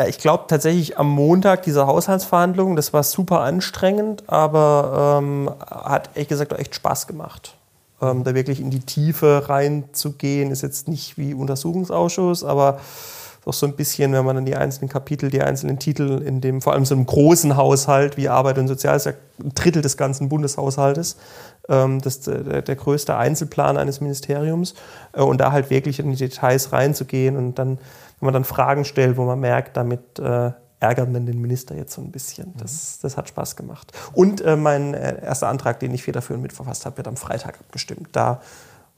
ja, 0.00 0.06
ich 0.06 0.16
glaube 0.16 0.44
tatsächlich 0.48 0.98
am 0.98 1.10
Montag 1.10 1.62
diese 1.64 1.86
Haushaltsverhandlungen, 1.86 2.74
das 2.74 2.94
war 2.94 3.02
super 3.02 3.40
anstrengend, 3.40 4.24
aber 4.28 5.20
ähm, 5.20 5.50
hat 5.60 6.08
ehrlich 6.14 6.28
gesagt 6.28 6.54
auch 6.54 6.58
echt 6.58 6.74
Spaß 6.74 7.06
gemacht. 7.06 7.54
Ähm, 8.00 8.24
da 8.24 8.34
wirklich 8.34 8.60
in 8.60 8.70
die 8.70 8.80
Tiefe 8.80 9.44
reinzugehen, 9.46 10.52
ist 10.52 10.62
jetzt 10.62 10.88
nicht 10.88 11.18
wie 11.18 11.34
Untersuchungsausschuss, 11.34 12.44
aber 12.44 12.80
auch 13.44 13.52
so 13.52 13.66
ein 13.66 13.74
bisschen, 13.74 14.12
wenn 14.14 14.24
man 14.24 14.36
dann 14.36 14.46
die 14.46 14.56
einzelnen 14.56 14.88
Kapitel, 14.88 15.30
die 15.30 15.42
einzelnen 15.42 15.78
Titel 15.78 16.22
in 16.24 16.40
dem, 16.40 16.62
vor 16.62 16.72
allem 16.72 16.86
so 16.86 16.94
einem 16.94 17.04
großen 17.04 17.58
Haushalt 17.58 18.16
wie 18.16 18.30
Arbeit 18.30 18.56
und 18.56 18.68
Sozial, 18.68 18.96
ist 18.96 19.04
ja 19.06 19.12
ein 19.42 19.52
Drittel 19.54 19.82
des 19.82 19.98
ganzen 19.98 20.30
Bundeshaushaltes, 20.30 21.16
ähm, 21.68 22.00
das 22.00 22.16
ist 22.16 22.26
der, 22.26 22.62
der, 22.62 22.76
größte 22.76 23.16
Einzelplan 23.16 23.76
eines 23.76 24.00
Ministeriums 24.00 24.74
äh, 25.12 25.20
und 25.20 25.42
da 25.42 25.52
halt 25.52 25.68
wirklich 25.68 26.00
in 26.00 26.10
die 26.10 26.16
Details 26.16 26.72
reinzugehen 26.72 27.36
und 27.36 27.58
dann, 27.58 27.78
wenn 28.20 28.26
man 28.26 28.34
dann 28.34 28.44
Fragen 28.44 28.84
stellt, 28.84 29.16
wo 29.16 29.24
man 29.24 29.40
merkt, 29.40 29.76
damit 29.76 30.18
äh, 30.18 30.52
ärgert 30.80 31.10
man 31.10 31.26
den 31.26 31.40
Minister 31.40 31.76
jetzt 31.76 31.92
so 31.92 32.00
ein 32.00 32.10
bisschen. 32.10 32.54
Das, 32.56 32.98
das 33.00 33.16
hat 33.16 33.28
Spaß 33.28 33.56
gemacht. 33.56 33.92
Und 34.12 34.40
äh, 34.40 34.56
mein 34.56 34.94
äh, 34.94 35.22
erster 35.22 35.48
Antrag, 35.48 35.80
den 35.80 35.92
ich 35.94 36.02
federführend 36.02 36.42
mitverfasst 36.42 36.86
habe, 36.86 36.96
wird 36.96 37.08
am 37.08 37.16
Freitag 37.16 37.60
abgestimmt. 37.60 38.08
Da 38.12 38.40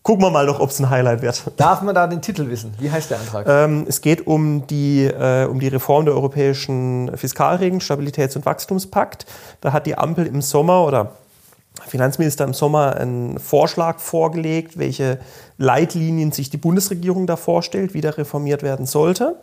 gucken 0.02 0.24
wir 0.24 0.30
mal 0.30 0.46
noch, 0.46 0.60
ob 0.60 0.70
es 0.70 0.78
ein 0.80 0.90
Highlight 0.90 1.22
wird. 1.22 1.42
Darf 1.56 1.82
man 1.82 1.94
da 1.94 2.06
den 2.06 2.22
Titel 2.22 2.48
wissen? 2.48 2.74
Wie 2.78 2.90
heißt 2.90 3.10
der 3.10 3.18
Antrag? 3.18 3.46
Ähm, 3.48 3.84
es 3.88 4.00
geht 4.00 4.26
um 4.26 4.66
die, 4.66 5.04
äh, 5.04 5.46
um 5.46 5.60
die 5.60 5.68
Reform 5.68 6.04
der 6.04 6.14
europäischen 6.14 7.16
Fiskalregeln, 7.16 7.80
Stabilitäts- 7.80 8.36
und 8.36 8.46
Wachstumspakt. 8.46 9.26
Da 9.60 9.72
hat 9.72 9.86
die 9.86 9.98
Ampel 9.98 10.26
im 10.26 10.40
Sommer 10.40 10.84
oder 10.84 11.12
Finanzminister 11.86 12.44
im 12.44 12.54
Sommer 12.54 12.96
einen 12.96 13.38
Vorschlag 13.38 13.98
vorgelegt, 13.98 14.78
welche 14.78 15.18
Leitlinien 15.56 16.32
sich 16.32 16.50
die 16.50 16.58
Bundesregierung 16.58 17.26
da 17.26 17.36
vorstellt, 17.36 17.94
wie 17.94 18.00
der 18.00 18.18
reformiert 18.18 18.62
werden 18.62 18.86
sollte. 18.86 19.40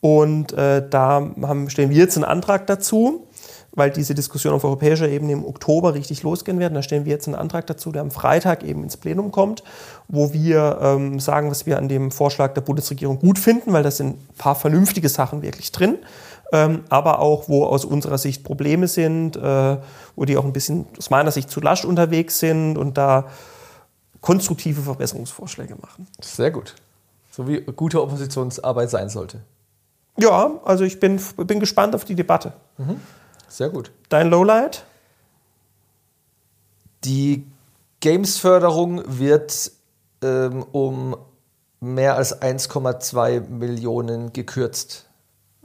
Und 0.00 0.52
äh, 0.52 0.86
da 0.88 1.30
haben, 1.42 1.70
stellen 1.70 1.90
wir 1.90 1.96
jetzt 1.96 2.16
einen 2.16 2.24
Antrag 2.24 2.66
dazu, 2.66 3.28
weil 3.74 3.90
diese 3.90 4.14
Diskussion 4.14 4.52
auf 4.52 4.64
europäischer 4.64 5.08
Ebene 5.08 5.32
im 5.32 5.44
Oktober 5.44 5.94
richtig 5.94 6.22
losgehen 6.24 6.58
werden. 6.58 6.74
Da 6.74 6.82
stellen 6.82 7.04
wir 7.04 7.12
jetzt 7.12 7.26
einen 7.26 7.36
Antrag 7.36 7.66
dazu, 7.68 7.92
der 7.92 8.02
am 8.02 8.10
Freitag 8.10 8.64
eben 8.64 8.82
ins 8.82 8.96
Plenum 8.96 9.30
kommt, 9.30 9.62
wo 10.08 10.32
wir 10.32 10.78
ähm, 10.82 11.20
sagen, 11.20 11.50
was 11.50 11.66
wir 11.66 11.78
an 11.78 11.88
dem 11.88 12.10
Vorschlag 12.10 12.52
der 12.54 12.60
Bundesregierung 12.62 13.20
gut 13.20 13.38
finden, 13.38 13.72
weil 13.72 13.84
da 13.84 13.90
sind 13.90 14.18
ein 14.18 14.34
paar 14.36 14.56
vernünftige 14.56 15.08
Sachen 15.08 15.42
wirklich 15.42 15.72
drin 15.72 15.98
aber 16.88 17.20
auch, 17.20 17.48
wo 17.48 17.64
aus 17.64 17.84
unserer 17.84 18.18
Sicht 18.18 18.44
Probleme 18.44 18.88
sind, 18.88 19.36
äh, 19.36 19.78
wo 20.16 20.24
die 20.24 20.36
auch 20.36 20.44
ein 20.44 20.52
bisschen 20.52 20.86
aus 20.98 21.10
meiner 21.10 21.30
Sicht 21.30 21.50
zu 21.50 21.60
lasch 21.60 21.84
unterwegs 21.84 22.38
sind 22.38 22.76
und 22.76 22.98
da 22.98 23.28
konstruktive 24.20 24.82
Verbesserungsvorschläge 24.82 25.76
machen. 25.76 26.06
Sehr 26.20 26.50
gut. 26.50 26.74
So 27.30 27.48
wie 27.48 27.60
gute 27.60 28.02
Oppositionsarbeit 28.02 28.90
sein 28.90 29.08
sollte. 29.08 29.40
Ja, 30.18 30.60
also 30.64 30.84
ich 30.84 31.00
bin, 31.00 31.20
bin 31.36 31.60
gespannt 31.60 31.94
auf 31.94 32.04
die 32.04 32.14
Debatte. 32.14 32.52
Mhm. 32.76 33.00
Sehr 33.48 33.70
gut. 33.70 33.90
Dein 34.08 34.28
Lowlight? 34.28 34.84
Die 37.04 37.46
Games-Förderung 38.00 39.02
wird 39.06 39.72
ähm, 40.22 40.64
um 40.72 41.16
mehr 41.80 42.16
als 42.16 42.40
1,2 42.40 43.40
Millionen 43.48 44.32
gekürzt. 44.32 45.06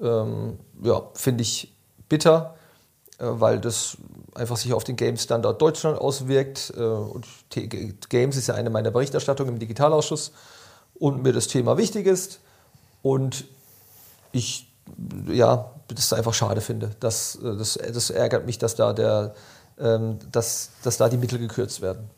Ähm, 0.01 0.59
ja, 0.83 1.01
finde 1.13 1.41
ich 1.41 1.73
bitter, 2.09 2.55
äh, 3.19 3.25
weil 3.25 3.59
das 3.59 3.97
einfach 4.35 4.57
sich 4.57 4.73
auf 4.73 4.83
den 4.83 4.95
Games-Standort 4.95 5.61
Deutschland 5.61 5.99
auswirkt. 5.99 6.73
Äh, 6.77 6.81
und 6.81 7.25
Games 8.09 8.37
ist 8.37 8.47
ja 8.47 8.55
eine 8.55 8.69
meiner 8.69 8.91
Berichterstattungen 8.91 9.53
im 9.53 9.59
Digitalausschuss 9.59 10.31
und 10.95 11.23
mir 11.23 11.33
das 11.33 11.47
Thema 11.47 11.77
wichtig 11.77 12.05
ist. 12.05 12.39
Und 13.01 13.45
ich 14.31 14.67
ja, 15.27 15.71
das 15.87 16.13
einfach 16.13 16.33
schade 16.33 16.61
finde. 16.61 16.91
Das, 16.99 17.37
das, 17.41 17.73
das 17.75 18.09
ärgert 18.09 18.45
mich, 18.45 18.57
dass 18.57 18.75
da, 18.75 18.93
der, 18.93 19.33
ähm, 19.79 20.19
dass, 20.31 20.71
dass 20.83 20.97
da 20.97 21.09
die 21.09 21.17
Mittel 21.17 21.39
gekürzt 21.39 21.81
werden. 21.81 22.09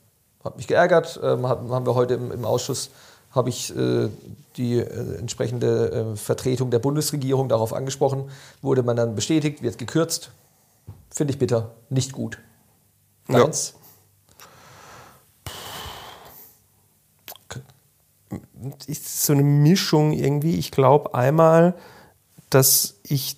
Hat 0.44 0.58
mich 0.58 0.68
geärgert, 0.68 1.20
ähm, 1.22 1.48
haben 1.48 1.86
wir 1.86 1.96
heute 1.96 2.14
im, 2.14 2.32
im 2.32 2.46
Ausschuss 2.46 2.90
habe 3.32 3.50
ich 3.50 3.76
äh, 3.76 4.10
die 4.58 4.80
äh, 4.80 5.18
entsprechende 5.18 6.14
äh, 6.14 6.16
Vertretung 6.16 6.72
der 6.72 6.80
Bundesregierung 6.80 7.50
darauf 7.50 7.74
angesprochen, 7.74 8.30
wurde 8.62 8.84
man 8.84 8.96
dann 8.96 9.16
bestätigt, 9.16 9.62
wird 9.62 9.78
gekürzt. 9.78 10.32
Finde 11.12 11.34
ich 11.34 11.40
bitter, 11.40 11.72
nicht 11.90 12.12
gut. 12.12 12.40
Deins? 13.28 13.74
Ja. 13.74 13.80
Ist 18.88 19.26
so 19.26 19.34
eine 19.34 19.44
Mischung 19.44 20.12
irgendwie. 20.12 20.56
Ich 20.56 20.72
glaube 20.72 21.14
einmal, 21.14 21.76
dass 22.50 23.00
ich, 23.04 23.38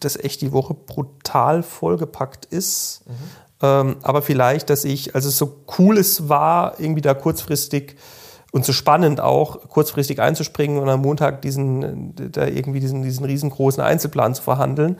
dass 0.00 0.16
echt 0.16 0.40
die 0.40 0.52
Woche 0.52 0.74
brutal 0.74 1.62
vollgepackt 1.62 2.46
ist. 2.46 3.02
Mhm. 3.06 3.14
Ähm, 3.60 3.96
aber 4.02 4.22
vielleicht, 4.22 4.70
dass 4.70 4.84
ich, 4.84 5.14
also 5.14 5.30
so 5.30 5.64
cool 5.78 5.98
es 5.98 6.28
war, 6.28 6.78
irgendwie 6.80 7.00
da 7.00 7.14
kurzfristig 7.14 7.96
und 8.52 8.64
so 8.64 8.72
spannend 8.72 9.20
auch, 9.20 9.68
kurzfristig 9.68 10.20
einzuspringen 10.20 10.78
und 10.78 10.88
am 10.88 11.02
Montag 11.02 11.42
diesen, 11.42 12.14
da 12.32 12.46
irgendwie 12.46 12.80
diesen, 12.80 13.02
diesen 13.02 13.26
riesengroßen 13.26 13.82
Einzelplan 13.82 14.34
zu 14.34 14.42
verhandeln, 14.42 14.92
mhm. 14.92 14.96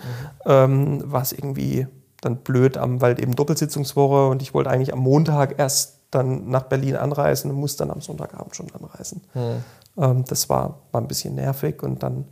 ähm, 0.47 1.03
was 1.07 1.33
irgendwie 1.33 1.87
dann 2.21 2.37
blöd 2.39 2.77
am, 2.77 3.01
weil 3.01 3.21
eben 3.21 3.35
Doppelsitzungswoche 3.35 4.29
und 4.29 4.43
ich 4.43 4.53
wollte 4.53 4.71
eigentlich 4.71 4.93
am 4.93 4.99
Montag 4.99 5.59
erst 5.59 5.99
dann 6.11 6.49
nach 6.49 6.65
Berlin 6.65 6.97
anreisen 6.97 7.51
und 7.51 7.59
muss 7.59 7.77
dann 7.77 7.91
am 7.91 8.01
Sonntagabend 8.01 8.57
schon 8.57 8.67
anreisen. 8.73 9.23
Mhm. 9.35 9.65
Ähm, 10.03 10.25
das 10.27 10.49
war, 10.49 10.81
war 10.93 11.01
ein 11.01 11.09
bisschen 11.09 11.35
nervig 11.35 11.83
und 11.83 12.03
dann 12.03 12.27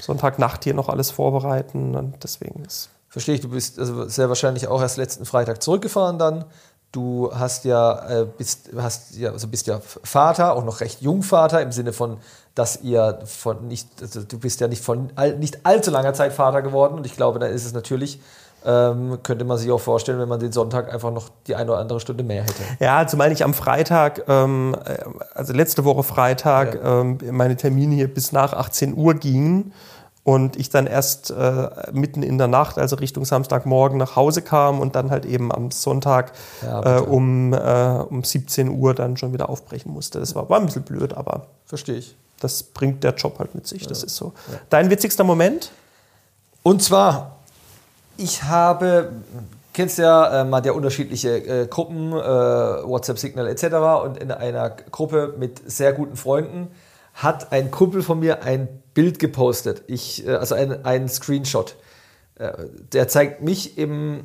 Sonntagnacht 0.00 0.64
hier 0.64 0.74
noch 0.74 0.88
alles 0.88 1.10
vorbereiten 1.10 1.94
und 1.94 2.22
deswegen 2.22 2.64
ist. 2.64 2.90
Verstehe 3.08 3.36
ich, 3.36 3.40
du 3.40 3.48
bist 3.48 3.78
also 3.78 4.06
sehr 4.08 4.28
wahrscheinlich 4.28 4.68
auch 4.68 4.80
erst 4.80 4.96
letzten 4.96 5.24
Freitag 5.24 5.62
zurückgefahren 5.62 6.18
dann. 6.18 6.44
Du 6.92 7.30
hast 7.34 7.64
ja, 7.64 8.22
äh, 8.22 8.26
bist, 8.38 8.70
hast 8.76 9.16
ja, 9.16 9.30
also 9.30 9.46
bist 9.48 9.66
ja 9.66 9.80
Vater, 9.80 10.54
auch 10.54 10.64
noch 10.64 10.80
recht 10.80 11.02
Jungvater, 11.02 11.60
im 11.60 11.70
Sinne 11.70 11.92
von, 11.92 12.16
dass 12.54 12.80
ihr 12.82 13.20
von 13.24 13.68
nicht, 13.68 13.88
also 14.00 14.22
du 14.22 14.38
bist 14.38 14.60
ja 14.60 14.68
nicht 14.68 14.82
von 14.82 15.10
all, 15.14 15.36
nicht 15.36 15.66
allzu 15.66 15.90
langer 15.90 16.14
Zeit 16.14 16.32
Vater 16.32 16.62
geworden. 16.62 16.94
Und 16.94 17.06
ich 17.06 17.16
glaube, 17.16 17.38
da 17.38 17.46
ist 17.46 17.66
es 17.66 17.72
natürlich 17.72 18.20
ähm, 18.64 19.18
könnte 19.22 19.44
man 19.44 19.56
sich 19.56 19.70
auch 19.70 19.80
vorstellen, 19.80 20.18
wenn 20.18 20.28
man 20.28 20.40
den 20.40 20.52
Sonntag 20.52 20.92
einfach 20.92 21.12
noch 21.12 21.28
die 21.46 21.54
eine 21.54 21.70
oder 21.70 21.80
andere 21.80 22.00
Stunde 22.00 22.24
mehr 22.24 22.42
hätte. 22.42 22.62
Ja, 22.80 23.06
zumal 23.06 23.30
ich 23.30 23.44
am 23.44 23.54
Freitag, 23.54 24.24
ähm, 24.28 24.76
äh, 24.84 24.98
also 25.34 25.52
letzte 25.52 25.84
Woche 25.84 26.02
Freitag, 26.02 26.74
ja. 26.74 27.00
ähm, 27.00 27.18
meine 27.30 27.56
Termine 27.56 27.94
hier 27.94 28.12
bis 28.12 28.32
nach 28.32 28.52
18 28.52 28.96
Uhr 28.96 29.14
gingen 29.14 29.72
und 30.24 30.56
ich 30.56 30.70
dann 30.70 30.86
erst 30.86 31.30
äh, 31.30 31.68
mitten 31.92 32.22
in 32.22 32.38
der 32.38 32.48
Nacht, 32.48 32.78
also 32.78 32.96
Richtung 32.96 33.24
Samstagmorgen, 33.24 33.98
nach 33.98 34.16
Hause 34.16 34.42
kam 34.42 34.80
und 34.80 34.94
dann 34.94 35.10
halt 35.10 35.24
eben 35.24 35.52
am 35.52 35.70
Sonntag 35.70 36.32
ja, 36.62 36.98
äh, 36.98 37.00
um, 37.00 37.52
äh, 37.52 38.04
um 38.08 38.24
17 38.24 38.68
Uhr 38.68 38.94
dann 38.94 39.16
schon 39.16 39.32
wieder 39.32 39.48
aufbrechen 39.48 39.92
musste. 39.92 40.20
Das 40.20 40.34
war, 40.34 40.48
war 40.50 40.60
ein 40.60 40.66
bisschen 40.66 40.82
blöd, 40.82 41.14
aber. 41.14 41.46
Verstehe 41.66 41.96
ich. 41.96 42.14
Das 42.40 42.62
bringt 42.62 43.02
der 43.04 43.14
Job 43.14 43.38
halt 43.38 43.54
mit 43.54 43.66
sich, 43.66 43.82
ja. 43.82 43.88
das 43.88 44.02
ist 44.02 44.16
so. 44.16 44.32
Dein 44.70 44.90
witzigster 44.90 45.24
Moment? 45.24 45.72
Und 46.62 46.82
zwar 46.82 47.38
ich 48.18 48.42
habe, 48.42 49.12
kennst 49.72 49.98
ja, 49.98 50.40
äh, 50.40 50.44
man 50.44 50.58
hat 50.58 50.66
ja 50.66 50.72
unterschiedliche 50.72 51.38
äh, 51.38 51.66
Gruppen, 51.66 52.12
äh, 52.12 52.16
WhatsApp-Signal 52.16 53.46
etc. 53.46 53.64
Und 54.04 54.18
in 54.18 54.30
einer 54.30 54.70
Gruppe 54.70 55.34
mit 55.38 55.70
sehr 55.70 55.92
guten 55.92 56.16
Freunden 56.16 56.68
hat 57.18 57.50
ein 57.52 57.72
Kumpel 57.72 58.02
von 58.02 58.20
mir 58.20 58.44
ein 58.44 58.68
Bild 58.94 59.18
gepostet, 59.18 59.82
ich, 59.88 60.24
äh, 60.26 60.30
also 60.30 60.54
ein, 60.54 60.84
ein 60.84 61.08
Screenshot. 61.08 61.76
Äh, 62.36 62.52
der 62.92 63.08
zeigt 63.08 63.42
mich 63.42 63.76
im 63.76 64.24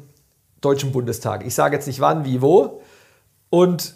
Deutschen 0.61 0.91
Bundestag. 0.91 1.45
Ich 1.45 1.55
sage 1.55 1.75
jetzt 1.75 1.87
nicht 1.87 1.99
wann, 1.99 2.23
wie, 2.23 2.41
wo. 2.41 2.81
Und 3.49 3.95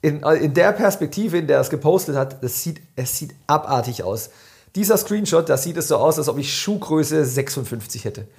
in, 0.00 0.22
in 0.22 0.54
der 0.54 0.72
Perspektive, 0.72 1.36
in 1.36 1.46
der 1.46 1.58
er 1.58 1.60
es 1.60 1.70
gepostet 1.70 2.16
hat, 2.16 2.42
das 2.42 2.62
sieht, 2.62 2.80
es 2.96 3.18
sieht 3.18 3.34
abartig 3.46 4.02
aus. 4.02 4.30
Dieser 4.74 4.96
Screenshot, 4.96 5.48
da 5.48 5.58
sieht 5.58 5.76
es 5.76 5.88
so 5.88 5.96
aus, 5.96 6.18
als 6.18 6.28
ob 6.28 6.38
ich 6.38 6.54
Schuhgröße 6.54 7.24
56 7.24 8.04
hätte. 8.04 8.26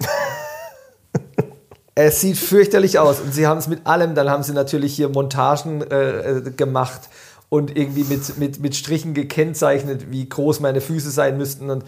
Es 1.96 2.20
sieht 2.20 2.38
fürchterlich 2.38 2.98
aus 2.98 3.20
und 3.20 3.34
sie 3.34 3.46
haben 3.46 3.58
es 3.58 3.66
mit 3.66 3.86
allem, 3.86 4.14
dann 4.14 4.30
haben 4.30 4.42
sie 4.42 4.52
natürlich 4.52 4.94
hier 4.94 5.10
Montagen 5.10 5.82
äh, 5.82 6.38
äh, 6.38 6.50
gemacht 6.50 7.10
und 7.50 7.76
irgendwie 7.76 8.04
mit, 8.04 8.38
mit, 8.38 8.60
mit 8.60 8.74
Strichen 8.74 9.12
gekennzeichnet, 9.12 10.10
wie 10.10 10.26
groß 10.26 10.60
meine 10.60 10.80
Füße 10.80 11.10
sein 11.10 11.36
müssten 11.36 11.68
und 11.68 11.84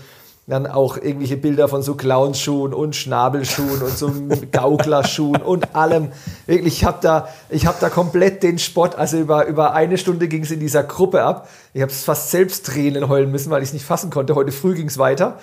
dann 0.48 0.66
auch 0.66 0.96
irgendwelche 0.96 1.36
Bilder 1.36 1.68
von 1.68 1.82
so 1.82 1.94
Clownschuhen 1.94 2.74
und 2.74 2.96
Schnabelschuhen 2.96 3.80
und 3.80 3.96
so 3.96 4.10
Gauklerschuhen 4.52 5.40
und 5.40 5.76
allem. 5.76 6.08
Wirklich, 6.46 6.78
ich 6.78 6.84
habe 6.84 6.98
da, 7.00 7.28
hab 7.64 7.78
da 7.78 7.88
komplett 7.90 8.42
den 8.42 8.58
Spott, 8.58 8.96
also 8.96 9.18
über, 9.18 9.46
über 9.46 9.72
eine 9.72 9.98
Stunde 9.98 10.26
ging 10.26 10.42
es 10.42 10.50
in 10.50 10.58
dieser 10.58 10.82
Gruppe 10.82 11.22
ab. 11.22 11.48
Ich 11.74 11.80
habe 11.80 11.92
fast 11.92 12.32
selbst 12.32 12.66
Tränen 12.66 13.08
heulen 13.08 13.30
müssen, 13.30 13.50
weil 13.50 13.62
ich 13.62 13.68
es 13.68 13.72
nicht 13.72 13.86
fassen 13.86 14.10
konnte. 14.10 14.34
Heute 14.34 14.50
früh 14.50 14.74
ging 14.74 14.88
es 14.88 14.98
weiter. 14.98 15.38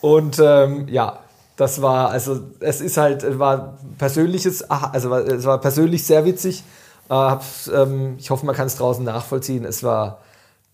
Und 0.00 0.40
ähm, 0.42 0.88
ja, 0.88 1.18
das 1.56 1.82
war, 1.82 2.08
also 2.08 2.40
es 2.60 2.80
ist 2.80 2.96
halt, 2.96 3.38
war 3.38 3.76
persönliches, 3.98 4.62
also 4.70 5.14
es 5.14 5.44
war 5.44 5.60
persönlich 5.60 6.06
sehr 6.06 6.24
witzig. 6.24 6.64
Äh, 7.10 7.36
ähm, 7.72 8.16
ich 8.18 8.30
hoffe, 8.30 8.46
man 8.46 8.54
kann 8.54 8.66
es 8.66 8.76
draußen 8.76 9.04
nachvollziehen. 9.04 9.64
Es 9.64 9.82
war, 9.82 10.20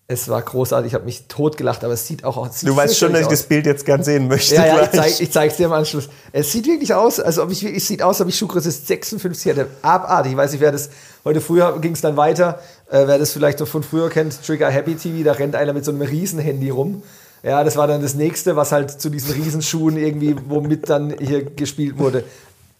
es 0.07 0.27
war 0.27 0.41
großartig, 0.41 0.91
ich 0.91 0.93
habe 0.95 1.05
mich 1.05 1.27
totgelacht, 1.27 1.83
aber 1.83 1.93
es 1.93 2.07
sieht 2.07 2.23
auch 2.23 2.37
aus. 2.37 2.61
Du 2.61 2.75
weißt 2.75 2.97
schon, 2.97 3.11
dass 3.11 3.21
ich 3.21 3.27
aus. 3.27 3.33
das 3.33 3.43
Bild 3.43 3.65
jetzt 3.67 3.85
gern 3.85 4.03
sehen 4.03 4.27
möchte. 4.27 4.55
Ja, 4.55 4.65
ja 4.65 5.05
ich 5.05 5.31
zeige 5.31 5.51
es 5.51 5.57
dir 5.57 5.67
im 5.67 5.73
Anschluss. 5.73 6.09
Es 6.31 6.51
sieht 6.51 6.65
wirklich 6.65 6.93
aus, 6.93 7.19
also 7.19 7.43
ob 7.43 7.51
ich 7.51 7.63
es 7.63 7.87
sieht 7.87 8.01
aus, 8.01 8.19
ob 8.19 8.27
ich 8.27 8.35
Schuhgröße 8.35 8.71
56 8.71 9.45
hätte. 9.51 9.67
Abartig. 9.83 10.31
Ich 10.31 10.37
weiß 10.37 10.51
nicht, 10.51 10.61
wer 10.61 10.71
das, 10.71 10.89
heute 11.23 11.41
früher 11.41 11.77
ging 11.79 11.93
es 11.93 12.01
dann 12.01 12.17
weiter, 12.17 12.59
äh, 12.89 13.05
wer 13.05 13.19
das 13.19 13.31
vielleicht 13.31 13.59
noch 13.59 13.67
von 13.67 13.83
früher 13.83 14.09
kennt, 14.09 14.43
Trigger 14.43 14.71
Happy 14.71 14.95
TV, 14.95 15.23
da 15.23 15.33
rennt 15.33 15.55
einer 15.55 15.73
mit 15.73 15.85
so 15.85 15.91
einem 15.91 16.01
Riesenhandy 16.01 16.69
rum. 16.69 17.03
Ja, 17.43 17.63
das 17.63 17.77
war 17.77 17.87
dann 17.87 18.01
das 18.01 18.15
nächste, 18.15 18.55
was 18.55 18.71
halt 18.71 18.99
zu 18.99 19.09
diesen 19.09 19.31
Riesenschuhen 19.31 19.95
irgendwie, 19.97 20.35
womit 20.47 20.89
dann 20.89 21.13
hier 21.19 21.45
gespielt 21.45 21.97
wurde. 21.97 22.23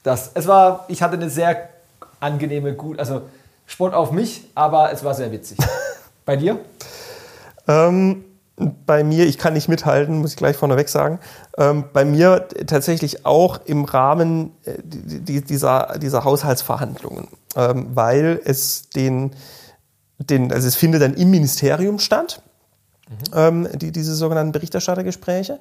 Das, 0.03 0.31
es 0.33 0.47
war, 0.47 0.85
ich 0.87 1.01
hatte 1.01 1.13
eine 1.13 1.29
sehr 1.29 1.69
angenehme, 2.19 2.73
gut, 2.73 2.99
also 2.99 3.21
Sport 3.69 3.93
auf 3.93 4.11
mich, 4.11 4.49
aber 4.55 4.91
es 4.91 5.03
war 5.03 5.13
sehr 5.13 5.31
witzig. 5.31 5.59
Bei 6.25 6.35
dir? 6.35 6.59
Ähm, 7.67 8.25
bei 8.85 9.03
mir, 9.03 9.25
ich 9.25 9.37
kann 9.37 9.53
nicht 9.53 9.69
mithalten, 9.69 10.17
muss 10.17 10.31
ich 10.31 10.37
gleich 10.37 10.57
vorneweg 10.57 10.89
sagen. 10.89 11.19
Ähm, 11.57 11.85
bei 11.93 12.03
mir 12.03 12.47
tatsächlich 12.67 13.25
auch 13.25 13.61
im 13.65 13.85
Rahmen 13.85 14.51
äh, 14.65 14.73
dieser, 14.83 15.97
dieser 15.97 16.23
Haushaltsverhandlungen, 16.23 17.29
ähm, 17.55 17.87
weil 17.93 18.41
es 18.43 18.89
den, 18.89 19.31
den, 20.17 20.51
also 20.51 20.67
es 20.67 20.75
findet 20.75 21.01
dann 21.01 21.13
im 21.13 21.31
Ministerium 21.31 21.99
statt 21.99 22.41
mhm. 23.07 23.15
ähm, 23.33 23.67
die, 23.75 23.91
diese 23.91 24.13
sogenannten 24.13 24.51
Berichterstattergespräche. 24.51 25.59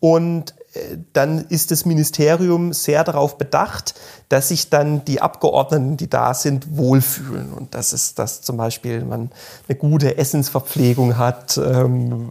Und 0.00 0.54
äh, 0.72 0.96
dann 1.12 1.44
ist 1.48 1.70
das 1.70 1.84
Ministerium 1.84 2.72
sehr 2.72 3.04
darauf 3.04 3.36
bedacht, 3.36 3.94
dass 4.30 4.48
sich 4.48 4.70
dann 4.70 5.04
die 5.04 5.20
Abgeordneten, 5.20 5.96
die 5.96 6.08
da 6.08 6.32
sind, 6.32 6.76
wohlfühlen. 6.76 7.52
Und 7.52 7.74
dass 7.74 7.92
es, 7.92 8.14
dass 8.14 8.40
zum 8.40 8.56
Beispiel 8.56 9.04
man 9.04 9.30
eine 9.68 9.76
gute 9.76 10.16
Essensverpflegung 10.16 11.18
hat. 11.18 11.58
Ähm, 11.58 12.30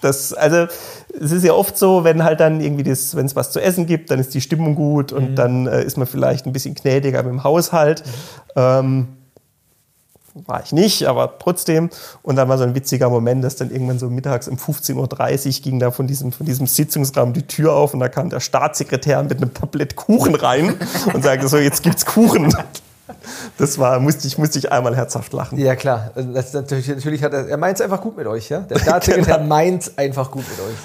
das, 0.00 0.32
also 0.32 0.66
es 1.20 1.32
ist 1.32 1.44
ja 1.44 1.52
oft 1.52 1.76
so, 1.76 2.04
wenn 2.04 2.24
halt 2.24 2.40
dann 2.40 2.60
irgendwie 2.60 2.84
das, 2.84 3.14
wenn 3.14 3.26
es 3.26 3.36
was 3.36 3.50
zu 3.50 3.60
essen 3.60 3.86
gibt, 3.86 4.10
dann 4.10 4.20
ist 4.20 4.32
die 4.32 4.40
Stimmung 4.40 4.74
gut 4.74 5.12
und 5.12 5.32
mhm. 5.32 5.34
dann 5.36 5.66
äh, 5.66 5.84
ist 5.84 5.98
man 5.98 6.06
vielleicht 6.06 6.46
ein 6.46 6.52
bisschen 6.52 6.74
gnädiger 6.74 7.22
mit 7.22 7.32
dem 7.32 7.44
Haushalt. 7.44 8.04
Mhm. 8.06 8.10
Ähm, 8.56 9.08
war 10.44 10.62
ich 10.62 10.72
nicht, 10.72 11.06
aber 11.06 11.38
trotzdem. 11.38 11.90
Und 12.22 12.36
dann 12.36 12.48
war 12.48 12.58
so 12.58 12.64
ein 12.64 12.74
witziger 12.74 13.08
Moment, 13.08 13.42
dass 13.44 13.56
dann 13.56 13.70
irgendwann 13.70 13.98
so 13.98 14.10
mittags 14.10 14.48
um 14.48 14.56
15.30 14.56 15.46
Uhr 15.58 15.62
ging 15.62 15.78
da 15.78 15.90
von 15.90 16.06
diesem, 16.06 16.32
von 16.32 16.46
diesem 16.46 16.66
Sitzungsraum 16.66 17.32
die 17.32 17.46
Tür 17.46 17.74
auf 17.74 17.94
und 17.94 18.00
da 18.00 18.08
kam 18.08 18.30
der 18.30 18.40
Staatssekretär 18.40 19.22
mit 19.22 19.38
einem 19.38 19.54
Tablett 19.54 19.96
Kuchen 19.96 20.34
rein 20.34 20.74
und 21.12 21.24
sagte 21.24 21.48
so, 21.48 21.56
jetzt 21.56 21.82
gibt's 21.82 22.04
Kuchen. 22.04 22.54
Das 23.58 23.78
war, 23.78 24.00
musste 24.00 24.26
ich, 24.26 24.36
musste 24.38 24.58
ich 24.58 24.72
einmal 24.72 24.96
herzhaft 24.96 25.32
lachen. 25.32 25.58
Ja, 25.58 25.76
klar. 25.76 26.10
Natürlich, 26.16 26.88
natürlich 26.88 27.22
hat 27.22 27.32
er, 27.32 27.48
er 27.48 27.56
meint 27.56 27.76
es 27.76 27.80
einfach 27.80 28.00
gut 28.00 28.16
mit 28.16 28.26
euch, 28.26 28.48
ja? 28.48 28.60
Der 28.60 28.78
Staatssekretär 28.80 29.36
genau. 29.36 29.48
meint 29.48 29.82
es 29.82 29.98
einfach 29.98 30.30
gut 30.30 30.44
mit 30.48 30.58
euch. 30.60 30.76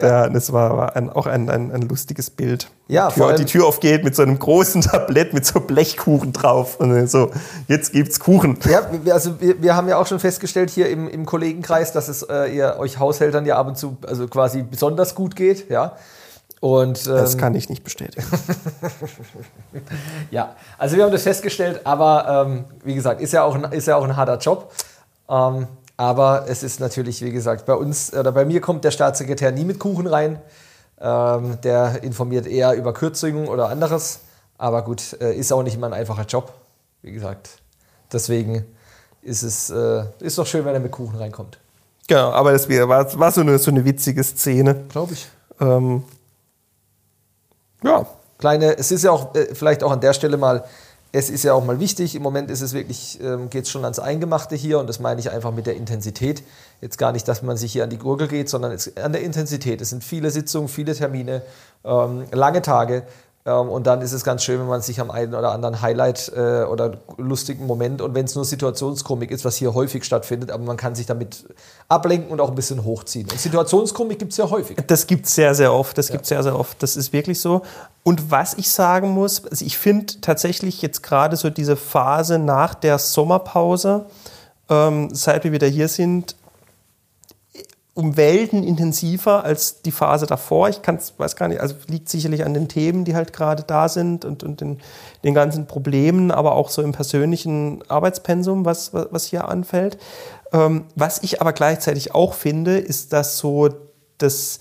Ja, 0.00 0.06
ja 0.24 0.28
das 0.28 0.52
war, 0.52 0.76
war 0.76 0.96
ein, 0.96 1.10
auch 1.10 1.26
ein, 1.26 1.48
ein, 1.48 1.72
ein, 1.72 1.82
lustiges 1.82 2.30
Bild. 2.30 2.70
Ja, 2.88 3.08
die 3.08 3.14
Tür, 3.14 3.32
die 3.34 3.44
Tür 3.44 3.66
aufgeht 3.66 4.04
mit 4.04 4.14
so 4.14 4.22
einem 4.22 4.38
großen 4.38 4.82
Tablett 4.82 5.32
mit 5.32 5.46
so 5.46 5.60
Blechkuchen 5.60 6.32
drauf. 6.32 6.78
Und 6.78 7.08
so, 7.08 7.30
jetzt 7.68 7.92
gibt's 7.92 8.20
Kuchen. 8.20 8.58
Ja, 8.68 8.82
also 9.12 9.40
wir, 9.40 9.62
wir 9.62 9.74
haben 9.74 9.88
ja 9.88 9.96
auch 9.96 10.06
schon 10.06 10.20
festgestellt 10.20 10.70
hier 10.70 10.88
im, 10.90 11.08
im 11.08 11.26
Kollegenkreis, 11.26 11.92
dass 11.92 12.08
es 12.08 12.22
äh, 12.22 12.54
ihr 12.54 12.76
euch 12.78 12.98
Haushältern 12.98 13.46
ja 13.46 13.56
ab 13.56 13.66
und 13.66 13.78
zu 13.78 13.96
also 14.06 14.28
quasi 14.28 14.62
besonders 14.62 15.14
gut 15.14 15.36
geht, 15.36 15.70
ja. 15.70 15.96
Und, 16.60 17.06
ähm, 17.06 17.14
das 17.14 17.38
kann 17.38 17.54
ich 17.54 17.70
nicht 17.70 17.84
bestätigen. 17.84 18.24
ja, 20.30 20.54
also 20.76 20.96
wir 20.96 21.04
haben 21.04 21.12
das 21.12 21.22
festgestellt, 21.22 21.80
aber 21.84 22.46
ähm, 22.46 22.64
wie 22.84 22.94
gesagt, 22.94 23.22
ist 23.22 23.32
ja 23.32 23.44
auch 23.44 23.54
ein, 23.54 23.64
ist 23.72 23.86
ja 23.86 23.96
auch 23.96 24.04
ein 24.04 24.14
harter 24.14 24.36
Job. 24.36 24.70
Ähm, 25.28 25.66
aber 25.96 26.44
es 26.48 26.62
ist 26.62 26.78
natürlich, 26.78 27.22
wie 27.22 27.30
gesagt, 27.30 27.64
bei 27.64 27.74
uns 27.74 28.12
oder 28.14 28.32
bei 28.32 28.44
mir 28.44 28.60
kommt 28.60 28.84
der 28.84 28.90
Staatssekretär 28.90 29.52
nie 29.52 29.64
mit 29.64 29.78
Kuchen 29.78 30.06
rein. 30.06 30.38
Ähm, 31.00 31.58
der 31.62 32.02
informiert 32.02 32.46
eher 32.46 32.74
über 32.74 32.92
Kürzungen 32.92 33.48
oder 33.48 33.70
anderes. 33.70 34.20
Aber 34.58 34.82
gut, 34.82 35.16
äh, 35.20 35.34
ist 35.34 35.52
auch 35.52 35.62
nicht 35.62 35.76
immer 35.76 35.86
ein 35.86 35.94
einfacher 35.94 36.24
Job. 36.26 36.52
Wie 37.00 37.12
gesagt, 37.12 37.48
deswegen 38.12 38.66
ist 39.22 39.42
es 39.42 39.70
äh, 39.70 40.04
ist 40.20 40.36
doch 40.36 40.46
schön, 40.46 40.66
wenn 40.66 40.74
er 40.74 40.80
mit 40.80 40.92
Kuchen 40.92 41.16
reinkommt. 41.16 41.58
Genau, 42.06 42.32
aber 42.32 42.52
das 42.52 42.68
war, 42.68 43.18
war 43.18 43.32
so, 43.32 43.40
eine, 43.40 43.58
so 43.58 43.70
eine 43.70 43.84
witzige 43.84 44.22
Szene. 44.22 44.84
Glaube 44.90 45.14
ich. 45.14 45.28
Ähm, 45.60 46.04
ja. 47.84 48.06
Kleine, 48.38 48.78
es 48.78 48.90
ist 48.90 49.04
ja 49.04 49.10
auch 49.10 49.34
äh, 49.34 49.54
vielleicht 49.54 49.84
auch 49.84 49.90
an 49.90 50.00
der 50.00 50.14
Stelle 50.14 50.38
mal, 50.38 50.64
es 51.12 51.28
ist 51.28 51.42
ja 51.42 51.52
auch 51.52 51.64
mal 51.64 51.78
wichtig, 51.78 52.14
im 52.14 52.22
Moment 52.22 52.50
ist 52.50 52.62
es 52.62 52.72
wirklich, 52.72 53.18
ähm, 53.20 53.50
geht 53.50 53.64
es 53.64 53.70
schon 53.70 53.84
ans 53.84 53.98
Eingemachte 53.98 54.54
hier 54.56 54.78
und 54.78 54.86
das 54.86 55.00
meine 55.00 55.20
ich 55.20 55.30
einfach 55.30 55.52
mit 55.52 55.66
der 55.66 55.76
Intensität. 55.76 56.42
Jetzt 56.80 56.96
gar 56.98 57.12
nicht, 57.12 57.28
dass 57.28 57.42
man 57.42 57.56
sich 57.56 57.72
hier 57.72 57.84
an 57.84 57.90
die 57.90 57.98
Gurgel 57.98 58.28
geht, 58.28 58.48
sondern 58.48 58.72
es, 58.72 58.96
an 58.96 59.12
der 59.12 59.22
Intensität. 59.22 59.80
Es 59.80 59.90
sind 59.90 60.04
viele 60.04 60.30
Sitzungen, 60.30 60.68
viele 60.68 60.94
Termine, 60.94 61.42
ähm, 61.84 62.24
lange 62.30 62.62
Tage. 62.62 63.02
Ähm, 63.46 63.68
und 63.70 63.86
dann 63.86 64.02
ist 64.02 64.12
es 64.12 64.22
ganz 64.22 64.44
schön, 64.44 64.60
wenn 64.60 64.66
man 64.66 64.82
sich 64.82 65.00
am 65.00 65.10
einen 65.10 65.34
oder 65.34 65.52
anderen 65.52 65.80
Highlight 65.80 66.30
äh, 66.36 66.64
oder 66.64 66.98
lustigen 67.16 67.66
Moment 67.66 68.02
und 68.02 68.14
wenn 68.14 68.26
es 68.26 68.34
nur 68.34 68.44
Situationskomik 68.44 69.30
ist, 69.30 69.44
was 69.44 69.56
hier 69.56 69.72
häufig 69.72 70.04
stattfindet, 70.04 70.50
aber 70.50 70.62
man 70.64 70.76
kann 70.76 70.94
sich 70.94 71.06
damit 71.06 71.46
ablenken 71.88 72.30
und 72.30 72.40
auch 72.40 72.50
ein 72.50 72.54
bisschen 72.54 72.84
hochziehen. 72.84 73.28
Und 73.30 73.40
Situationskomik 73.40 74.18
gibt 74.18 74.32
es 74.32 74.38
ja 74.38 74.50
häufig. 74.50 74.76
Das 74.86 75.06
gibt 75.06 75.26
es 75.26 75.34
sehr, 75.34 75.54
sehr 75.54 75.72
oft. 75.72 75.96
Das 75.96 76.08
ja. 76.08 76.16
gibt 76.16 76.26
sehr, 76.26 76.42
sehr 76.42 76.58
oft. 76.58 76.82
Das 76.82 76.96
ist 76.96 77.12
wirklich 77.12 77.40
so. 77.40 77.62
Und 78.02 78.30
was 78.30 78.54
ich 78.54 78.70
sagen 78.70 79.10
muss, 79.10 79.44
also 79.46 79.64
ich 79.64 79.78
finde 79.78 80.20
tatsächlich 80.20 80.82
jetzt 80.82 81.02
gerade 81.02 81.36
so 81.36 81.48
diese 81.48 81.76
Phase 81.76 82.38
nach 82.38 82.74
der 82.74 82.98
Sommerpause, 82.98 84.06
ähm, 84.68 85.08
seit 85.12 85.44
wir 85.44 85.52
wieder 85.52 85.66
hier 85.66 85.88
sind, 85.88 86.36
um 87.94 88.16
Welten 88.16 88.62
intensiver 88.62 89.44
als 89.44 89.82
die 89.82 89.90
Phase 89.90 90.26
davor. 90.26 90.68
Ich 90.68 90.82
kann's, 90.82 91.14
weiß 91.16 91.36
gar 91.36 91.48
nicht, 91.48 91.60
also 91.60 91.74
liegt 91.88 92.08
sicherlich 92.08 92.44
an 92.44 92.54
den 92.54 92.68
Themen, 92.68 93.04
die 93.04 93.14
halt 93.14 93.32
gerade 93.32 93.64
da 93.64 93.88
sind 93.88 94.24
und, 94.24 94.44
und 94.44 94.60
den, 94.60 94.78
den 95.24 95.34
ganzen 95.34 95.66
Problemen, 95.66 96.30
aber 96.30 96.52
auch 96.52 96.70
so 96.70 96.82
im 96.82 96.92
persönlichen 96.92 97.82
Arbeitspensum, 97.88 98.64
was, 98.64 98.92
was 98.92 99.26
hier 99.26 99.48
anfällt. 99.48 99.98
Ähm, 100.52 100.86
was 100.94 101.22
ich 101.22 101.40
aber 101.40 101.52
gleichzeitig 101.52 102.14
auch 102.14 102.34
finde, 102.34 102.78
ist, 102.78 103.12
dass 103.12 103.38
so 103.38 103.68
das, 104.18 104.60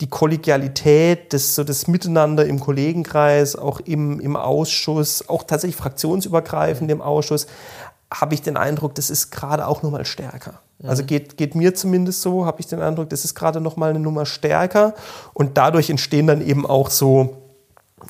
die 0.00 0.08
Kollegialität, 0.08 1.34
das, 1.34 1.54
so 1.54 1.64
das 1.64 1.86
Miteinander 1.86 2.46
im 2.46 2.60
Kollegenkreis, 2.60 3.56
auch 3.56 3.80
im, 3.80 4.20
im 4.20 4.36
Ausschuss, 4.36 5.28
auch 5.28 5.42
tatsächlich 5.42 5.76
fraktionsübergreifend 5.76 6.90
im 6.90 7.02
Ausschuss, 7.02 7.46
habe 8.12 8.34
ich 8.34 8.42
den 8.42 8.56
Eindruck, 8.56 8.94
das 8.94 9.10
ist 9.10 9.30
gerade 9.30 9.66
auch 9.66 9.82
nochmal 9.82 10.06
stärker. 10.06 10.60
Also 10.82 11.04
geht, 11.04 11.36
geht 11.36 11.54
mir 11.54 11.74
zumindest 11.74 12.22
so, 12.22 12.46
habe 12.46 12.60
ich 12.60 12.66
den 12.66 12.80
Eindruck, 12.80 13.10
das 13.10 13.24
ist 13.24 13.34
gerade 13.34 13.60
noch 13.60 13.76
mal 13.76 13.90
eine 13.90 14.00
Nummer 14.00 14.24
stärker 14.24 14.94
und 15.34 15.58
dadurch 15.58 15.90
entstehen 15.90 16.26
dann 16.26 16.40
eben 16.40 16.64
auch 16.64 16.90
so, 16.90 17.36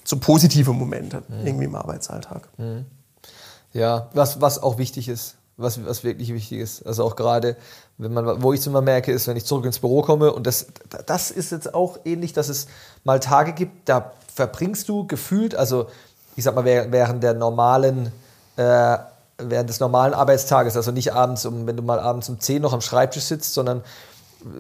so 0.04 0.18
positive 0.18 0.72
Momente 0.72 1.22
mhm. 1.28 1.46
irgendwie 1.46 1.64
im 1.64 1.74
Arbeitsalltag. 1.74 2.48
Mhm. 2.58 2.86
Ja, 3.72 4.08
was, 4.14 4.40
was 4.40 4.62
auch 4.62 4.78
wichtig 4.78 5.08
ist, 5.08 5.36
was, 5.56 5.84
was 5.84 6.04
wirklich 6.04 6.32
wichtig 6.32 6.58
ist. 6.58 6.86
Also 6.86 7.04
auch 7.04 7.16
gerade, 7.16 7.56
wenn 7.98 8.12
man, 8.12 8.42
wo 8.42 8.52
ich 8.52 8.60
es 8.60 8.66
immer 8.66 8.82
merke, 8.82 9.12
ist, 9.12 9.26
wenn 9.26 9.36
ich 9.36 9.44
zurück 9.44 9.64
ins 9.64 9.78
Büro 9.78 10.02
komme 10.02 10.32
und 10.32 10.46
das, 10.46 10.66
das 11.06 11.30
ist 11.30 11.52
jetzt 11.52 11.74
auch 11.74 11.98
ähnlich, 12.04 12.32
dass 12.32 12.48
es 12.48 12.66
mal 13.04 13.20
Tage 13.20 13.52
gibt, 13.52 13.88
da 13.88 14.12
verbringst 14.32 14.88
du 14.88 15.06
gefühlt, 15.06 15.54
also 15.54 15.86
ich 16.36 16.44
sag 16.44 16.54
mal, 16.54 16.64
während 16.64 17.22
der 17.22 17.34
normalen 17.34 18.12
äh, 18.56 18.98
während 19.48 19.68
des 19.68 19.80
normalen 19.80 20.14
Arbeitstages, 20.14 20.76
also 20.76 20.90
nicht 20.90 21.12
abends, 21.12 21.46
um, 21.46 21.66
wenn 21.66 21.76
du 21.76 21.82
mal 21.82 22.00
abends 22.00 22.28
um 22.28 22.38
10 22.38 22.62
noch 22.62 22.72
am 22.72 22.80
Schreibtisch 22.80 23.24
sitzt, 23.24 23.54
sondern 23.54 23.82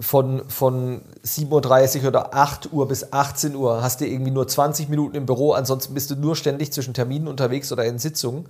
von, 0.00 0.42
von 0.48 1.02
7.30 1.24 2.02
Uhr 2.02 2.08
oder 2.08 2.34
8 2.34 2.72
Uhr 2.72 2.86
bis 2.88 3.12
18 3.12 3.54
Uhr 3.56 3.82
hast 3.82 4.00
du 4.00 4.06
irgendwie 4.06 4.30
nur 4.30 4.46
20 4.46 4.88
Minuten 4.88 5.16
im 5.16 5.26
Büro, 5.26 5.52
ansonsten 5.52 5.94
bist 5.94 6.10
du 6.10 6.16
nur 6.16 6.36
ständig 6.36 6.72
zwischen 6.72 6.94
Terminen 6.94 7.28
unterwegs 7.28 7.72
oder 7.72 7.84
in 7.84 7.98
Sitzungen. 7.98 8.46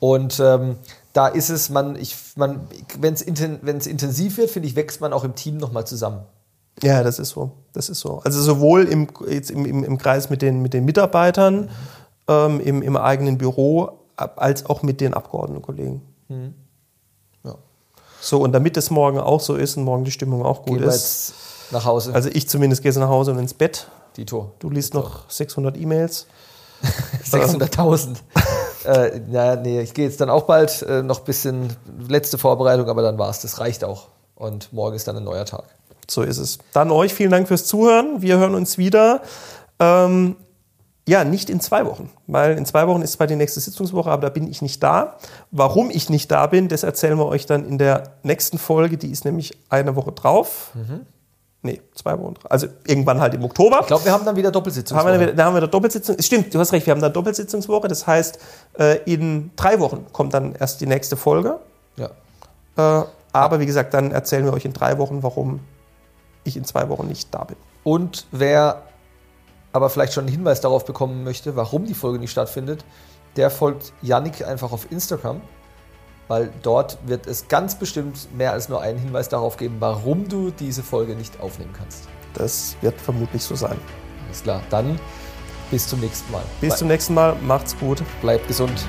Und 0.00 0.40
ähm, 0.40 0.76
da 1.12 1.28
ist 1.28 1.48
es, 1.48 1.70
man, 1.70 1.96
man, 2.36 2.68
wenn 2.98 3.14
es 3.14 3.22
intensiv 3.22 4.36
wird, 4.36 4.50
finde 4.50 4.68
ich, 4.68 4.76
wächst 4.76 5.00
man 5.00 5.12
auch 5.12 5.24
im 5.24 5.34
Team 5.34 5.56
nochmal 5.56 5.86
zusammen. 5.86 6.22
Ja, 6.82 7.02
das 7.02 7.18
ist 7.18 7.30
so. 7.30 7.52
Das 7.72 7.88
ist 7.88 8.00
so. 8.00 8.20
Also 8.24 8.42
sowohl 8.42 8.84
im, 8.84 9.08
jetzt 9.28 9.50
im, 9.50 9.64
im, 9.64 9.84
im 9.84 9.96
Kreis 9.96 10.28
mit 10.28 10.42
den, 10.42 10.60
mit 10.60 10.74
den 10.74 10.84
Mitarbeitern, 10.84 11.60
mhm. 11.62 11.68
ähm, 12.28 12.60
im, 12.60 12.82
im 12.82 12.96
eigenen 12.96 13.38
Büro, 13.38 14.03
als 14.16 14.66
auch 14.66 14.82
mit 14.82 15.00
den 15.00 15.14
Abgeordnetenkollegen. 15.14 16.02
Mhm. 16.28 16.54
Ja. 17.44 17.54
So, 18.20 18.40
und 18.40 18.52
damit 18.52 18.76
es 18.76 18.90
morgen 18.90 19.18
auch 19.18 19.40
so 19.40 19.56
ist 19.56 19.76
und 19.76 19.84
morgen 19.84 20.04
die 20.04 20.10
Stimmung 20.10 20.44
auch 20.44 20.64
gut 20.64 20.78
Gehen 20.78 20.88
ist. 20.88 21.34
nach 21.70 21.84
Hause. 21.84 22.14
Also 22.14 22.28
ich 22.32 22.48
zumindest 22.48 22.82
gehe 22.82 22.92
nach 22.92 23.08
Hause 23.08 23.32
und 23.32 23.38
ins 23.38 23.54
Bett. 23.54 23.88
Dito. 24.16 24.52
Du 24.58 24.70
liest 24.70 24.94
Dito. 24.94 25.04
noch 25.04 25.30
600 25.30 25.76
E-Mails. 25.76 26.26
600.000. 27.30 28.16
äh, 28.84 29.20
ja, 29.30 29.56
nee, 29.56 29.80
ich 29.80 29.94
gehe 29.94 30.06
jetzt 30.06 30.20
dann 30.20 30.30
auch 30.30 30.44
bald 30.44 30.82
äh, 30.82 31.02
noch 31.02 31.20
ein 31.20 31.24
bisschen 31.24 31.76
letzte 32.08 32.38
Vorbereitung, 32.38 32.88
aber 32.88 33.02
dann 33.02 33.18
war 33.18 33.30
es. 33.30 33.40
Das 33.40 33.58
reicht 33.58 33.84
auch. 33.84 34.08
Und 34.34 34.72
morgen 34.72 34.96
ist 34.96 35.08
dann 35.08 35.16
ein 35.16 35.24
neuer 35.24 35.44
Tag. 35.44 35.64
So 36.08 36.22
ist 36.22 36.38
es. 36.38 36.58
Dann 36.72 36.90
euch 36.90 37.14
vielen 37.14 37.30
Dank 37.30 37.48
fürs 37.48 37.64
Zuhören. 37.64 38.20
Wir 38.20 38.38
hören 38.38 38.54
uns 38.54 38.78
wieder. 38.78 39.22
Ähm, 39.78 40.36
ja, 41.06 41.22
nicht 41.24 41.50
in 41.50 41.60
zwei 41.60 41.84
Wochen, 41.84 42.10
weil 42.26 42.56
in 42.56 42.64
zwei 42.64 42.86
Wochen 42.88 43.02
ist 43.02 43.12
zwar 43.12 43.26
die 43.26 43.36
nächste 43.36 43.60
Sitzungswoche, 43.60 44.10
aber 44.10 44.22
da 44.22 44.28
bin 44.30 44.48
ich 44.48 44.62
nicht 44.62 44.82
da. 44.82 45.16
Warum 45.50 45.90
ich 45.90 46.08
nicht 46.08 46.30
da 46.30 46.46
bin, 46.46 46.68
das 46.68 46.82
erzählen 46.82 47.18
wir 47.18 47.26
euch 47.26 47.44
dann 47.44 47.66
in 47.66 47.76
der 47.76 48.14
nächsten 48.22 48.56
Folge. 48.56 48.96
Die 48.96 49.10
ist 49.10 49.24
nämlich 49.24 49.58
eine 49.68 49.96
Woche 49.96 50.12
drauf. 50.12 50.70
Mhm. 50.74 51.06
Nee, 51.60 51.80
zwei 51.94 52.18
Wochen 52.18 52.34
drauf. 52.34 52.50
Also 52.50 52.68
irgendwann 52.86 53.20
halt 53.20 53.34
im 53.34 53.44
Oktober. 53.44 53.80
Ich 53.80 53.86
glaube, 53.86 54.04
wir 54.04 54.12
haben 54.12 54.24
dann 54.24 54.36
wieder 54.36 54.50
Doppelsitzungswoche. 54.50 55.12
Haben 55.12 55.20
wir, 55.20 55.34
da 55.34 55.44
haben 55.44 55.54
wir 55.54 55.62
wieder 55.62 55.70
Doppelsitzung. 55.70 56.16
Stimmt, 56.20 56.54
du 56.54 56.58
hast 56.58 56.72
recht, 56.72 56.86
wir 56.86 56.92
haben 56.92 57.00
dann 57.00 57.12
Doppelsitzungswoche. 57.12 57.88
Das 57.88 58.06
heißt, 58.06 58.38
äh, 58.78 58.98
in 59.04 59.50
drei 59.56 59.80
Wochen 59.80 60.06
kommt 60.12 60.32
dann 60.34 60.54
erst 60.54 60.80
die 60.80 60.86
nächste 60.86 61.16
Folge. 61.16 61.58
Ja. 61.96 62.10
Äh, 62.76 63.06
aber 63.32 63.60
wie 63.60 63.66
gesagt, 63.66 63.92
dann 63.94 64.10
erzählen 64.10 64.44
wir 64.44 64.52
euch 64.52 64.64
in 64.64 64.72
drei 64.72 64.98
Wochen, 64.98 65.22
warum 65.22 65.60
ich 66.44 66.56
in 66.56 66.64
zwei 66.64 66.88
Wochen 66.88 67.08
nicht 67.08 67.34
da 67.34 67.44
bin. 67.44 67.56
Und 67.82 68.26
wer 68.30 68.82
aber 69.74 69.90
vielleicht 69.90 70.12
schon 70.12 70.24
einen 70.24 70.32
Hinweis 70.32 70.60
darauf 70.60 70.84
bekommen 70.84 71.24
möchte, 71.24 71.56
warum 71.56 71.84
die 71.84 71.94
Folge 71.94 72.20
nicht 72.20 72.30
stattfindet, 72.30 72.84
der 73.34 73.50
folgt 73.50 73.92
Yannick 74.02 74.46
einfach 74.46 74.70
auf 74.70 74.90
Instagram, 74.92 75.40
weil 76.28 76.52
dort 76.62 76.96
wird 77.06 77.26
es 77.26 77.48
ganz 77.48 77.74
bestimmt 77.74 78.32
mehr 78.36 78.52
als 78.52 78.68
nur 78.68 78.80
einen 78.80 79.00
Hinweis 79.00 79.28
darauf 79.28 79.56
geben, 79.56 79.76
warum 79.80 80.28
du 80.28 80.52
diese 80.52 80.84
Folge 80.84 81.16
nicht 81.16 81.40
aufnehmen 81.40 81.72
kannst. 81.76 82.08
Das 82.34 82.76
wird 82.82 83.00
vermutlich 83.00 83.42
so 83.42 83.56
sein. 83.56 83.76
Alles 84.26 84.44
klar, 84.44 84.62
dann 84.70 84.98
bis 85.72 85.88
zum 85.88 85.98
nächsten 85.98 86.30
Mal. 86.30 86.44
Bis 86.60 86.76
zum 86.76 86.86
nächsten 86.86 87.14
Mal, 87.14 87.34
macht's 87.42 87.76
gut. 87.76 88.00
Bleibt 88.20 88.46
gesund. 88.46 88.86